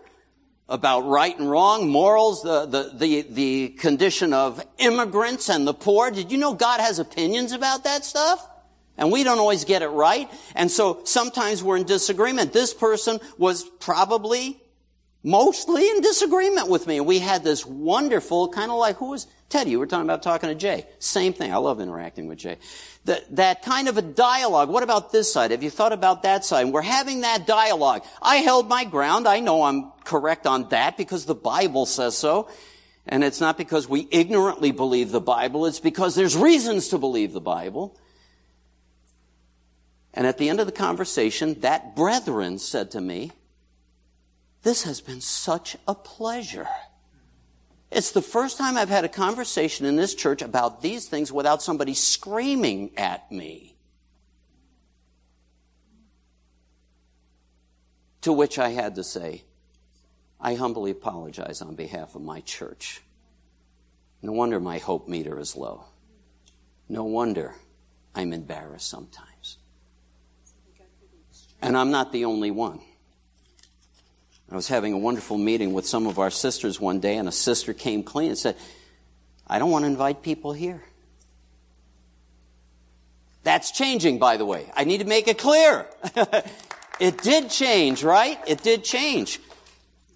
about 0.70 1.02
right 1.02 1.38
and 1.38 1.50
wrong, 1.50 1.90
morals, 1.90 2.44
the, 2.44 2.66
the, 2.66 2.92
the, 2.94 3.22
the 3.30 3.70
condition 3.70 4.34
of 4.34 4.64
immigrants 4.78 5.50
and 5.50 5.68
the 5.68 5.74
poor. 5.74 6.12
Did 6.12 6.32
you 6.32 6.38
know 6.38 6.54
God 6.54 6.80
has 6.80 7.00
opinions 7.00 7.52
about 7.52 7.84
that 7.84 8.06
stuff? 8.06 8.48
And 8.98 9.12
we 9.12 9.24
don't 9.24 9.40
always 9.40 9.66
get 9.66 9.82
it 9.82 9.88
right. 9.88 10.30
And 10.56 10.70
so 10.70 11.02
sometimes 11.06 11.64
we're 11.64 11.78
in 11.78 11.86
disagreement. 11.86 12.54
This 12.54 12.74
person 12.74 13.20
was 13.38 13.64
probably 13.80 14.62
mostly 15.24 15.90
in 15.90 16.02
disagreement 16.02 16.70
with 16.70 16.88
me. 16.88 17.00
We 17.00 17.20
had 17.20 17.44
this 17.44 17.66
wonderful 17.66 18.50
kind 18.50 18.72
of 18.72 18.78
like, 18.78 18.98
who 18.98 19.10
was 19.12 19.28
Teddy? 19.50 19.72
You 19.72 19.80
were 19.80 19.88
talking 19.88 20.06
about 20.06 20.24
talking 20.24 20.50
to 20.50 20.56
Jay. 20.56 20.86
Same 21.00 21.34
thing. 21.34 21.52
I 21.52 21.58
love 21.58 21.82
interacting 21.82 22.28
with 22.28 22.38
Jay. 22.38 22.58
That, 23.06 23.36
that 23.36 23.64
kind 23.64 23.88
of 23.88 23.98
a 23.98 24.02
dialogue. 24.02 24.70
What 24.70 24.84
about 24.84 25.12
this 25.12 25.32
side? 25.32 25.52
Have 25.52 25.64
you 25.64 25.70
thought 25.70 25.94
about 25.94 26.24
that 26.24 26.46
side? 26.46 26.66
And 26.66 26.74
we're 26.74 26.82
having 26.82 27.22
that 27.22 27.48
dialogue. 27.48 28.04
I 28.22 28.38
held 28.38 28.70
my 28.70 28.86
ground. 28.86 29.28
I 29.28 29.40
know 29.40 29.64
I'm 29.64 29.92
correct 30.06 30.46
on 30.46 30.70
that 30.70 30.98
because 30.98 31.26
the 31.26 31.36
Bible 31.36 31.86
says 31.86 32.18
so. 32.18 32.50
And 33.08 33.24
it's 33.24 33.42
not 33.42 33.58
because 33.58 33.90
we 33.90 34.08
ignorantly 34.12 34.72
believe 34.72 35.12
the 35.12 35.20
Bible. 35.20 35.66
It's 35.66 35.80
because 35.80 36.16
there's 36.16 36.38
reasons 36.38 36.90
to 36.90 37.00
believe 37.00 37.34
the 37.34 37.42
Bible. 37.42 37.98
And 40.14 40.28
at 40.28 40.38
the 40.38 40.50
end 40.50 40.60
of 40.60 40.68
the 40.68 40.72
conversation, 40.72 41.60
that 41.62 41.96
brethren 41.96 42.60
said 42.60 42.92
to 42.92 43.02
me, 43.02 43.32
this 44.64 44.84
has 44.84 45.02
been 45.02 45.22
such 45.22 45.78
a 45.88 45.96
pleasure. 45.96 46.68
It's 47.92 48.12
the 48.12 48.22
first 48.22 48.58
time 48.58 48.78
I've 48.78 48.90
had 48.90 49.06
a 49.06 49.10
conversation 49.10 49.86
in 49.86 49.96
this 49.96 50.14
church 50.14 50.42
about 50.42 50.82
these 50.82 51.08
things 51.08 51.32
without 51.32 51.62
somebody 51.62 51.94
screaming 51.94 52.92
at 52.98 53.32
me. 53.32 53.76
To 58.22 58.34
which 58.34 58.60
I 58.60 58.70
had 58.70 58.96
to 58.96 59.04
say, 59.04 59.44
I 60.42 60.56
humbly 60.56 60.92
apologize 60.92 61.62
on 61.62 61.76
behalf 61.76 62.16
of 62.16 62.22
my 62.22 62.42
church. 62.42 63.02
No 64.22 64.34
wonder 64.34 64.60
my 64.60 64.78
hope 64.78 65.08
meter 65.08 65.40
is 65.40 65.56
low. 65.56 65.86
No 66.90 67.06
wonder 67.06 67.56
I'm 68.14 68.34
embarrassed 68.34 68.90
sometimes. 68.90 69.58
And 71.62 71.78
I'm 71.78 71.92
not 71.92 72.12
the 72.12 72.26
only 72.26 72.52
one. 72.52 72.82
I 74.52 74.56
was 74.56 74.68
having 74.68 74.94
a 74.94 74.98
wonderful 74.98 75.38
meeting 75.38 75.74
with 75.74 75.86
some 75.88 76.08
of 76.08 76.18
our 76.18 76.32
sisters 76.32 76.80
one 76.80 77.00
day, 77.00 77.18
and 77.18 77.28
a 77.28 77.32
sister 77.32 77.74
came 77.74 78.02
clean 78.02 78.30
and 78.30 78.38
said, 78.38 78.56
I 79.48 79.60
don't 79.60 79.70
want 79.70 79.84
to 79.84 79.88
invite 79.88 80.24
people 80.24 80.54
here. 80.54 80.84
That's 83.44 83.72
changing, 83.72 84.20
by 84.20 84.38
the 84.38 84.46
way. 84.46 84.66
I 84.76 84.84
need 84.84 85.00
to 85.00 85.06
make 85.06 85.28
it 85.28 85.38
clear. 85.38 85.86
it 87.00 87.22
did 87.22 87.50
change, 87.50 88.04
right? 88.04 88.40
It 88.48 88.64
did 88.64 88.84
change. 88.84 89.40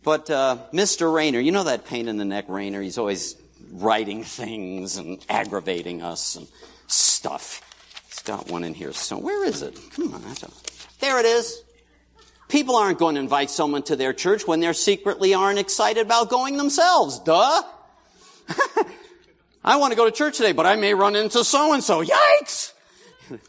But 0.03 0.29
uh, 0.29 0.57
Mr. 0.73 1.13
Rainer, 1.13 1.39
you 1.39 1.51
know 1.51 1.63
that 1.63 1.85
pain 1.85 2.07
in 2.07 2.17
the 2.17 2.25
neck 2.25 2.45
Rainer? 2.47 2.81
He's 2.81 2.97
always 2.97 3.35
writing 3.71 4.23
things 4.23 4.97
and 4.97 5.23
aggravating 5.29 6.01
us 6.01 6.35
and 6.35 6.47
stuff. 6.87 7.61
He's 8.07 8.21
got 8.21 8.49
one 8.49 8.63
in 8.63 8.73
here. 8.73 8.93
So 8.93 9.17
where 9.17 9.45
is 9.45 9.61
it? 9.61 9.79
Come 9.91 10.13
on. 10.13 10.21
There 10.99 11.19
it 11.19 11.25
is. 11.25 11.63
People 12.53 12.75
aren't 12.75 12.99
going 12.99 13.15
to 13.15 13.21
invite 13.21 13.49
someone 13.49 13.81
to 13.81 13.95
their 13.95 14.13
church 14.13 14.45
when 14.45 14.59
they're 14.59 14.75
secretly 14.75 15.33
aren't 15.33 15.57
excited 15.57 16.05
about 16.05 16.29
going 16.29 16.55
themselves. 16.55 17.17
Duh. 17.17 17.63
I 19.63 19.77
want 19.77 19.91
to 19.91 19.97
go 19.97 20.05
to 20.05 20.11
church 20.11 20.37
today, 20.37 20.51
but 20.51 20.67
I 20.67 20.75
may 20.75 20.93
run 20.93 21.15
into 21.15 21.43
so 21.43 21.73
and 21.73 21.83
so. 21.83 22.03
Yikes! 22.03 22.73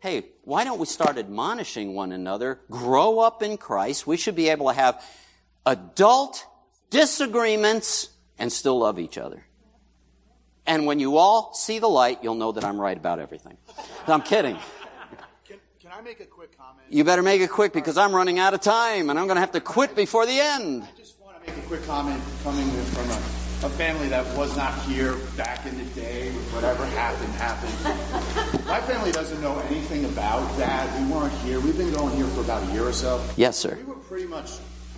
hey, 0.00 0.26
why 0.44 0.64
don't 0.64 0.78
we 0.78 0.84
start 0.84 1.16
admonishing 1.16 1.94
one 1.94 2.12
another? 2.12 2.60
Grow 2.70 3.20
up 3.20 3.42
in 3.42 3.56
Christ. 3.56 4.06
We 4.06 4.18
should 4.18 4.36
be 4.36 4.50
able 4.50 4.68
to 4.68 4.74
have 4.74 5.02
adult 5.64 6.44
disagreements 6.90 8.10
and 8.38 8.52
still 8.52 8.80
love 8.80 8.98
each 8.98 9.16
other. 9.16 9.46
And 10.66 10.84
when 10.84 10.98
you 11.00 11.16
all 11.16 11.54
see 11.54 11.78
the 11.78 11.88
light, 11.88 12.18
you'll 12.22 12.34
know 12.34 12.52
that 12.52 12.64
I'm 12.64 12.78
right 12.78 12.98
about 12.98 13.18
everything. 13.18 13.56
I'm 14.06 14.20
kidding. 14.20 14.58
Can, 15.92 16.00
I 16.00 16.04
make 16.04 16.20
a 16.20 16.24
quick 16.24 16.56
comment? 16.56 16.86
You 16.88 17.04
better 17.04 17.22
make 17.22 17.42
it 17.42 17.50
quick 17.50 17.74
because 17.74 17.98
I'm 17.98 18.14
running 18.14 18.38
out 18.38 18.54
of 18.54 18.62
time 18.62 19.10
and 19.10 19.18
I'm 19.18 19.26
going 19.26 19.36
to 19.36 19.40
have 19.40 19.52
to 19.52 19.60
quit 19.60 19.94
before 19.94 20.24
the 20.24 20.40
end. 20.40 20.84
I 20.84 20.98
just 20.98 21.20
want 21.20 21.38
to 21.44 21.50
make 21.50 21.62
a 21.62 21.66
quick 21.66 21.84
comment 21.84 22.22
coming 22.42 22.66
from 22.70 23.10
a, 23.10 23.66
a 23.66 23.76
family 23.76 24.08
that 24.08 24.24
was 24.34 24.56
not 24.56 24.72
here 24.84 25.16
back 25.36 25.66
in 25.66 25.76
the 25.76 25.84
day. 25.94 26.30
Whatever 26.54 26.86
happened, 26.86 27.32
happened. 27.34 28.64
My 28.66 28.80
family 28.80 29.12
doesn't 29.12 29.42
know 29.42 29.58
anything 29.68 30.06
about 30.06 30.56
that. 30.56 30.98
We 30.98 31.12
weren't 31.12 31.34
here. 31.40 31.60
We've 31.60 31.76
been 31.76 31.92
going 31.92 32.16
here 32.16 32.26
for 32.28 32.40
about 32.40 32.66
a 32.70 32.72
year 32.72 32.86
or 32.86 32.94
so. 32.94 33.22
Yes, 33.36 33.58
sir. 33.58 33.76
We 33.76 33.84
were 33.84 33.96
pretty 33.96 34.26
much 34.26 34.52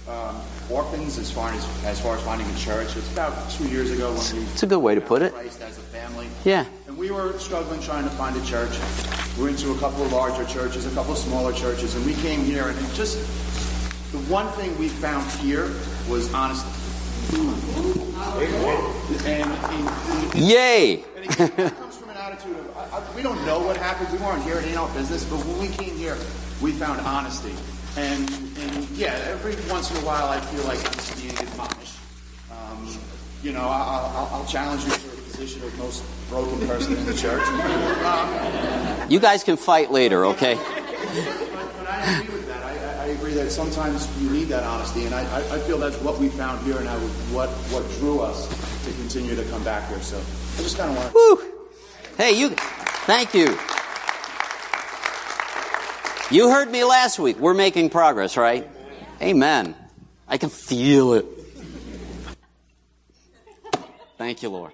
um, 0.09 0.41
orphans 0.71 1.19
as 1.19 1.29
far 1.29 1.51
as 1.51 1.85
as 1.85 2.01
far 2.01 2.17
as 2.17 2.23
finding 2.23 2.49
a 2.49 2.57
church. 2.59 2.95
It's 2.97 3.13
about 3.13 3.51
two 3.51 3.67
years 3.69 3.91
ago 3.91 4.13
when 4.13 4.37
we. 4.37 4.43
It's 4.53 4.63
a 4.63 4.67
good 4.67 4.79
way 4.79 4.95
to 4.95 5.01
put 5.01 5.23
it. 5.23 5.33
Christ 5.33 5.61
as 5.61 5.77
a 5.77 5.81
family. 5.81 6.29
Yeah. 6.45 6.67
And 6.87 6.97
we 6.97 7.11
were 7.11 7.37
struggling 7.41 7.81
trying 7.81 8.05
to 8.05 8.11
find 8.11 8.37
a 8.37 8.45
church. 8.47 8.79
We 9.37 9.45
went 9.45 9.59
to 9.61 9.73
a 9.73 9.79
couple 9.79 10.05
of 10.05 10.13
larger 10.13 10.45
churches, 10.45 10.87
a 10.87 10.95
couple 10.95 11.13
of 11.13 11.19
smaller 11.19 11.53
churches, 11.53 11.97
and 11.97 12.07
we 12.07 12.15
came 12.15 12.45
here 12.45 12.69
and 12.69 12.95
just 12.95 13.19
the 14.13 14.19
one 14.31 14.47
thing 14.53 14.79
we 14.79 14.89
found 14.89 15.29
here 15.41 15.73
was 16.09 16.33
honesty. 16.33 16.71
And, 19.27 19.51
and, 19.51 20.35
Yay! 20.35 21.05
and 21.17 21.25
it 21.25 21.75
comes 21.77 21.97
from 21.97 22.11
an 22.11 22.17
attitude 22.17 22.57
of 22.57 22.77
I, 22.77 22.99
I, 22.99 23.17
we 23.17 23.23
don't 23.23 23.45
know 23.45 23.59
what 23.59 23.77
happened. 23.77 24.13
We 24.13 24.25
weren't 24.25 24.45
here. 24.45 24.59
It 24.59 24.67
ain't 24.67 24.77
our 24.77 24.89
business. 24.95 25.25
But 25.25 25.39
when 25.39 25.59
we 25.59 25.69
came 25.69 25.97
here, 25.97 26.17
we 26.63 26.71
found 26.71 27.01
honesty. 27.01 27.55
And, 27.97 28.31
and 28.59 28.89
yeah, 28.91 29.19
every 29.27 29.57
once 29.69 29.91
in 29.91 29.97
a 29.97 30.07
while, 30.07 30.29
I 30.29 30.39
feel 30.41 30.63
like 30.65 30.79
I'm 30.79 31.21
being 31.21 31.37
admonished. 31.37 31.99
Um, 32.53 32.99
you 33.43 33.53
know, 33.53 33.63
I'll, 33.63 34.05
I'll, 34.17 34.31
I'll 34.33 34.47
challenge 34.47 34.85
you 34.85 35.14
position 35.37 35.63
of 35.65 35.79
most 35.79 36.05
broken 36.29 36.67
person 36.67 36.97
in 36.97 37.05
the 37.07 37.15
church. 37.15 37.43
Um, 38.05 38.31
You 39.11 39.21
guys 39.21 39.45
can 39.45 39.57
fight 39.59 39.91
later, 39.91 40.25
okay? 40.27 40.55
but, 40.55 40.65
but 40.65 41.87
I 41.89 42.21
agree 42.23 42.35
with 42.37 42.47
that. 42.49 42.63
I, 42.63 42.71
I- 42.71 43.05
I 43.05 43.07
agree 43.09 43.35
that 43.35 43.51
sometimes 43.51 44.09
you 44.23 44.31
need 44.31 44.45
that 44.49 44.65
honesty, 44.65 45.05
and 45.05 45.15
I, 45.15 45.21
I 45.37 45.57
I 45.57 45.59
feel 45.59 45.77
that's 45.77 45.97
what 46.01 46.19
we 46.19 46.31
found 46.31 46.65
here, 46.65 46.79
and 46.79 46.89
I, 46.89 46.97
what 47.37 47.51
what 47.71 47.87
drew 47.99 48.21
us 48.21 48.49
to 48.87 48.91
continue 48.93 49.35
to 49.37 49.45
come 49.51 49.63
back 49.63 49.87
here. 49.91 50.01
So 50.01 50.17
I 50.17 50.63
just 50.63 50.79
kind 50.79 50.91
of 50.91 50.97
want. 50.97 51.13
to... 51.13 51.15
Woo! 51.15 51.53
Hey, 52.17 52.33
you, 52.33 52.49
thank 53.07 53.35
you. 53.35 53.59
You 56.31 56.49
heard 56.51 56.71
me 56.71 56.83
last 56.85 57.19
week. 57.19 57.39
We're 57.39 57.53
making 57.55 57.91
progress, 57.91 58.39
right? 58.39 58.67
Amen. 59.21 59.75
I 60.27 60.39
can 60.39 60.49
feel 60.49 61.13
it. 61.13 61.27
Thank 64.17 64.43
you, 64.43 64.49
Lord. 64.49 64.73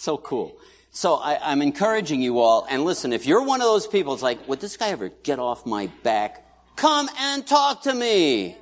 So 0.00 0.16
cool. 0.16 0.58
So 0.92 1.16
I, 1.16 1.38
I'm 1.42 1.60
encouraging 1.60 2.22
you 2.22 2.38
all, 2.38 2.66
and 2.70 2.86
listen, 2.86 3.12
if 3.12 3.26
you're 3.26 3.42
one 3.42 3.60
of 3.60 3.66
those 3.66 3.86
people, 3.86 4.14
it's 4.14 4.22
like, 4.22 4.48
would 4.48 4.58
this 4.58 4.78
guy 4.78 4.88
ever 4.88 5.10
get 5.10 5.38
off 5.38 5.66
my 5.66 5.88
back? 6.02 6.42
Come 6.76 7.10
and 7.18 7.46
talk 7.46 7.82
to 7.82 7.92
me. 7.92 8.56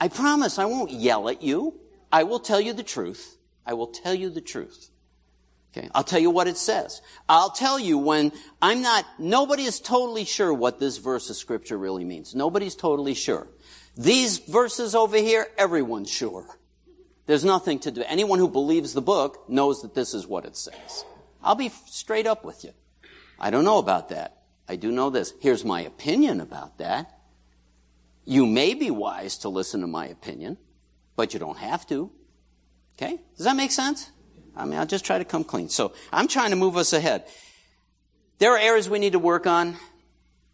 I 0.00 0.08
promise 0.08 0.58
I 0.58 0.64
won't 0.64 0.90
yell 0.90 1.28
at 1.28 1.42
you. 1.42 1.78
I 2.10 2.22
will 2.22 2.40
tell 2.40 2.58
you 2.58 2.72
the 2.72 2.82
truth. 2.82 3.36
I 3.66 3.74
will 3.74 3.88
tell 3.88 4.14
you 4.14 4.30
the 4.30 4.40
truth. 4.40 4.88
Okay. 5.76 5.90
I'll 5.94 6.02
tell 6.02 6.18
you 6.18 6.30
what 6.30 6.48
it 6.48 6.56
says. 6.56 7.02
I'll 7.28 7.50
tell 7.50 7.78
you 7.78 7.98
when 7.98 8.32
I'm 8.62 8.80
not, 8.80 9.04
nobody 9.18 9.64
is 9.64 9.80
totally 9.80 10.24
sure 10.24 10.50
what 10.54 10.80
this 10.80 10.96
verse 10.96 11.28
of 11.28 11.36
scripture 11.36 11.76
really 11.76 12.06
means. 12.06 12.34
Nobody's 12.34 12.74
totally 12.74 13.12
sure. 13.12 13.48
These 13.98 14.38
verses 14.38 14.94
over 14.94 15.18
here, 15.18 15.46
everyone's 15.58 16.10
sure. 16.10 16.58
There's 17.26 17.44
nothing 17.44 17.80
to 17.80 17.90
do. 17.90 18.02
Anyone 18.06 18.38
who 18.38 18.48
believes 18.48 18.92
the 18.92 19.02
book 19.02 19.48
knows 19.48 19.82
that 19.82 19.94
this 19.94 20.14
is 20.14 20.26
what 20.26 20.44
it 20.44 20.56
says. 20.56 21.04
I'll 21.42 21.56
be 21.56 21.70
straight 21.86 22.26
up 22.26 22.44
with 22.44 22.64
you. 22.64 22.70
I 23.38 23.50
don't 23.50 23.64
know 23.64 23.78
about 23.78 24.08
that. 24.10 24.42
I 24.68 24.76
do 24.76 24.90
know 24.90 25.10
this. 25.10 25.32
Here's 25.40 25.64
my 25.64 25.82
opinion 25.82 26.40
about 26.40 26.78
that. 26.78 27.18
You 28.24 28.46
may 28.46 28.74
be 28.74 28.90
wise 28.90 29.38
to 29.38 29.48
listen 29.48 29.80
to 29.82 29.86
my 29.86 30.06
opinion, 30.06 30.56
but 31.14 31.32
you 31.32 31.40
don't 31.40 31.58
have 31.58 31.86
to. 31.88 32.10
Okay? 32.96 33.20
Does 33.36 33.44
that 33.44 33.56
make 33.56 33.70
sense? 33.70 34.10
I 34.56 34.64
mean, 34.64 34.78
I'll 34.78 34.86
just 34.86 35.04
try 35.04 35.18
to 35.18 35.24
come 35.24 35.44
clean. 35.44 35.68
So 35.68 35.92
I'm 36.12 36.28
trying 36.28 36.50
to 36.50 36.56
move 36.56 36.76
us 36.76 36.92
ahead. 36.92 37.26
There 38.38 38.52
are 38.52 38.58
areas 38.58 38.88
we 38.88 38.98
need 38.98 39.12
to 39.12 39.18
work 39.18 39.46
on. 39.46 39.76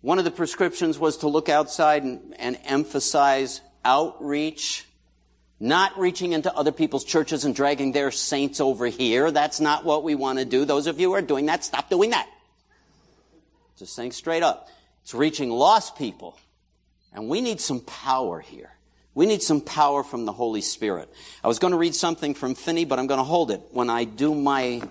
One 0.01 0.19
of 0.19 0.25
the 0.25 0.31
prescriptions 0.31 0.99
was 0.99 1.19
to 1.19 1.29
look 1.29 1.49
outside 1.49 2.03
and, 2.03 2.35
and 2.39 2.59
emphasize 2.65 3.61
outreach, 3.85 4.87
not 5.63 5.97
reaching 5.97 6.33
into 6.33 6.53
other 6.55 6.73
people's 6.73 7.05
churches 7.05 7.45
and 7.45 7.55
dragging 7.55 7.93
their 7.93 8.11
saints 8.11 8.61
over 8.61 8.87
here. 8.87 9.31
That's 9.31 9.61
not 9.61 9.85
what 9.85 10.03
we 10.03 10.17
want 10.17 10.41
to 10.41 10.45
do. 10.45 10.65
Those 10.65 10.89
of 10.89 10.99
you 10.99 11.11
who 11.11 11.15
are 11.15 11.23
doing 11.23 11.47
that, 11.47 11.65
stop 11.65 11.89
doing 11.89 12.11
that. 12.11 12.29
Just 13.79 13.95
saying 13.95 14.11
straight 14.11 14.43
up. 14.43 14.69
It's 15.05 15.15
reaching 15.15 15.51
lost 15.51 15.97
people. 15.97 16.37
And 17.15 17.29
we 17.29 17.41
need 17.41 17.61
some 17.61 17.79
power 17.79 18.41
here. 18.41 18.71
We 19.15 19.25
need 19.25 19.41
some 19.41 19.61
power 19.61 20.03
from 20.03 20.25
the 20.25 20.33
Holy 20.33 20.63
Spirit. 20.63 21.09
I 21.45 21.49
was 21.49 21.61
going 21.61 21.71
to 21.71 21.79
read 21.79 21.95
something 21.95 22.35
from 22.35 22.57
Finney, 22.57 22.85
but 22.85 22.99
I'm 22.99 23.07
going 23.07 23.19
to 23.19 23.25
hold 23.25 23.53
it 23.53 23.61
when 23.71 23.89
I 23.89 24.03
do 24.03 24.35
my 24.35 24.83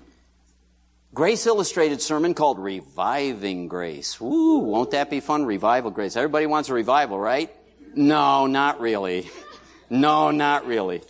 Grace 1.13 1.47
Illustrated 1.47 2.01
sermon 2.01 2.33
called 2.33 2.59
Reviving 2.59 3.67
Grace. 3.67 4.21
Woo, 4.21 4.59
won't 4.59 4.91
that 4.91 5.09
be 5.09 5.19
fun? 5.19 5.45
Revival 5.45 5.91
Grace. 5.91 6.15
Everybody 6.15 6.45
wants 6.45 6.69
a 6.69 6.73
revival, 6.73 7.19
right? 7.19 7.53
No, 7.93 8.47
not 8.47 8.79
really. 8.79 9.29
No, 9.91 10.31
not 10.31 10.65
really. 10.65 11.01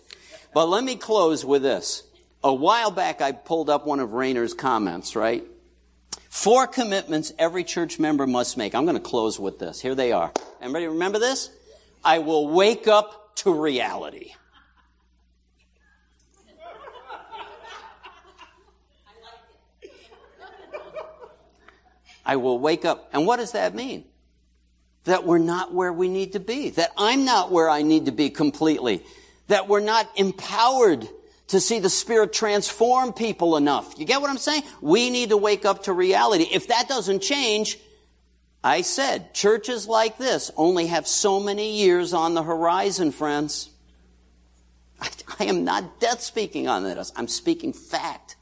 But 0.55 0.67
let 0.67 0.83
me 0.83 0.95
close 0.95 1.45
with 1.45 1.61
this. 1.61 2.01
A 2.43 2.51
while 2.51 2.89
back, 2.89 3.21
I 3.21 3.31
pulled 3.31 3.69
up 3.69 3.85
one 3.85 3.99
of 3.99 4.13
Rainer's 4.13 4.55
comments, 4.55 5.15
right? 5.15 5.43
Four 6.29 6.65
commitments 6.65 7.31
every 7.37 7.63
church 7.63 7.99
member 7.99 8.25
must 8.25 8.57
make. 8.57 8.73
I'm 8.73 8.85
going 8.85 8.97
to 8.97 8.99
close 8.99 9.39
with 9.39 9.59
this. 9.59 9.79
Here 9.79 9.93
they 9.93 10.11
are. 10.11 10.33
Everybody 10.59 10.87
remember 10.87 11.19
this? 11.19 11.51
I 12.03 12.19
will 12.19 12.47
wake 12.47 12.87
up 12.87 13.35
to 13.37 13.53
reality. 13.53 14.33
I 22.25 22.35
will 22.37 22.57
wake 22.57 22.83
up. 22.83 23.11
And 23.13 23.27
what 23.27 23.37
does 23.37 23.51
that 23.51 23.75
mean? 23.75 24.05
That 25.05 25.25
we're 25.25 25.39
not 25.39 25.73
where 25.73 25.91
we 25.91 26.09
need 26.09 26.33
to 26.33 26.39
be. 26.39 26.69
That 26.71 26.91
I'm 26.97 27.25
not 27.25 27.51
where 27.51 27.69
I 27.69 27.81
need 27.81 28.05
to 28.05 28.11
be 28.11 28.29
completely. 28.29 29.03
That 29.47 29.67
we're 29.67 29.79
not 29.79 30.09
empowered 30.15 31.07
to 31.47 31.59
see 31.59 31.79
the 31.79 31.89
Spirit 31.89 32.31
transform 32.31 33.11
people 33.11 33.57
enough. 33.57 33.97
You 33.97 34.05
get 34.05 34.21
what 34.21 34.29
I'm 34.29 34.37
saying? 34.37 34.63
We 34.79 35.09
need 35.09 35.29
to 35.29 35.37
wake 35.37 35.65
up 35.65 35.83
to 35.83 35.93
reality. 35.93 36.47
If 36.51 36.67
that 36.67 36.87
doesn't 36.87 37.21
change, 37.21 37.77
I 38.63 38.81
said, 38.81 39.33
churches 39.33 39.87
like 39.87 40.17
this 40.17 40.51
only 40.55 40.87
have 40.87 41.07
so 41.07 41.39
many 41.39 41.77
years 41.77 42.13
on 42.13 42.35
the 42.35 42.43
horizon, 42.43 43.11
friends. 43.11 43.69
I, 44.99 45.09
I 45.39 45.43
am 45.45 45.63
not 45.63 45.99
death 45.99 46.21
speaking 46.21 46.67
on 46.67 46.83
this. 46.83 47.11
I'm 47.15 47.27
speaking 47.27 47.73
fact. 47.73 48.35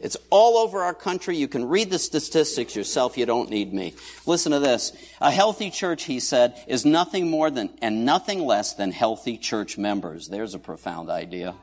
It's 0.00 0.16
all 0.30 0.56
over 0.56 0.82
our 0.82 0.94
country. 0.94 1.36
You 1.36 1.46
can 1.46 1.68
read 1.68 1.90
the 1.90 1.98
statistics 1.98 2.74
yourself. 2.74 3.18
You 3.18 3.26
don't 3.26 3.50
need 3.50 3.72
me. 3.72 3.94
Listen 4.24 4.52
to 4.52 4.58
this. 4.58 4.92
A 5.20 5.30
healthy 5.30 5.70
church, 5.70 6.04
he 6.04 6.20
said, 6.20 6.62
is 6.66 6.86
nothing 6.86 7.28
more 7.30 7.50
than, 7.50 7.70
and 7.82 8.06
nothing 8.06 8.44
less 8.44 8.72
than 8.72 8.92
healthy 8.92 9.36
church 9.36 9.76
members. 9.76 10.28
There's 10.28 10.54
a 10.54 10.58
profound 10.58 11.10
idea. 11.10 11.54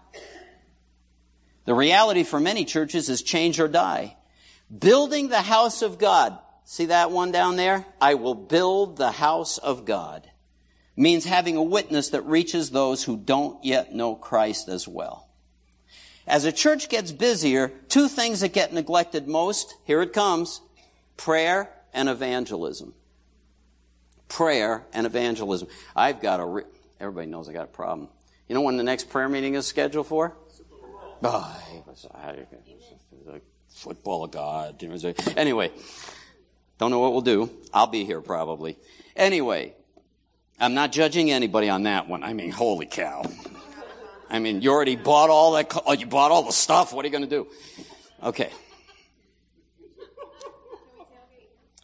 The 1.65 1.73
reality 1.73 2.23
for 2.23 2.39
many 2.39 2.63
churches 2.63 3.09
is 3.09 3.21
change 3.23 3.59
or 3.59 3.67
die. 3.67 4.15
Building 4.75 5.29
the 5.29 5.41
house 5.41 5.81
of 5.81 5.97
God. 5.97 6.38
See 6.63 6.85
that 6.85 7.11
one 7.11 7.31
down 7.31 7.55
there? 7.55 7.85
I 7.99 8.15
will 8.15 8.35
build 8.35 8.97
the 8.97 9.11
house 9.11 9.57
of 9.57 9.85
God. 9.85 10.29
Means 10.95 11.25
having 11.25 11.55
a 11.55 11.63
witness 11.63 12.09
that 12.09 12.21
reaches 12.23 12.69
those 12.69 13.03
who 13.03 13.17
don't 13.17 13.63
yet 13.63 13.93
know 13.93 14.15
Christ 14.15 14.67
as 14.67 14.88
well. 14.88 15.26
As 16.28 16.43
a 16.43 16.51
church 16.51 16.89
gets 16.89 17.11
busier, 17.11 17.69
two 17.88 18.09
things 18.09 18.41
that 18.41 18.51
get 18.51 18.73
neglected 18.73 19.28
most, 19.28 19.75
here 19.86 20.01
it 20.01 20.11
comes, 20.11 20.61
prayer 21.15 21.69
and 21.93 22.09
evangelism. 22.09 22.93
Prayer 24.28 24.86
and 24.93 25.05
evangelism. 25.05 25.69
I've 25.95 26.21
got 26.21 26.41
a, 26.41 26.45
re- 26.45 26.63
everybody 26.99 27.28
knows 27.28 27.47
I 27.47 27.53
got 27.53 27.63
a 27.63 27.67
problem. 27.67 28.09
You 28.49 28.55
know 28.55 28.61
when 28.61 28.75
the 28.75 28.84
next 28.84 29.09
prayer 29.09 29.30
meeting 29.30 29.55
is 29.55 29.65
scheduled 29.65 30.07
for? 30.07 30.36
Oh, 31.23 31.61
football 33.69 34.25
of 34.25 34.32
God. 34.32 34.84
Anyway, 35.38 35.71
don't 36.78 36.91
know 36.91 36.99
what 36.99 37.13
we'll 37.13 37.21
do. 37.21 37.49
I'll 37.73 37.88
be 37.88 38.03
here 38.03 38.21
probably. 38.21 38.78
Anyway, 39.15 39.73
I'm 40.59 40.73
not 40.73 40.91
judging 40.91 41.32
anybody 41.32 41.69
on 41.69 41.84
that 41.84 42.07
one. 42.07 42.23
I 42.23 42.34
mean, 42.34 42.51
holy 42.51 42.86
cow. 42.86 43.23
I 44.30 44.39
mean, 44.39 44.61
you 44.61 44.71
already 44.71 44.95
bought 44.95 45.30
all 45.30 45.53
that, 45.53 45.73
oh, 45.86 45.93
you 45.93 46.05
bought 46.05 46.32
all 46.32 46.43
the 46.43 46.51
stuff. 46.51 46.93
What 46.93 47.05
are 47.05 47.07
you 47.07 47.11
going 47.11 47.28
to 47.28 47.30
do? 47.30 47.47
Okay. 48.21 48.51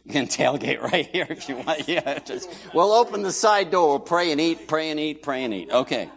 You 0.04 0.12
can 0.12 0.26
tailgate 0.26 0.82
right 0.82 1.06
here 1.06 1.26
if 1.30 1.48
you 1.48 1.56
want. 1.56 1.88
Yeah, 1.88 2.18
just, 2.18 2.50
we'll 2.74 2.92
open 2.92 3.22
the 3.22 3.32
side 3.32 3.70
door. 3.70 3.88
We'll 3.88 4.00
pray 4.00 4.32
and 4.32 4.40
eat, 4.40 4.68
pray 4.68 4.90
and 4.90 5.00
eat, 5.00 5.22
pray 5.22 5.44
and 5.44 5.54
eat. 5.54 5.70
Okay. 5.70 6.10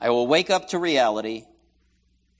I 0.00 0.10
will 0.10 0.26
wake 0.26 0.48
up 0.48 0.68
to 0.68 0.78
reality. 0.78 1.44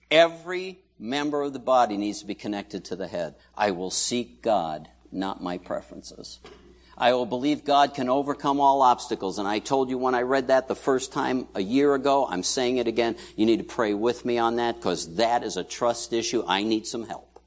Every 0.09 0.79
member 0.97 1.43
of 1.43 1.53
the 1.53 1.59
body 1.59 1.97
needs 1.97 2.21
to 2.21 2.25
be 2.25 2.33
connected 2.33 2.85
to 2.85 2.95
the 2.95 3.07
head. 3.07 3.35
I 3.55 3.71
will 3.71 3.91
seek 3.91 4.41
God, 4.41 4.89
not 5.11 5.43
my 5.43 5.59
preferences. 5.59 6.39
I 6.99 7.13
will 7.13 7.25
believe 7.25 7.63
God 7.63 7.93
can 7.93 8.09
overcome 8.09 8.59
all 8.59 8.81
obstacles. 8.81 9.39
And 9.39 9.47
I 9.47 9.59
told 9.59 9.89
you 9.89 9.97
when 9.97 10.15
I 10.15 10.23
read 10.23 10.47
that 10.47 10.67
the 10.67 10.75
first 10.75 11.13
time 11.13 11.47
a 11.55 11.61
year 11.61 11.95
ago, 11.95 12.27
I'm 12.29 12.43
saying 12.43 12.77
it 12.77 12.87
again. 12.87 13.15
You 13.37 13.45
need 13.45 13.59
to 13.59 13.63
pray 13.63 13.93
with 13.93 14.25
me 14.25 14.37
on 14.37 14.57
that 14.57 14.75
because 14.75 15.15
that 15.15 15.43
is 15.43 15.55
a 15.55 15.63
trust 15.63 16.11
issue. 16.11 16.43
I 16.45 16.63
need 16.63 16.85
some 16.85 17.07
help. 17.07 17.39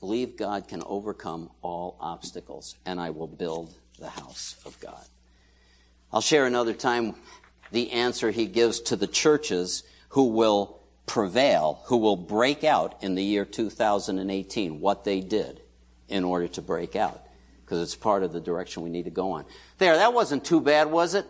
Believe 0.00 0.36
God 0.36 0.68
can 0.68 0.82
overcome 0.86 1.50
all 1.62 1.96
obstacles, 2.00 2.76
and 2.84 3.00
I 3.00 3.10
will 3.10 3.26
build 3.26 3.74
the 3.98 4.10
house 4.10 4.56
of 4.64 4.78
God. 4.78 5.04
I'll 6.12 6.20
share 6.20 6.46
another 6.46 6.74
time 6.74 7.14
the 7.72 7.92
answer 7.92 8.30
he 8.30 8.46
gives 8.46 8.80
to 8.80 8.96
the 8.96 9.06
churches 9.06 9.82
who 10.10 10.24
will 10.24 10.78
prevail, 11.06 11.80
who 11.86 11.96
will 11.96 12.16
break 12.16 12.62
out 12.62 13.02
in 13.02 13.14
the 13.14 13.24
year 13.24 13.44
2018, 13.46 14.80
what 14.80 15.04
they 15.04 15.20
did 15.20 15.62
in 16.08 16.24
order 16.24 16.46
to 16.48 16.62
break 16.62 16.94
out 16.94 17.27
because 17.68 17.82
it's 17.82 17.94
part 17.94 18.22
of 18.22 18.32
the 18.32 18.40
direction 18.40 18.82
we 18.82 18.88
need 18.88 19.04
to 19.04 19.10
go 19.10 19.32
on. 19.32 19.44
There, 19.76 19.94
that 19.94 20.14
wasn't 20.14 20.42
too 20.42 20.62
bad, 20.62 20.90
was 20.90 21.14
it? 21.14 21.26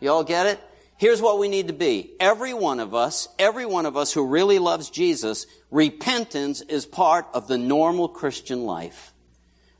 You 0.00 0.10
all 0.10 0.24
get 0.24 0.46
it? 0.46 0.60
Here's 0.96 1.22
what 1.22 1.38
we 1.38 1.48
need 1.48 1.68
to 1.68 1.72
be. 1.72 2.16
Every 2.18 2.52
one 2.52 2.80
of 2.80 2.92
us, 2.92 3.28
every 3.38 3.66
one 3.66 3.86
of 3.86 3.96
us 3.96 4.12
who 4.12 4.26
really 4.26 4.58
loves 4.58 4.90
Jesus, 4.90 5.46
repentance 5.70 6.60
is 6.60 6.86
part 6.86 7.28
of 7.32 7.46
the 7.46 7.56
normal 7.56 8.08
Christian 8.08 8.64
life. 8.64 9.12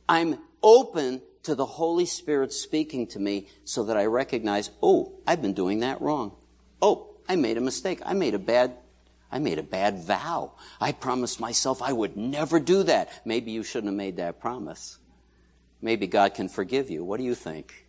I'm 0.08 0.38
open 0.62 1.22
to 1.42 1.56
the 1.56 1.66
Holy 1.66 2.06
Spirit 2.06 2.52
speaking 2.52 3.08
to 3.08 3.18
me 3.18 3.48
so 3.64 3.82
that 3.84 3.96
I 3.96 4.04
recognize, 4.04 4.70
oh, 4.80 5.12
I've 5.26 5.42
been 5.42 5.54
doing 5.54 5.80
that 5.80 6.00
wrong. 6.00 6.36
Oh, 6.80 7.16
I 7.28 7.34
made 7.34 7.56
a 7.56 7.62
mistake. 7.62 8.00
I 8.06 8.14
made 8.14 8.34
a 8.34 8.38
bad 8.38 8.76
I 9.32 9.40
made 9.40 9.58
a 9.58 9.64
bad 9.64 10.04
vow. 10.04 10.52
I 10.80 10.92
promised 10.92 11.40
myself 11.40 11.82
I 11.82 11.92
would 11.92 12.16
never 12.16 12.60
do 12.60 12.84
that. 12.84 13.10
Maybe 13.24 13.50
you 13.50 13.64
shouldn't 13.64 13.88
have 13.88 13.96
made 13.96 14.18
that 14.18 14.40
promise. 14.40 14.98
Maybe 15.80 16.06
God 16.06 16.34
can 16.34 16.48
forgive 16.48 16.90
you. 16.90 17.04
What 17.04 17.18
do 17.18 17.24
you 17.24 17.34
think? 17.34 17.86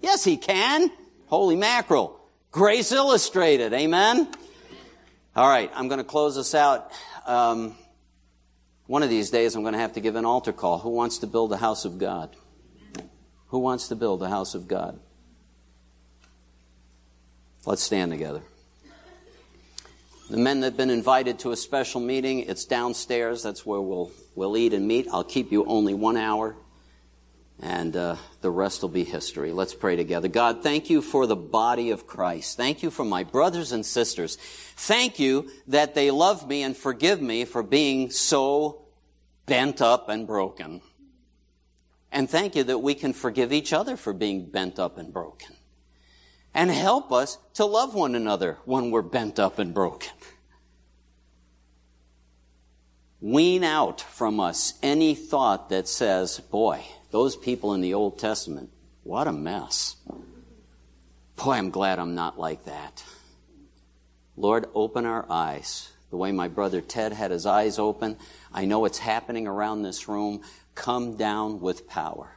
Yes, 0.00 0.24
He 0.24 0.36
can. 0.36 0.90
Holy 1.26 1.56
mackerel. 1.56 2.20
Grace 2.50 2.92
illustrated. 2.92 3.72
Amen? 3.72 4.28
All 5.34 5.48
right, 5.48 5.70
I'm 5.74 5.88
going 5.88 5.98
to 5.98 6.04
close 6.04 6.36
this 6.36 6.54
out. 6.54 6.90
Um, 7.26 7.74
one 8.86 9.02
of 9.02 9.10
these 9.10 9.30
days, 9.30 9.54
I'm 9.54 9.62
going 9.62 9.74
to 9.74 9.80
have 9.80 9.94
to 9.94 10.00
give 10.00 10.16
an 10.16 10.24
altar 10.24 10.52
call. 10.52 10.78
Who 10.78 10.90
wants 10.90 11.18
to 11.18 11.26
build 11.26 11.52
a 11.52 11.56
house 11.56 11.84
of 11.84 11.98
God? 11.98 12.34
Who 13.48 13.58
wants 13.58 13.88
to 13.88 13.96
build 13.96 14.22
a 14.22 14.28
house 14.28 14.54
of 14.54 14.68
God? 14.68 14.98
Let's 17.64 17.82
stand 17.82 18.12
together. 18.12 18.42
The 20.30 20.36
men 20.36 20.60
that 20.60 20.68
have 20.68 20.76
been 20.76 20.90
invited 20.90 21.40
to 21.40 21.52
a 21.52 21.56
special 21.56 22.00
meeting, 22.00 22.40
it's 22.40 22.64
downstairs. 22.64 23.42
That's 23.42 23.66
where 23.66 23.80
we'll, 23.80 24.10
we'll 24.34 24.56
eat 24.56 24.72
and 24.72 24.86
meet. 24.86 25.06
I'll 25.12 25.24
keep 25.24 25.52
you 25.52 25.64
only 25.66 25.94
one 25.94 26.16
hour 26.16 26.56
and 27.60 27.96
uh, 27.96 28.16
the 28.42 28.50
rest 28.50 28.82
will 28.82 28.90
be 28.90 29.04
history. 29.04 29.52
Let's 29.52 29.74
pray 29.74 29.96
together. 29.96 30.28
God, 30.28 30.62
thank 30.62 30.90
you 30.90 31.00
for 31.00 31.26
the 31.26 31.36
body 31.36 31.90
of 31.90 32.06
Christ. 32.06 32.56
Thank 32.56 32.82
you 32.82 32.90
for 32.90 33.04
my 33.04 33.24
brothers 33.24 33.72
and 33.72 33.84
sisters. 33.84 34.36
Thank 34.36 35.18
you 35.18 35.50
that 35.66 35.94
they 35.94 36.10
love 36.10 36.46
me 36.46 36.62
and 36.62 36.76
forgive 36.76 37.20
me 37.20 37.44
for 37.44 37.62
being 37.62 38.10
so 38.10 38.86
bent 39.46 39.80
up 39.80 40.08
and 40.08 40.26
broken. 40.26 40.82
And 42.12 42.28
thank 42.28 42.56
you 42.56 42.64
that 42.64 42.78
we 42.78 42.94
can 42.94 43.12
forgive 43.12 43.52
each 43.52 43.72
other 43.72 43.96
for 43.96 44.12
being 44.12 44.50
bent 44.50 44.78
up 44.78 44.98
and 44.98 45.12
broken. 45.12 45.56
And 46.54 46.70
help 46.70 47.12
us 47.12 47.38
to 47.54 47.64
love 47.64 47.94
one 47.94 48.14
another 48.14 48.58
when 48.64 48.90
we're 48.90 49.02
bent 49.02 49.38
up 49.38 49.58
and 49.58 49.74
broken. 49.74 50.12
Wean 53.20 53.64
out 53.64 54.00
from 54.00 54.40
us 54.40 54.74
any 54.82 55.14
thought 55.14 55.68
that 55.70 55.88
says, 55.88 56.38
boy, 56.38 56.84
those 57.10 57.36
people 57.36 57.74
in 57.74 57.80
the 57.80 57.94
Old 57.94 58.18
Testament, 58.18 58.70
what 59.02 59.26
a 59.26 59.32
mess. 59.32 59.96
Boy, 61.36 61.52
I'm 61.52 61.70
glad 61.70 61.98
I'm 61.98 62.14
not 62.14 62.38
like 62.38 62.64
that. 62.64 63.04
Lord, 64.36 64.66
open 64.74 65.06
our 65.06 65.24
eyes. 65.30 65.92
The 66.10 66.16
way 66.16 66.32
my 66.32 66.48
brother 66.48 66.80
Ted 66.80 67.12
had 67.12 67.30
his 67.30 67.46
eyes 67.46 67.78
open, 67.78 68.16
I 68.52 68.64
know 68.64 68.84
it's 68.84 68.98
happening 68.98 69.46
around 69.46 69.82
this 69.82 70.08
room. 70.08 70.42
Come 70.74 71.16
down 71.16 71.60
with 71.60 71.88
power. 71.88 72.30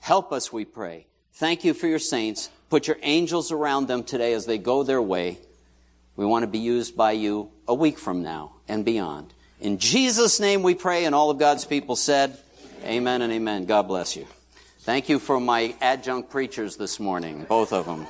Help 0.00 0.32
us, 0.32 0.52
we 0.52 0.64
pray. 0.64 1.06
Thank 1.34 1.64
you 1.64 1.74
for 1.74 1.86
your 1.86 1.98
saints. 1.98 2.50
Put 2.68 2.86
your 2.86 2.96
angels 3.02 3.52
around 3.52 3.86
them 3.86 4.02
today 4.02 4.32
as 4.32 4.46
they 4.46 4.58
go 4.58 4.82
their 4.82 5.02
way. 5.02 5.38
We 6.16 6.24
want 6.24 6.42
to 6.42 6.46
be 6.48 6.58
used 6.58 6.96
by 6.96 7.12
you 7.12 7.50
a 7.66 7.74
week 7.74 7.98
from 7.98 8.22
now 8.22 8.52
and 8.68 8.84
beyond. 8.84 9.32
In 9.60 9.78
Jesus' 9.78 10.40
name 10.40 10.62
we 10.62 10.74
pray, 10.74 11.04
and 11.04 11.14
all 11.14 11.30
of 11.30 11.38
God's 11.38 11.64
people 11.64 11.96
said, 11.96 12.38
Amen 12.84 13.22
and 13.22 13.32
amen. 13.32 13.66
God 13.66 13.82
bless 13.82 14.16
you. 14.16 14.26
Thank 14.80 15.08
you 15.08 15.18
for 15.18 15.38
my 15.38 15.74
adjunct 15.80 16.30
preachers 16.30 16.76
this 16.76 16.98
morning, 16.98 17.44
both 17.48 17.72
of 17.72 17.84
them. 17.84 18.06